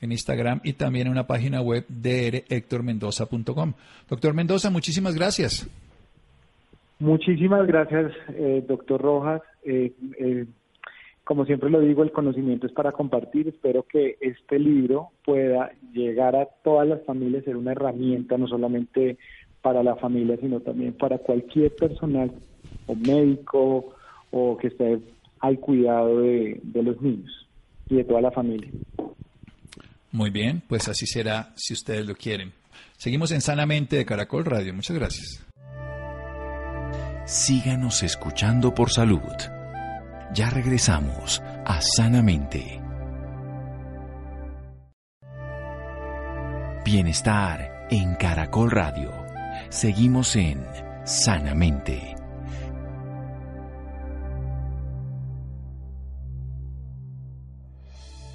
en 0.00 0.10
Instagram 0.10 0.60
y 0.64 0.72
también 0.72 1.06
en 1.06 1.12
una 1.12 1.28
página 1.28 1.62
web 1.62 1.86
drhectormendoza.com. 1.88 3.74
Doctor 4.10 4.34
Mendoza, 4.34 4.68
muchísimas 4.68 5.14
gracias. 5.14 5.68
Muchísimas 7.02 7.66
gracias, 7.66 8.12
eh, 8.28 8.64
doctor 8.64 9.02
Rojas. 9.02 9.42
Eh, 9.64 9.92
eh, 10.20 10.46
como 11.24 11.44
siempre 11.44 11.68
lo 11.68 11.80
digo, 11.80 12.04
el 12.04 12.12
conocimiento 12.12 12.68
es 12.68 12.72
para 12.72 12.92
compartir. 12.92 13.48
Espero 13.48 13.82
que 13.82 14.18
este 14.20 14.60
libro 14.60 15.08
pueda 15.24 15.72
llegar 15.92 16.36
a 16.36 16.46
todas 16.62 16.86
las 16.86 17.04
familias, 17.04 17.42
ser 17.42 17.56
una 17.56 17.72
herramienta 17.72 18.38
no 18.38 18.46
solamente 18.46 19.18
para 19.62 19.82
la 19.82 19.96
familia, 19.96 20.36
sino 20.40 20.60
también 20.60 20.92
para 20.92 21.18
cualquier 21.18 21.74
personal 21.74 22.30
o 22.86 22.94
médico 22.94 23.96
o 24.30 24.56
que 24.56 24.68
esté 24.68 25.00
al 25.40 25.58
cuidado 25.58 26.20
de, 26.20 26.60
de 26.62 26.82
los 26.84 27.02
niños 27.02 27.48
y 27.88 27.96
de 27.96 28.04
toda 28.04 28.20
la 28.20 28.30
familia. 28.30 28.70
Muy 30.12 30.30
bien, 30.30 30.62
pues 30.68 30.86
así 30.86 31.06
será 31.06 31.50
si 31.56 31.72
ustedes 31.74 32.06
lo 32.06 32.14
quieren. 32.14 32.52
Seguimos 32.96 33.32
en 33.32 33.40
Sanamente 33.40 33.96
de 33.96 34.04
Caracol 34.04 34.44
Radio. 34.44 34.72
Muchas 34.72 34.96
gracias. 34.96 35.51
Síganos 37.24 38.02
escuchando 38.02 38.74
por 38.74 38.90
salud. 38.90 39.20
Ya 40.34 40.50
regresamos 40.50 41.40
a 41.64 41.80
Sanamente. 41.80 42.80
Bienestar 46.84 47.86
en 47.90 48.16
Caracol 48.16 48.72
Radio. 48.72 49.12
Seguimos 49.68 50.34
en 50.34 50.66
Sanamente. 51.04 52.16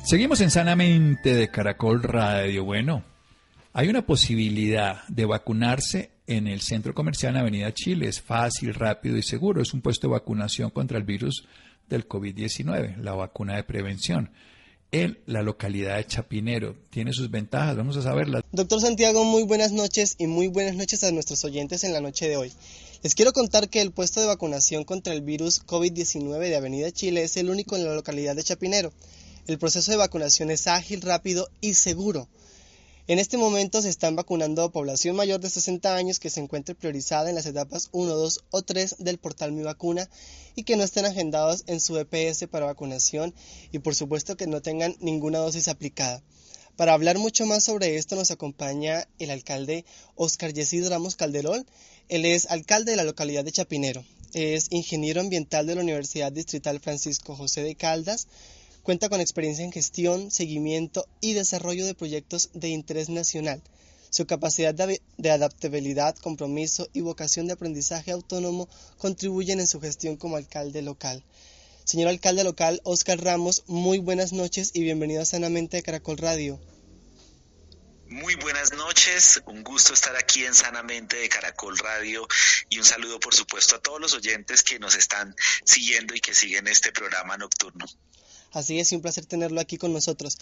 Seguimos 0.05 0.39
en 0.39 0.49
Sanamente 0.49 1.35
de 1.35 1.49
Caracol 1.49 2.03
Radio. 2.03 2.63
Bueno, 2.63 3.03
hay 3.73 3.89
una 3.89 4.03
posibilidad 4.03 5.05
de 5.09 5.25
vacunarse 5.25 6.16
en 6.27 6.47
el 6.47 6.61
centro 6.61 6.93
comercial 6.93 7.33
en 7.33 7.41
Avenida 7.41 7.73
Chile. 7.73 8.07
Es 8.07 8.21
fácil, 8.21 8.73
rápido 8.73 9.17
y 9.17 9.23
seguro. 9.23 9.61
Es 9.61 9.73
un 9.73 9.81
puesto 9.81 10.07
de 10.07 10.13
vacunación 10.13 10.69
contra 10.69 10.97
el 10.97 11.03
virus 11.03 11.45
del 11.89 12.07
COVID-19, 12.07 12.97
la 12.97 13.13
vacuna 13.13 13.55
de 13.55 13.63
prevención. 13.63 14.29
En 14.91 15.19
la 15.25 15.41
localidad 15.41 15.97
de 15.97 16.05
Chapinero. 16.05 16.75
Tiene 16.89 17.11
sus 17.11 17.29
ventajas, 17.29 17.75
vamos 17.75 17.97
a 17.97 18.01
saberlas. 18.01 18.43
Doctor 18.53 18.79
Santiago, 18.79 19.25
muy 19.25 19.43
buenas 19.43 19.73
noches 19.73 20.15
y 20.17 20.27
muy 20.27 20.47
buenas 20.47 20.75
noches 20.75 21.03
a 21.03 21.11
nuestros 21.11 21.43
oyentes 21.43 21.83
en 21.83 21.91
la 21.91 21.99
noche 21.99 22.29
de 22.29 22.37
hoy. 22.37 22.53
Les 23.03 23.13
quiero 23.13 23.33
contar 23.33 23.69
que 23.69 23.81
el 23.81 23.91
puesto 23.91 24.21
de 24.21 24.27
vacunación 24.27 24.85
contra 24.85 25.13
el 25.13 25.21
virus 25.21 25.65
COVID-19 25.65 26.39
de 26.39 26.55
Avenida 26.55 26.91
Chile 26.91 27.23
es 27.23 27.35
el 27.35 27.49
único 27.49 27.75
en 27.75 27.85
la 27.85 27.93
localidad 27.93 28.35
de 28.35 28.43
Chapinero. 28.43 28.93
El 29.45 29.59
proceso 29.59 29.91
de 29.91 29.97
vacunación 29.97 30.51
es 30.51 30.67
ágil, 30.67 31.01
rápido 31.01 31.49
y 31.61 31.73
seguro. 31.73 32.27
En 33.09 33.19
este 33.19 33.37
momento 33.37 33.81
se 33.81 33.87
están 33.87 34.17
vacunando 34.17 34.61
a 34.63 34.71
población 34.73 35.15
mayor 35.15 35.39
de 35.39 35.49
60 35.49 35.95
años 35.95 36.19
que 36.19 36.29
se 36.29 36.41
encuentre 36.41 36.75
priorizada 36.75 37.29
en 37.29 37.35
las 37.35 37.45
etapas 37.45 37.87
1, 37.93 38.13
2 38.13 38.43
o 38.51 38.61
3 38.63 38.97
del 38.99 39.17
portal 39.17 39.53
Mi 39.53 39.63
Vacuna 39.63 40.09
y 40.55 40.63
que 40.63 40.75
no 40.75 40.83
estén 40.83 41.05
agendados 41.05 41.63
en 41.67 41.79
su 41.79 41.97
EPS 41.97 42.47
para 42.51 42.65
vacunación 42.65 43.33
y 43.71 43.79
por 43.79 43.95
supuesto 43.95 44.35
que 44.35 44.45
no 44.45 44.61
tengan 44.61 44.93
ninguna 44.99 45.37
dosis 45.37 45.69
aplicada. 45.69 46.21
Para 46.75 46.91
hablar 46.91 47.17
mucho 47.17 47.45
más 47.45 47.63
sobre 47.63 47.95
esto 47.95 48.17
nos 48.17 48.29
acompaña 48.29 49.07
el 49.19 49.31
alcalde 49.31 49.85
Oscar 50.15 50.51
Yesid 50.51 50.89
Ramos 50.89 51.15
Calderón. 51.15 51.65
Él 52.09 52.25
es 52.25 52.47
alcalde 52.47 52.91
de 52.91 52.97
la 52.97 53.05
localidad 53.05 53.45
de 53.45 53.53
Chapinero. 53.53 54.03
Es 54.33 54.67
ingeniero 54.69 55.21
ambiental 55.21 55.65
de 55.65 55.75
la 55.75 55.81
Universidad 55.81 56.33
Distrital 56.33 56.81
Francisco 56.81 57.37
José 57.37 57.63
de 57.63 57.75
Caldas 57.75 58.27
Cuenta 58.87 59.09
con 59.09 59.19
experiencia 59.19 59.65
en 59.65 59.73
gestión, 59.73 60.31
seguimiento 60.31 61.09
y 61.19 61.33
desarrollo 61.33 61.85
de 61.85 61.93
proyectos 61.93 62.51
de 62.53 62.69
interés 62.69 63.09
nacional. 63.09 63.61
Su 64.11 64.25
capacidad 64.25 64.73
de 64.73 65.29
adaptabilidad, 65.29 66.15
compromiso 66.15 66.87
y 66.93 67.01
vocación 67.01 67.47
de 67.47 67.53
aprendizaje 67.55 68.13
autónomo 68.13 68.69
contribuyen 68.97 69.59
en 69.59 69.67
su 69.67 69.81
gestión 69.81 70.15
como 70.15 70.37
alcalde 70.37 70.81
local. 70.83 71.21
Señor 71.83 72.07
alcalde 72.07 72.45
local 72.45 72.79
Oscar 72.85 73.21
Ramos, 73.21 73.65
muy 73.67 73.97
buenas 73.97 74.31
noches 74.31 74.71
y 74.73 74.83
bienvenido 74.83 75.21
a 75.21 75.25
Sanamente 75.25 75.75
de 75.75 75.83
Caracol 75.83 76.17
Radio. 76.17 76.57
Muy 78.07 78.35
buenas 78.35 78.71
noches, 78.71 79.41
un 79.47 79.65
gusto 79.65 79.93
estar 79.93 80.15
aquí 80.15 80.45
en 80.45 80.55
Sanamente 80.55 81.17
de 81.17 81.27
Caracol 81.27 81.77
Radio 81.77 82.25
y 82.69 82.79
un 82.79 82.85
saludo 82.85 83.19
por 83.19 83.35
supuesto 83.35 83.75
a 83.75 83.81
todos 83.81 83.99
los 83.99 84.13
oyentes 84.13 84.63
que 84.63 84.79
nos 84.79 84.95
están 84.95 85.35
siguiendo 85.65 86.15
y 86.15 86.21
que 86.21 86.33
siguen 86.33 86.69
este 86.69 86.93
programa 86.93 87.35
nocturno. 87.35 87.85
Así 88.51 88.79
es, 88.79 88.91
un 88.91 89.01
placer 89.01 89.25
tenerlo 89.25 89.59
aquí 89.59 89.77
con 89.77 89.93
nosotros. 89.93 90.37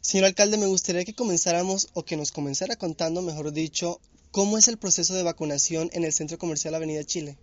Señor 0.00 0.26
alcalde, 0.26 0.58
me 0.58 0.66
gustaría 0.66 1.04
que 1.04 1.14
comenzáramos 1.14 1.88
o 1.94 2.04
que 2.04 2.16
nos 2.16 2.32
comenzara 2.32 2.76
contando, 2.76 3.22
mejor 3.22 3.52
dicho, 3.52 4.00
cómo 4.30 4.58
es 4.58 4.68
el 4.68 4.78
proceso 4.78 5.14
de 5.14 5.22
vacunación 5.22 5.90
en 5.92 6.04
el 6.04 6.12
Centro 6.12 6.38
Comercial 6.38 6.74
Avenida 6.74 7.04
Chile. 7.04 7.38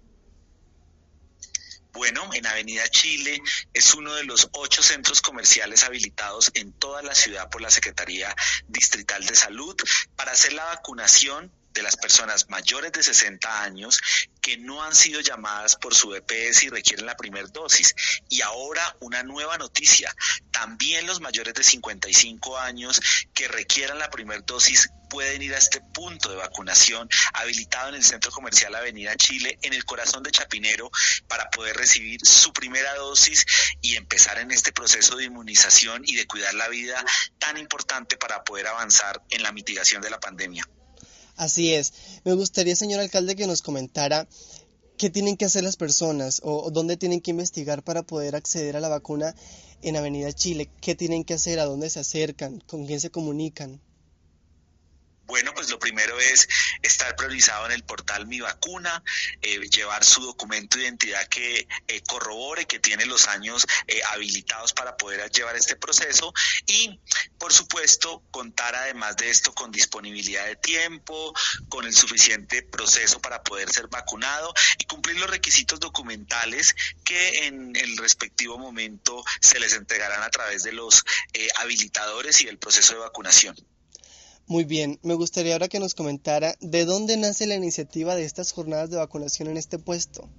Bueno, 1.93 2.28
en 2.34 2.45
Avenida 2.47 2.88
Chile 2.89 3.39
es 3.72 3.93
uno 3.93 4.16
de 4.16 4.24
los 4.24 4.49
ocho 4.53 4.82
centros 4.82 5.22
comerciales 5.22 5.84
habilitados 5.84 6.51
en 6.55 6.72
toda 6.74 7.03
la 7.03 7.14
ciudad 7.14 7.49
por 7.51 7.61
la 7.61 7.70
Secretaría 7.70 8.36
Distrital 8.68 9.24
de 9.26 9.36
Salud 9.36 9.76
para 10.16 10.32
hacer 10.32 10.53
la 10.53 10.66
vacunación 10.66 11.51
de 11.74 11.84
las 11.84 11.97
personas 11.97 12.49
mayores 12.49 12.91
de 12.91 13.03
60 13.03 13.63
años 13.63 13.99
que 14.41 14.57
no 14.57 14.84
han 14.84 14.93
sido 14.93 15.21
llamadas 15.21 15.76
por 15.76 15.95
su 15.95 16.13
EPS 16.13 16.63
y 16.63 16.69
requieren 16.69 17.05
la 17.05 17.15
primera 17.15 17.47
dosis. 17.47 17.95
Y 18.30 18.41
ahora 18.41 18.95
una 18.99 19.24
nueva 19.24 19.57
noticia, 19.57 20.13
también 20.51 21.07
los 21.07 21.21
mayores 21.21 21.53
de 21.53 21.63
55 21.63 22.57
años 22.57 23.01
que 23.34 23.47
requieran 23.47 23.99
la 23.99 24.09
primera 24.09 24.41
dosis 24.41 24.89
pueden 25.09 25.43
ir 25.43 25.53
a 25.53 25.59
este 25.59 25.80
punto 25.80 26.30
de 26.30 26.38
vacunación 26.38 27.07
habilitado 27.34 27.89
en 27.89 27.95
el 27.95 28.03
Centro 28.03 28.32
Comercial 28.32 28.74
Avenida 28.74 29.15
Chile, 29.15 29.59
en 29.61 29.74
el 29.74 29.86
corazón 29.86 30.24
de 30.24 30.32
Chapinero, 30.32 30.89
para 31.28 31.51
poder 31.51 31.78
recibir 31.78 32.19
su 32.24 32.51
primera 32.51 32.95
dosis 32.95 33.45
y 33.82 33.95
empezar 33.95 34.39
en 34.39 34.49
este 34.49 34.71
proceso 34.71 35.15
de 35.15 35.26
inmunización 35.26 36.01
y 36.03 36.15
de 36.15 36.26
cuidar 36.26 36.55
la 36.55 36.67
vida 36.67 37.05
tan 37.38 37.57
importante 37.57 38.17
para 38.17 38.43
poder 38.43 38.67
avanzar 38.67 39.21
en 39.30 39.43
la 39.43 39.51
mitigación 39.51 40.01
de 40.01 40.09
la 40.09 40.19
pandemia. 40.19 40.67
Así 41.36 41.73
es. 41.73 41.93
Me 42.23 42.34
gustaría, 42.34 42.75
señor 42.75 42.99
alcalde, 42.99 43.36
que 43.36 43.47
nos 43.47 43.61
comentara 43.61 44.27
qué 44.97 45.09
tienen 45.09 45.38
que 45.38 45.45
hacer 45.45 45.63
las 45.63 45.77
personas 45.77 46.41
o, 46.43 46.69
dónde 46.71 46.97
tienen 46.97 47.21
que 47.21 47.31
investigar 47.31 47.84
para 47.84 48.03
poder 48.03 48.36
acceder 48.36 48.75
a 48.75 48.79
la 48.79 48.89
vacuna 48.89 49.36
en 49.81 49.97
Avenida 49.97 50.31
Chile. 50.31 50.69
¿Qué 50.81 50.95
tienen 50.95 51.23
que 51.23 51.34
hacer? 51.34 51.59
¿A 51.59 51.65
dónde 51.65 51.89
se 51.89 51.99
acercan? 51.99 52.61
¿Con 52.67 52.86
quién 52.86 52.99
se 52.99 53.09
comunican? 53.09 53.81
Bueno, 55.26 55.53
pues 55.53 55.69
lo 55.69 55.80
primero 55.80 56.19
es 56.19 56.47
estar 56.82 57.15
priorizado 57.15 57.65
en 57.65 57.71
el 57.71 57.84
portal 57.84 58.28
Mi 58.28 58.41
Vacuna, 58.41 59.01
eh, 59.41 59.59
llevar 59.69 60.03
su 60.03 60.21
documento 60.21 60.78
de 60.78 60.84
identidad 60.84 61.26
que 61.28 61.65
eh, 61.88 62.01
corrobore 62.07 62.65
que 62.65 62.80
tiene 62.80 63.05
los 63.05 63.28
años 63.28 63.65
eh, 63.88 64.01
habilitados 64.11 64.74
para 64.74 64.97
poder 64.97 65.32
llevar 65.32 65.55
este 65.55 65.78
proceso 65.78 66.34
y, 66.67 66.99
por 67.38 67.53
supuesto, 67.53 68.21
contar 68.32 68.76
además 68.76 69.15
de 69.15 69.30
esto 69.30 69.53
con 69.53 69.71
disponibilidad 69.71 70.45
de 70.45 70.57
tiempo, 70.57 71.34
con 71.69 71.86
el 71.86 71.95
suficiente 71.95 72.61
proceso 72.63 73.21
para 73.21 73.43
poder 73.43 73.71
ser 73.71 73.88
vacunado 73.88 74.53
y 74.78 74.84
cumplir 74.86 75.17
los 75.19 75.30
requisitos 75.30 75.80
documentales 75.80 76.76
que 77.05 77.47
en 77.47 77.76
el 77.78 77.95
respectivo 77.97 78.57
momento 78.57 79.24
se 79.39 79.59
les 79.59 79.74
entregarán 79.74 80.21
a 80.21 80.30
través 80.30 80.63
de 80.63 80.74
los 80.74 81.03
habilitadores 81.59 82.41
y 82.41 82.45
del 82.45 82.57
proceso 82.57 82.93
de 82.93 82.99
vacunación. 82.99 83.55
Muy 84.45 84.65
bien, 84.65 84.99
me 85.03 85.13
gustaría 85.13 85.53
ahora 85.53 85.69
que 85.69 85.79
nos 85.79 85.95
comentara 85.95 86.55
de 86.59 86.83
dónde 86.83 87.15
nace 87.15 87.47
la 87.47 87.55
iniciativa 87.55 88.13
de 88.13 88.25
estas 88.25 88.51
jornadas 88.51 88.89
de 88.89 88.97
vacunación 88.97 89.47
en 89.47 89.55
este 89.55 89.79
puesto. 89.79 90.29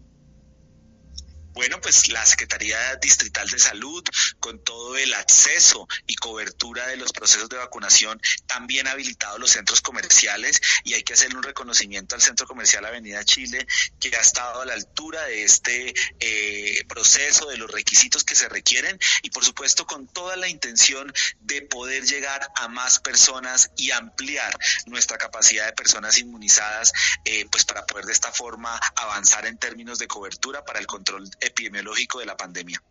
Bueno, 1.54 1.80
pues 1.80 2.08
la 2.08 2.26
Secretaría 2.26 2.96
Distrital 2.96 3.48
de 3.48 3.60
Salud, 3.60 4.02
con 4.40 4.58
todo 4.64 4.96
el 4.96 5.14
acceso 5.14 5.86
y 6.04 6.16
cobertura 6.16 6.88
de 6.88 6.96
los 6.96 7.12
procesos 7.12 7.48
de 7.48 7.56
vacunación, 7.56 8.20
también 8.46 8.88
ha 8.88 8.90
habilitado 8.90 9.38
los 9.38 9.52
centros 9.52 9.80
comerciales 9.80 10.60
y 10.82 10.94
hay 10.94 11.04
que 11.04 11.12
hacerle 11.12 11.36
un 11.36 11.44
reconocimiento 11.44 12.16
al 12.16 12.22
Centro 12.22 12.48
Comercial 12.48 12.84
Avenida 12.84 13.24
Chile, 13.24 13.68
que 14.00 14.16
ha 14.16 14.20
estado 14.20 14.62
a 14.62 14.66
la 14.66 14.74
altura 14.74 15.22
de 15.26 15.44
este 15.44 15.94
eh, 16.18 16.84
proceso, 16.88 17.46
de 17.46 17.56
los 17.56 17.70
requisitos 17.70 18.24
que 18.24 18.34
se 18.34 18.48
requieren 18.48 18.98
y 19.22 19.30
por 19.30 19.44
supuesto 19.44 19.86
con 19.86 20.08
toda 20.08 20.34
la 20.34 20.48
intención 20.48 21.12
de 21.40 21.62
poder 21.62 22.04
llegar 22.04 22.48
a 22.56 22.66
más 22.66 22.98
personas 22.98 23.70
y 23.76 23.92
ampliar 23.92 24.58
nuestra 24.86 25.18
capacidad 25.18 25.66
de 25.66 25.72
personas 25.72 26.18
inmunizadas, 26.18 26.92
eh, 27.24 27.46
pues 27.48 27.64
para 27.64 27.86
poder 27.86 28.06
de 28.06 28.12
esta 28.12 28.32
forma 28.32 28.80
avanzar 28.96 29.46
en 29.46 29.56
términos 29.56 30.00
de 30.00 30.08
cobertura 30.08 30.64
para 30.64 30.80
el 30.80 30.88
control 30.88 31.30
epidemiológico 31.44 32.20
de 32.20 32.26
la 32.26 32.36
pandemia. 32.36 32.82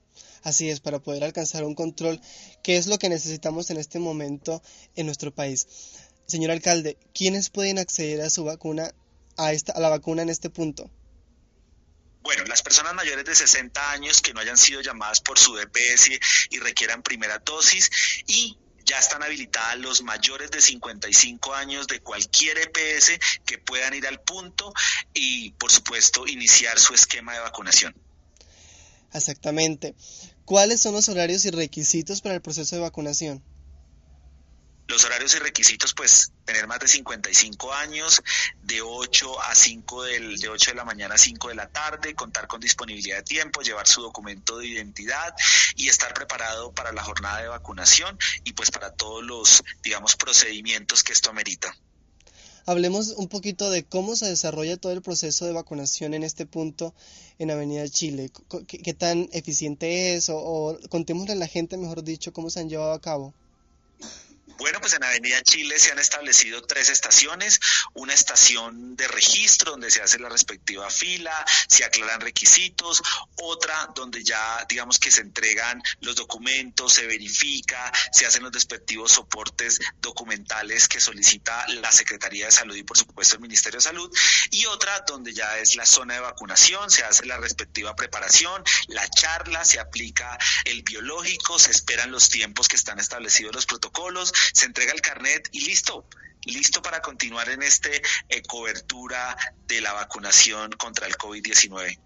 Así 0.43 0.69
es, 0.69 0.79
para 0.79 0.99
poder 0.99 1.23
alcanzar 1.23 1.63
un 1.63 1.73
control, 1.73 2.19
que 2.63 2.77
es 2.77 2.87
lo 2.87 2.99
que 2.99 3.09
necesitamos 3.09 3.69
en 3.69 3.77
este 3.77 3.99
momento 3.99 4.61
en 4.95 5.05
nuestro 5.05 5.33
país. 5.33 5.67
Señor 6.25 6.51
alcalde, 6.51 6.97
¿quiénes 7.13 7.49
pueden 7.49 7.79
acceder 7.79 8.21
a 8.21 8.29
su 8.29 8.43
vacuna, 8.43 8.93
a, 9.37 9.53
esta, 9.53 9.73
a 9.73 9.79
la 9.79 9.89
vacuna 9.89 10.21
en 10.21 10.29
este 10.29 10.49
punto? 10.49 10.89
Bueno, 12.21 12.43
las 12.45 12.61
personas 12.61 12.93
mayores 12.93 13.25
de 13.25 13.35
60 13.35 13.91
años 13.91 14.21
que 14.21 14.33
no 14.33 14.39
hayan 14.39 14.57
sido 14.57 14.81
llamadas 14.81 15.19
por 15.19 15.37
su 15.37 15.55
DPS 15.55 16.09
y 16.49 16.59
requieran 16.59 17.03
primera 17.03 17.39
dosis 17.39 17.89
y 18.27 18.57
ya 18.85 18.97
están 18.99 19.23
habilitadas 19.23 19.77
los 19.79 20.01
mayores 20.03 20.51
de 20.51 20.61
55 20.61 21.53
años 21.53 21.87
de 21.87 21.99
cualquier 22.01 22.57
EPS 22.57 23.11
que 23.45 23.57
puedan 23.57 23.93
ir 23.93 24.07
al 24.07 24.21
punto 24.21 24.73
y, 25.13 25.51
por 25.51 25.71
supuesto, 25.71 26.27
iniciar 26.27 26.79
su 26.79 26.93
esquema 26.93 27.33
de 27.33 27.39
vacunación. 27.39 27.93
Exactamente. 29.13 29.95
¿Cuáles 30.45 30.81
son 30.81 30.93
los 30.93 31.07
horarios 31.07 31.45
y 31.45 31.51
requisitos 31.51 32.21
para 32.21 32.35
el 32.35 32.41
proceso 32.41 32.75
de 32.75 32.81
vacunación? 32.81 33.43
Los 34.87 35.05
horarios 35.05 35.33
y 35.35 35.39
requisitos, 35.39 35.93
pues, 35.93 36.33
tener 36.43 36.67
más 36.67 36.79
de 36.79 36.89
55 36.89 37.73
años, 37.73 38.21
de 38.63 38.81
8 38.81 39.41
a 39.41 39.55
5 39.55 40.03
del, 40.03 40.37
de 40.37 40.49
8 40.49 40.71
de 40.71 40.75
la 40.75 40.83
mañana 40.83 41.15
a 41.15 41.17
5 41.17 41.47
de 41.47 41.55
la 41.55 41.69
tarde, 41.69 42.13
contar 42.15 42.47
con 42.47 42.59
disponibilidad 42.59 43.17
de 43.17 43.23
tiempo, 43.23 43.61
llevar 43.61 43.87
su 43.87 44.01
documento 44.01 44.57
de 44.57 44.67
identidad 44.67 45.33
y 45.75 45.87
estar 45.87 46.13
preparado 46.13 46.73
para 46.73 46.91
la 46.91 47.01
jornada 47.01 47.41
de 47.41 47.47
vacunación 47.47 48.19
y 48.43 48.53
pues 48.53 48.71
para 48.71 48.91
todos 48.91 49.23
los, 49.23 49.63
digamos, 49.81 50.17
procedimientos 50.17 51.01
que 51.01 51.13
esto 51.13 51.29
amerita. 51.29 51.73
Hablemos 52.65 53.09
un 53.17 53.27
poquito 53.27 53.69
de 53.69 53.83
cómo 53.83 54.15
se 54.15 54.27
desarrolla 54.27 54.77
todo 54.77 54.93
el 54.93 55.01
proceso 55.01 55.45
de 55.45 55.51
vacunación 55.51 56.13
en 56.13 56.23
este 56.23 56.45
punto 56.45 56.93
en 57.37 57.51
Avenida 57.51 57.87
Chile. 57.89 58.31
¿Qué, 58.67 58.93
tan 58.93 59.27
eficiente 59.33 60.15
es? 60.15 60.29
O, 60.29 60.37
o 60.37 60.79
contémosle 60.89 61.33
a 61.33 61.35
la 61.35 61.47
gente, 61.47 61.75
mejor 61.77 62.03
dicho, 62.03 62.31
cómo 62.31 62.49
se 62.49 62.61
han 62.61 62.69
llevado 62.69 62.93
a 62.93 63.01
cabo. 63.01 63.33
Bueno, 64.57 64.79
pues 64.79 64.93
en 64.93 65.03
Avenida 65.03 65.41
Chile 65.41 65.79
se 65.79 65.91
han 65.91 65.99
establecido 65.99 66.61
tres 66.61 66.89
estaciones, 66.89 67.59
una 67.93 68.13
estación 68.13 68.95
de 68.95 69.07
registro 69.07 69.71
donde 69.71 69.89
se 69.89 70.01
hace 70.01 70.19
la 70.19 70.29
respectiva 70.29 70.89
fila, 70.89 71.33
se 71.67 71.83
aclaran 71.83 72.21
requisitos, 72.21 73.01
otra 73.41 73.89
donde 73.95 74.23
ya 74.23 74.65
digamos 74.69 74.99
que 74.99 75.11
se 75.11 75.21
entregan 75.21 75.81
los 76.01 76.15
documentos, 76.15 76.93
se 76.93 77.07
verifica, 77.07 77.91
se 78.11 78.25
hacen 78.25 78.43
los 78.43 78.51
respectivos 78.51 79.11
soportes 79.11 79.79
documentales 79.99 80.87
que 80.87 81.01
solicita 81.01 81.65
la 81.69 81.91
Secretaría 81.91 82.45
de 82.45 82.51
Salud 82.51 82.75
y 82.75 82.83
por 82.83 82.97
supuesto 82.97 83.35
el 83.35 83.41
Ministerio 83.41 83.79
de 83.79 83.83
Salud, 83.83 84.11
y 84.51 84.65
otra 84.67 85.03
donde 85.07 85.33
ya 85.33 85.57
es 85.57 85.75
la 85.75 85.85
zona 85.85 86.13
de 86.13 86.19
vacunación, 86.19 86.91
se 86.91 87.03
hace 87.03 87.25
la 87.25 87.37
respectiva 87.37 87.95
preparación, 87.95 88.63
la 88.87 89.09
charla, 89.09 89.65
se 89.65 89.79
aplica 89.79 90.37
el 90.65 90.83
biológico, 90.83 91.57
se 91.57 91.71
esperan 91.71 92.11
los 92.11 92.29
tiempos 92.29 92.67
que 92.67 92.75
están 92.75 92.99
establecidos 92.99 93.53
los 93.53 93.65
protocolos, 93.65 94.31
se 94.53 94.65
entrega 94.65 94.93
el 94.93 95.01
carnet 95.01 95.47
y 95.51 95.61
listo, 95.61 96.05
listo 96.45 96.81
para 96.81 97.01
continuar 97.01 97.49
en 97.49 97.63
este 97.63 98.01
eh, 98.29 98.41
cobertura 98.43 99.37
de 99.67 99.81
la 99.81 99.93
vacunación 99.93 100.71
contra 100.71 101.07
el 101.07 101.15
COVID-19. 101.15 101.99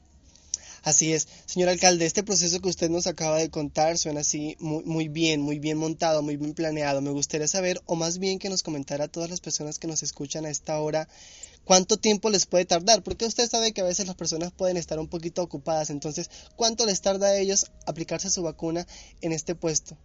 Así 0.84 1.12
es, 1.12 1.28
señor 1.46 1.68
alcalde, 1.68 2.06
este 2.06 2.24
proceso 2.24 2.62
que 2.62 2.70
usted 2.70 2.90
nos 2.90 3.08
acaba 3.08 3.40
de 3.40 3.50
contar 3.50 3.98
suena 3.98 4.22
así 4.22 4.56
muy, 4.60 4.86
muy 4.86 5.08
bien, 5.10 5.42
muy 5.42 5.60
bien 5.60 5.78
montado, 5.78 6.22
muy 6.22 6.38
bien 6.38 6.54
planeado. 6.54 7.02
Me 7.02 7.12
gustaría 7.12 7.48
saber, 7.50 7.82
o 7.86 7.96
más 7.96 8.20
bien 8.20 8.40
que 8.40 8.48
nos 8.48 8.64
comentara 8.64 9.04
a 9.04 9.08
todas 9.10 9.30
las 9.30 9.42
personas 9.42 9.80
que 9.80 9.88
nos 9.88 10.02
escuchan 10.02 10.46
a 10.46 10.50
esta 10.50 10.80
hora, 10.80 11.10
cuánto 11.66 11.98
tiempo 11.98 12.30
les 12.30 12.46
puede 12.46 12.64
tardar, 12.64 13.04
porque 13.04 13.26
usted 13.26 13.50
sabe 13.50 13.74
que 13.74 13.82
a 13.82 13.84
veces 13.84 14.08
las 14.08 14.16
personas 14.16 14.54
pueden 14.54 14.78
estar 14.78 14.98
un 14.98 15.10
poquito 15.10 15.42
ocupadas, 15.42 15.90
entonces, 15.90 16.30
¿cuánto 16.56 16.86
les 16.86 17.02
tarda 17.02 17.28
a 17.28 17.36
ellos 17.36 17.66
aplicarse 17.86 18.30
su 18.30 18.42
vacuna 18.42 18.88
en 19.20 19.34
este 19.34 19.56
puesto? 19.56 19.98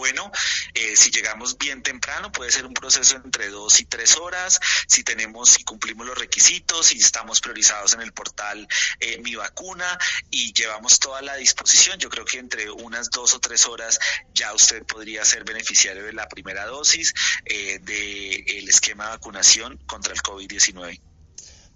Bueno, 0.00 0.32
eh, 0.72 0.96
si 0.96 1.10
llegamos 1.10 1.58
bien 1.58 1.82
temprano, 1.82 2.32
puede 2.32 2.50
ser 2.50 2.64
un 2.64 2.72
proceso 2.72 3.16
entre 3.16 3.50
dos 3.50 3.80
y 3.80 3.84
tres 3.84 4.16
horas. 4.16 4.58
Si 4.88 5.04
tenemos, 5.04 5.50
si 5.50 5.62
cumplimos 5.62 6.06
los 6.06 6.16
requisitos, 6.16 6.86
si 6.86 6.96
estamos 6.96 7.42
priorizados 7.42 7.92
en 7.92 8.00
el 8.00 8.10
portal 8.14 8.66
eh, 8.98 9.18
Mi 9.18 9.34
Vacuna 9.34 9.98
y 10.30 10.54
llevamos 10.54 11.00
toda 11.00 11.20
la 11.20 11.36
disposición, 11.36 11.98
yo 11.98 12.08
creo 12.08 12.24
que 12.24 12.38
entre 12.38 12.70
unas 12.70 13.10
dos 13.10 13.34
o 13.34 13.40
tres 13.40 13.66
horas 13.66 13.98
ya 14.32 14.54
usted 14.54 14.84
podría 14.84 15.22
ser 15.26 15.44
beneficiario 15.44 16.02
de 16.04 16.14
la 16.14 16.26
primera 16.28 16.64
dosis 16.64 17.12
eh, 17.44 17.78
del 17.80 18.70
esquema 18.70 19.04
de 19.04 19.10
vacunación 19.10 19.76
contra 19.86 20.14
el 20.14 20.22
COVID-19. 20.22 20.98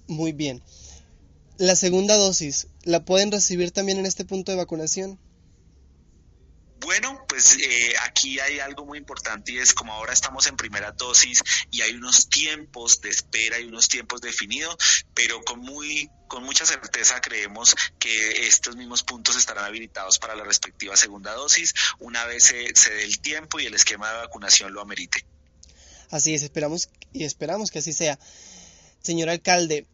Muy 0.07 0.33
bien. 0.33 0.63
La 1.59 1.77
segunda 1.77 2.17
dosis, 2.17 2.69
¿la 2.85 3.05
pueden 3.05 3.31
recibir 3.31 3.71
también 3.71 3.99
en 3.99 4.07
este 4.07 4.25
punto 4.25 4.51
de 4.51 4.57
vacunación? 4.57 5.21
Bueno, 6.85 7.25
pues 7.27 7.57
eh, 7.57 7.95
aquí 8.03 8.39
hay 8.41 8.61
algo 8.61 8.85
muy 8.85 8.99
importante 8.99 9.53
y 9.53 9.59
es 9.59 9.73
como 9.73 9.95
ahora 9.95 10.13
estamos 10.13 10.47
en 10.47 10.57
primera 10.57 10.93
dosis 10.93 11.43
y 11.71 11.81
hay 11.81 11.95
unos 11.95 12.29
tiempos 12.29 13.01
de 13.01 13.09
espera 13.09 13.59
y 13.59 13.65
unos 13.65 13.89
tiempos 13.89 14.21
definidos, 14.21 14.77
pero 15.15 15.43
con 15.45 15.61
muy 15.61 16.11
con 16.29 16.45
mucha 16.45 16.67
certeza 16.67 17.23
creemos 17.23 17.75
que 17.99 18.47
estos 18.47 18.77
mismos 18.77 19.03
puntos 19.03 19.35
estarán 19.37 19.65
habilitados 19.65 20.19
para 20.19 20.35
la 20.35 20.45
respectiva 20.45 20.95
segunda 20.95 21.33
dosis 21.33 21.73
una 22.01 22.27
vez 22.27 22.45
se, 22.45 22.75
se 22.75 22.93
dé 22.93 23.05
el 23.05 23.19
tiempo 23.19 23.61
y 23.61 23.65
el 23.65 23.73
esquema 23.73 24.11
de 24.11 24.19
vacunación 24.19 24.75
lo 24.75 24.83
amerite. 24.83 25.25
Así 26.11 26.35
es, 26.35 26.43
esperamos 26.43 26.91
y 27.15 27.25
esperamos 27.25 27.71
que 27.71 27.79
así 27.79 27.95
sea. 27.95 28.19
Señor 29.03 29.31
alcalde, 29.31 29.87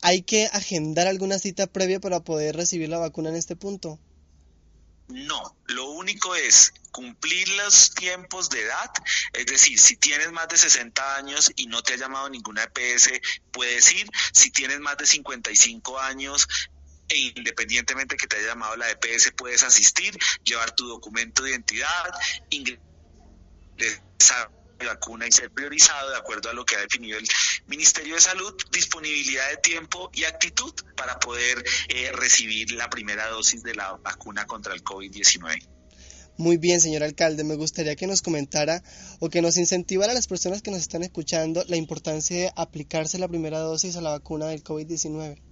¿hay 0.00 0.22
que 0.22 0.46
agendar 0.46 1.06
alguna 1.06 1.38
cita 1.38 1.68
previa 1.68 2.00
para 2.00 2.18
poder 2.18 2.56
recibir 2.56 2.88
la 2.88 2.98
vacuna 2.98 3.28
en 3.28 3.36
este 3.36 3.54
punto? 3.54 4.00
No, 5.08 5.56
lo 5.66 5.90
único 5.90 6.34
es 6.34 6.72
cumplir 6.90 7.48
los 7.50 7.94
tiempos 7.94 8.48
de 8.50 8.62
edad, 8.62 8.90
es 9.32 9.46
decir, 9.46 9.78
si 9.78 9.96
tienes 9.96 10.30
más 10.32 10.48
de 10.48 10.56
60 10.56 11.16
años 11.16 11.52
y 11.56 11.66
no 11.66 11.82
te 11.82 11.94
ha 11.94 11.96
llamado 11.96 12.28
ninguna 12.30 12.64
EPS, 12.64 13.10
puedes 13.50 13.92
ir, 13.92 14.08
si 14.32 14.50
tienes 14.50 14.80
más 14.80 14.96
de 14.96 15.06
55 15.06 15.98
años 15.98 16.46
e 17.08 17.32
independientemente 17.36 18.16
que 18.16 18.26
te 18.26 18.36
haya 18.36 18.48
llamado 18.48 18.76
la 18.76 18.90
EPS, 18.90 19.32
puedes 19.36 19.62
asistir, 19.62 20.16
llevar 20.44 20.74
tu 20.74 20.88
documento 20.88 21.42
de 21.42 21.50
identidad, 21.50 22.12
ingresar 22.50 22.80
vacuna 24.86 25.26
y 25.26 25.32
ser 25.32 25.50
priorizado 25.50 26.10
de 26.10 26.16
acuerdo 26.16 26.50
a 26.50 26.52
lo 26.52 26.64
que 26.64 26.76
ha 26.76 26.80
definido 26.80 27.18
el 27.18 27.26
Ministerio 27.66 28.14
de 28.14 28.20
Salud, 28.20 28.54
disponibilidad 28.70 29.48
de 29.50 29.56
tiempo 29.58 30.10
y 30.14 30.24
actitud 30.24 30.72
para 30.96 31.18
poder 31.18 31.62
eh, 31.88 32.12
recibir 32.12 32.72
la 32.72 32.88
primera 32.90 33.28
dosis 33.28 33.62
de 33.62 33.74
la 33.74 33.92
vacuna 34.02 34.46
contra 34.46 34.74
el 34.74 34.82
COVID-19. 34.82 35.68
Muy 36.38 36.56
bien, 36.56 36.80
señor 36.80 37.02
alcalde, 37.02 37.44
me 37.44 37.56
gustaría 37.56 37.94
que 37.94 38.06
nos 38.06 38.22
comentara 38.22 38.82
o 39.20 39.28
que 39.28 39.42
nos 39.42 39.58
incentivara 39.58 40.12
a 40.12 40.14
las 40.14 40.26
personas 40.26 40.62
que 40.62 40.70
nos 40.70 40.80
están 40.80 41.02
escuchando 41.02 41.62
la 41.68 41.76
importancia 41.76 42.36
de 42.36 42.52
aplicarse 42.56 43.18
la 43.18 43.28
primera 43.28 43.58
dosis 43.58 43.96
a 43.96 44.00
la 44.00 44.10
vacuna 44.10 44.46
del 44.46 44.64
COVID-19. 44.64 45.51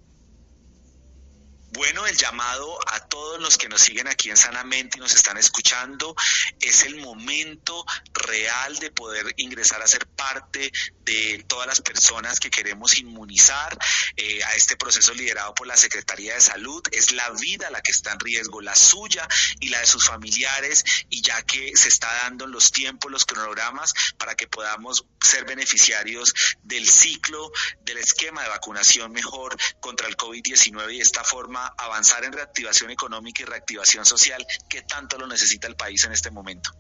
Bueno, 1.72 2.04
el 2.04 2.16
llamado 2.16 2.78
a 2.88 2.98
todos 3.06 3.40
los 3.40 3.56
que 3.56 3.68
nos 3.68 3.80
siguen 3.80 4.08
aquí 4.08 4.28
en 4.28 4.36
Sanamente 4.36 4.98
y 4.98 5.00
nos 5.00 5.14
están 5.14 5.36
escuchando 5.36 6.16
es 6.60 6.82
el 6.82 6.96
momento 6.96 7.86
real 8.12 8.76
de 8.80 8.90
poder 8.90 9.32
ingresar 9.36 9.80
a 9.80 9.86
ser 9.86 10.04
parte 10.08 10.72
de 11.04 11.44
todas 11.46 11.68
las 11.68 11.80
personas 11.80 12.40
que 12.40 12.50
queremos 12.50 12.98
inmunizar 12.98 13.78
eh, 14.16 14.42
a 14.42 14.50
este 14.50 14.76
proceso 14.76 15.14
liderado 15.14 15.54
por 15.54 15.68
la 15.68 15.76
Secretaría 15.76 16.34
de 16.34 16.40
Salud. 16.40 16.82
Es 16.90 17.12
la 17.12 17.30
vida 17.40 17.70
la 17.70 17.80
que 17.82 17.92
está 17.92 18.12
en 18.12 18.20
riesgo, 18.20 18.60
la 18.60 18.74
suya 18.74 19.28
y 19.60 19.68
la 19.68 19.78
de 19.78 19.86
sus 19.86 20.06
familiares, 20.06 20.84
y 21.08 21.22
ya 21.22 21.42
que 21.42 21.76
se 21.76 21.88
está 21.88 22.12
dando 22.22 22.48
los 22.48 22.72
tiempos, 22.72 23.12
los 23.12 23.24
cronogramas, 23.24 23.94
para 24.18 24.34
que 24.34 24.48
podamos 24.48 25.04
ser 25.20 25.44
beneficiarios 25.44 26.34
del 26.64 26.88
ciclo, 26.88 27.52
del 27.82 27.98
esquema 27.98 28.42
de 28.42 28.48
vacunación 28.48 29.12
mejor 29.12 29.56
contra 29.80 30.08
el 30.08 30.16
COVID-19 30.16 30.94
y 30.94 30.96
de 30.96 31.02
esta 31.02 31.22
forma 31.22 31.59
avanzar 31.66 32.24
en 32.24 32.32
reactivación 32.32 32.90
económica 32.90 33.42
y 33.42 33.46
reactivación 33.46 34.04
social 34.04 34.46
que 34.68 34.82
tanto 34.82 35.18
lo 35.18 35.26
necesita 35.26 35.66
el 35.66 35.76
país 35.76 36.04
en 36.04 36.12
este 36.12 36.30
momento. 36.30 36.70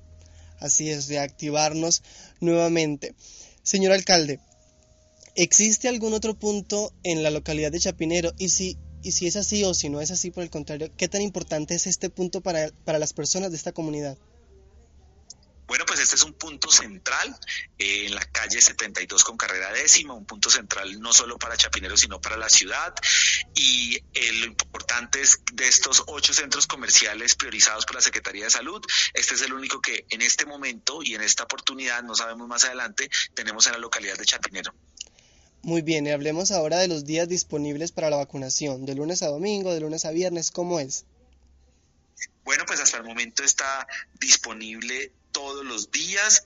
Así 0.60 0.90
es, 0.90 1.08
reactivarnos 1.08 2.02
nuevamente. 2.40 3.14
Señor 3.62 3.92
alcalde, 3.92 4.40
¿existe 5.34 5.88
algún 5.88 6.14
otro 6.14 6.34
punto 6.34 6.92
en 7.02 7.22
la 7.22 7.30
localidad 7.30 7.72
de 7.72 7.80
Chapinero? 7.80 8.32
Y 8.38 8.50
si, 8.50 8.78
y 9.02 9.12
si 9.12 9.26
es 9.26 9.36
así 9.36 9.64
o 9.64 9.74
si 9.74 9.88
no 9.88 10.00
es 10.00 10.10
así, 10.10 10.30
por 10.30 10.42
el 10.42 10.50
contrario, 10.50 10.90
¿qué 10.96 11.08
tan 11.08 11.22
importante 11.22 11.74
es 11.74 11.86
este 11.86 12.10
punto 12.10 12.42
para, 12.42 12.70
para 12.84 12.98
las 12.98 13.12
personas 13.12 13.50
de 13.50 13.56
esta 13.56 13.72
comunidad? 13.72 14.18
Bueno, 15.70 15.84
pues 15.86 16.00
este 16.00 16.16
es 16.16 16.24
un 16.24 16.32
punto 16.32 16.68
central 16.68 17.32
eh, 17.78 18.06
en 18.06 18.16
la 18.16 18.24
calle 18.24 18.60
72 18.60 19.22
con 19.22 19.36
carrera 19.36 19.70
décima, 19.70 20.14
un 20.14 20.26
punto 20.26 20.50
central 20.50 21.00
no 21.00 21.12
solo 21.12 21.38
para 21.38 21.56
Chapinero, 21.56 21.96
sino 21.96 22.20
para 22.20 22.36
la 22.36 22.48
ciudad. 22.48 22.92
Y 23.54 23.94
eh, 23.94 24.32
lo 24.40 24.46
importante 24.46 25.20
es 25.20 25.40
de 25.52 25.68
estos 25.68 26.02
ocho 26.08 26.34
centros 26.34 26.66
comerciales 26.66 27.36
priorizados 27.36 27.86
por 27.86 27.94
la 27.94 28.00
Secretaría 28.00 28.46
de 28.46 28.50
Salud, 28.50 28.84
este 29.14 29.34
es 29.34 29.42
el 29.42 29.52
único 29.52 29.80
que 29.80 30.06
en 30.10 30.22
este 30.22 30.44
momento 30.44 31.04
y 31.04 31.14
en 31.14 31.22
esta 31.22 31.44
oportunidad, 31.44 32.02
no 32.02 32.16
sabemos 32.16 32.48
más 32.48 32.64
adelante, 32.64 33.08
tenemos 33.34 33.64
en 33.68 33.74
la 33.74 33.78
localidad 33.78 34.18
de 34.18 34.24
Chapinero. 34.24 34.74
Muy 35.62 35.82
bien, 35.82 36.04
y 36.04 36.10
hablemos 36.10 36.50
ahora 36.50 36.78
de 36.78 36.88
los 36.88 37.04
días 37.04 37.28
disponibles 37.28 37.92
para 37.92 38.10
la 38.10 38.16
vacunación, 38.16 38.86
de 38.86 38.96
lunes 38.96 39.22
a 39.22 39.28
domingo, 39.28 39.72
de 39.72 39.78
lunes 39.78 40.04
a 40.04 40.10
viernes, 40.10 40.50
¿cómo 40.50 40.80
es? 40.80 41.04
Bueno, 42.42 42.64
pues 42.66 42.80
hasta 42.80 42.96
el 42.96 43.04
momento 43.04 43.44
está 43.44 43.86
disponible 44.18 45.12
todos 45.32 45.64
los 45.64 45.90
días. 45.90 46.42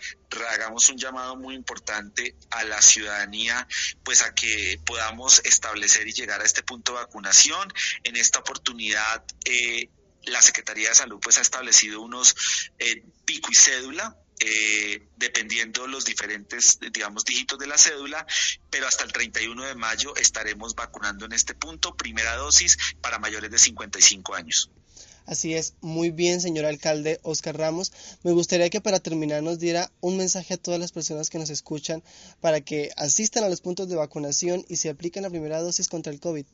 Hagamos 0.52 0.88
un 0.88 0.98
llamado 0.98 1.36
muy 1.36 1.54
importante 1.54 2.36
a 2.50 2.64
la 2.64 2.82
ciudadanía, 2.82 3.66
pues 4.02 4.22
a 4.22 4.34
que 4.34 4.80
podamos 4.84 5.40
establecer 5.44 6.08
y 6.08 6.12
llegar 6.12 6.40
a 6.40 6.44
este 6.44 6.62
punto 6.62 6.92
de 6.92 6.98
vacunación. 6.98 7.72
En 8.02 8.16
esta 8.16 8.40
oportunidad, 8.40 9.24
eh, 9.44 9.88
la 10.24 10.42
Secretaría 10.42 10.88
de 10.88 10.94
Salud 10.94 11.20
pues 11.22 11.38
ha 11.38 11.42
establecido 11.42 12.00
unos 12.00 12.34
eh, 12.78 13.04
pico 13.24 13.50
y 13.52 13.54
cédula 13.54 14.16
eh, 14.40 15.00
dependiendo 15.16 15.86
los 15.86 16.04
diferentes, 16.04 16.78
digamos, 16.92 17.24
dígitos 17.24 17.58
de 17.58 17.66
la 17.66 17.78
cédula, 17.78 18.26
pero 18.68 18.86
hasta 18.86 19.04
el 19.04 19.12
31 19.12 19.62
de 19.62 19.74
mayo 19.74 20.14
estaremos 20.16 20.74
vacunando 20.74 21.24
en 21.24 21.32
este 21.32 21.54
punto 21.54 21.96
primera 21.96 22.36
dosis 22.36 22.76
para 23.00 23.18
mayores 23.18 23.50
de 23.50 23.58
55 23.58 24.34
años. 24.34 24.70
Así 25.26 25.54
es, 25.54 25.74
muy 25.80 26.10
bien, 26.10 26.40
señor 26.40 26.66
alcalde 26.66 27.18
Oscar 27.22 27.56
Ramos. 27.56 27.92
Me 28.22 28.32
gustaría 28.32 28.68
que 28.68 28.80
para 28.80 29.00
terminar 29.00 29.42
nos 29.42 29.58
diera 29.58 29.90
un 30.00 30.16
mensaje 30.16 30.54
a 30.54 30.58
todas 30.58 30.78
las 30.78 30.92
personas 30.92 31.30
que 31.30 31.38
nos 31.38 31.50
escuchan 31.50 32.02
para 32.40 32.60
que 32.60 32.90
asistan 32.96 33.44
a 33.44 33.48
los 33.48 33.62
puntos 33.62 33.88
de 33.88 33.96
vacunación 33.96 34.64
y 34.68 34.76
se 34.76 34.90
apliquen 34.90 35.22
la 35.22 35.30
primera 35.30 35.62
dosis 35.62 35.88
contra 35.88 36.12
el 36.12 36.20
COVID. 36.20 36.44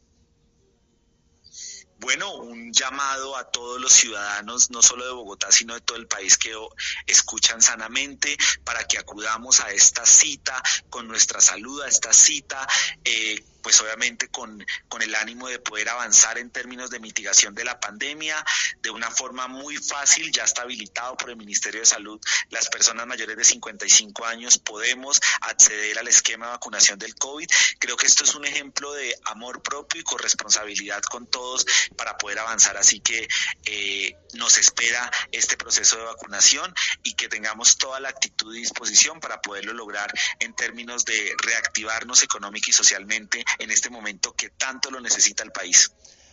Bueno, 2.00 2.34
un 2.36 2.72
llamado 2.72 3.36
a 3.36 3.50
todos 3.50 3.78
los 3.78 3.92
ciudadanos, 3.92 4.70
no 4.70 4.80
solo 4.80 5.04
de 5.04 5.12
Bogotá, 5.12 5.52
sino 5.52 5.74
de 5.74 5.82
todo 5.82 5.98
el 5.98 6.06
país 6.06 6.38
que 6.38 6.50
escuchan 7.06 7.60
sanamente, 7.60 8.38
para 8.64 8.86
que 8.86 8.96
acudamos 8.96 9.60
a 9.60 9.70
esta 9.70 10.06
cita 10.06 10.62
con 10.88 11.06
nuestra 11.06 11.42
salud, 11.42 11.82
a 11.82 11.88
esta 11.88 12.14
cita 12.14 12.66
eh, 13.04 13.44
pues 13.62 13.80
obviamente 13.80 14.28
con, 14.28 14.64
con 14.88 15.02
el 15.02 15.14
ánimo 15.14 15.48
de 15.48 15.58
poder 15.58 15.88
avanzar 15.88 16.38
en 16.38 16.50
términos 16.50 16.90
de 16.90 17.00
mitigación 17.00 17.54
de 17.54 17.64
la 17.64 17.78
pandemia 17.80 18.44
de 18.80 18.90
una 18.90 19.11
forma 19.11 19.48
muy 19.48 19.76
fácil, 19.76 20.30
ya 20.32 20.44
está 20.44 20.62
habilitado 20.62 21.16
por 21.16 21.30
el 21.30 21.36
Ministerio 21.36 21.80
de 21.80 21.86
Salud, 21.86 22.20
las 22.50 22.68
personas 22.68 23.06
mayores 23.06 23.36
de 23.36 23.44
55 23.44 24.24
años 24.24 24.58
podemos 24.58 25.20
acceder 25.42 25.98
al 25.98 26.08
esquema 26.08 26.46
de 26.46 26.52
vacunación 26.52 26.98
del 26.98 27.14
COVID. 27.14 27.48
Creo 27.78 27.96
que 27.96 28.06
esto 28.06 28.24
es 28.24 28.34
un 28.34 28.44
ejemplo 28.44 28.92
de 28.92 29.14
amor 29.26 29.62
propio 29.62 30.00
y 30.00 30.04
corresponsabilidad 30.04 31.02
con 31.02 31.26
todos 31.26 31.66
para 31.96 32.16
poder 32.18 32.38
avanzar, 32.38 32.76
así 32.76 33.00
que 33.00 33.28
eh, 33.64 34.16
nos 34.34 34.58
espera 34.58 35.11
este 35.32 35.56
proceso 35.56 35.96
de 35.96 36.04
vacunación 36.04 36.72
y 37.02 37.14
que 37.14 37.28
tengamos 37.28 37.78
toda 37.78 38.00
la 38.00 38.08
actitud 38.08 38.54
y 38.54 38.61
disposición 38.61 39.20
para 39.20 39.40
poderlo 39.40 39.72
lograr 39.72 40.12
en 40.38 40.54
términos 40.54 41.04
de 41.04 41.34
reactivarnos 41.42 42.22
económica 42.22 42.70
y 42.70 42.72
socialmente 42.72 43.44
en 43.59 43.70
este 43.70 43.90
momento 43.90 44.34
que 44.34 44.51
tanto 44.51 44.90
lo 44.90 45.01
necesita 45.01 45.42
el 45.42 45.53
país. 45.53 45.90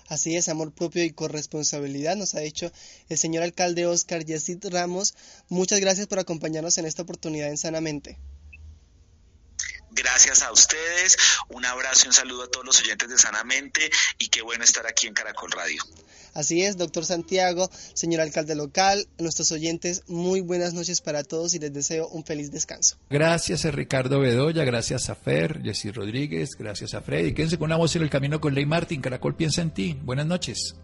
Así 0.07 0.38
es, 0.38 0.47
amor 0.47 0.72
propio 0.72 1.03
y 1.03 1.11
corresponsabilidad 1.11 2.15
nos 2.15 2.36
ha 2.36 2.39
dicho 2.39 2.72
el 3.09 3.18
señor 3.18 3.43
alcalde 3.43 3.88
Oscar 3.88 4.24
Yesid 4.24 4.65
Ramos. 4.70 5.15
Muchas 5.49 5.82
gracias 5.82 6.07
por 6.07 6.20
acompañarnos 6.20 6.78
en 6.78 6.86
esta 6.86 7.01
oportunidad 7.01 7.49
en 7.49 7.57
Sanamente. 7.57 8.18
Gracias 9.97 10.43
a 10.43 10.51
ustedes, 10.51 11.17
un 11.49 11.65
abrazo 11.65 12.05
y 12.05 12.07
un 12.09 12.13
saludo 12.13 12.43
a 12.43 12.47
todos 12.47 12.65
los 12.65 12.79
oyentes 12.81 13.09
de 13.09 13.17
Sanamente 13.17 13.89
y 14.19 14.27
qué 14.27 14.43
bueno 14.43 14.63
estar 14.63 14.85
aquí 14.85 15.07
en 15.07 15.13
Caracol 15.13 15.51
Radio. 15.51 15.81
Así 16.35 16.61
es, 16.63 16.77
doctor 16.77 17.03
Santiago, 17.03 17.67
señor 17.95 18.21
alcalde 18.21 18.53
local, 18.53 19.07
nuestros 19.17 19.51
oyentes, 19.51 20.03
muy 20.07 20.41
buenas 20.41 20.75
noches 20.75 21.01
para 21.01 21.23
todos 21.23 21.55
y 21.55 21.59
les 21.59 21.73
deseo 21.73 22.07
un 22.09 22.23
feliz 22.23 22.51
descanso. 22.51 22.97
Gracias 23.09 23.65
a 23.65 23.71
Ricardo 23.71 24.19
Bedoya, 24.19 24.63
gracias 24.63 25.09
a 25.09 25.15
Fer, 25.15 25.63
Jessy 25.63 25.89
Rodríguez, 25.89 26.51
gracias 26.55 26.93
a 26.93 27.01
Freddy. 27.01 27.33
Quédense 27.33 27.57
con 27.57 27.65
una 27.65 27.77
voz 27.77 27.95
en 27.95 28.03
el 28.03 28.11
camino 28.11 28.39
con 28.39 28.53
Ley 28.53 28.67
Martín. 28.67 29.01
Caracol 29.01 29.35
piensa 29.35 29.63
en 29.63 29.73
ti. 29.73 29.97
Buenas 30.03 30.27
noches. 30.27 30.75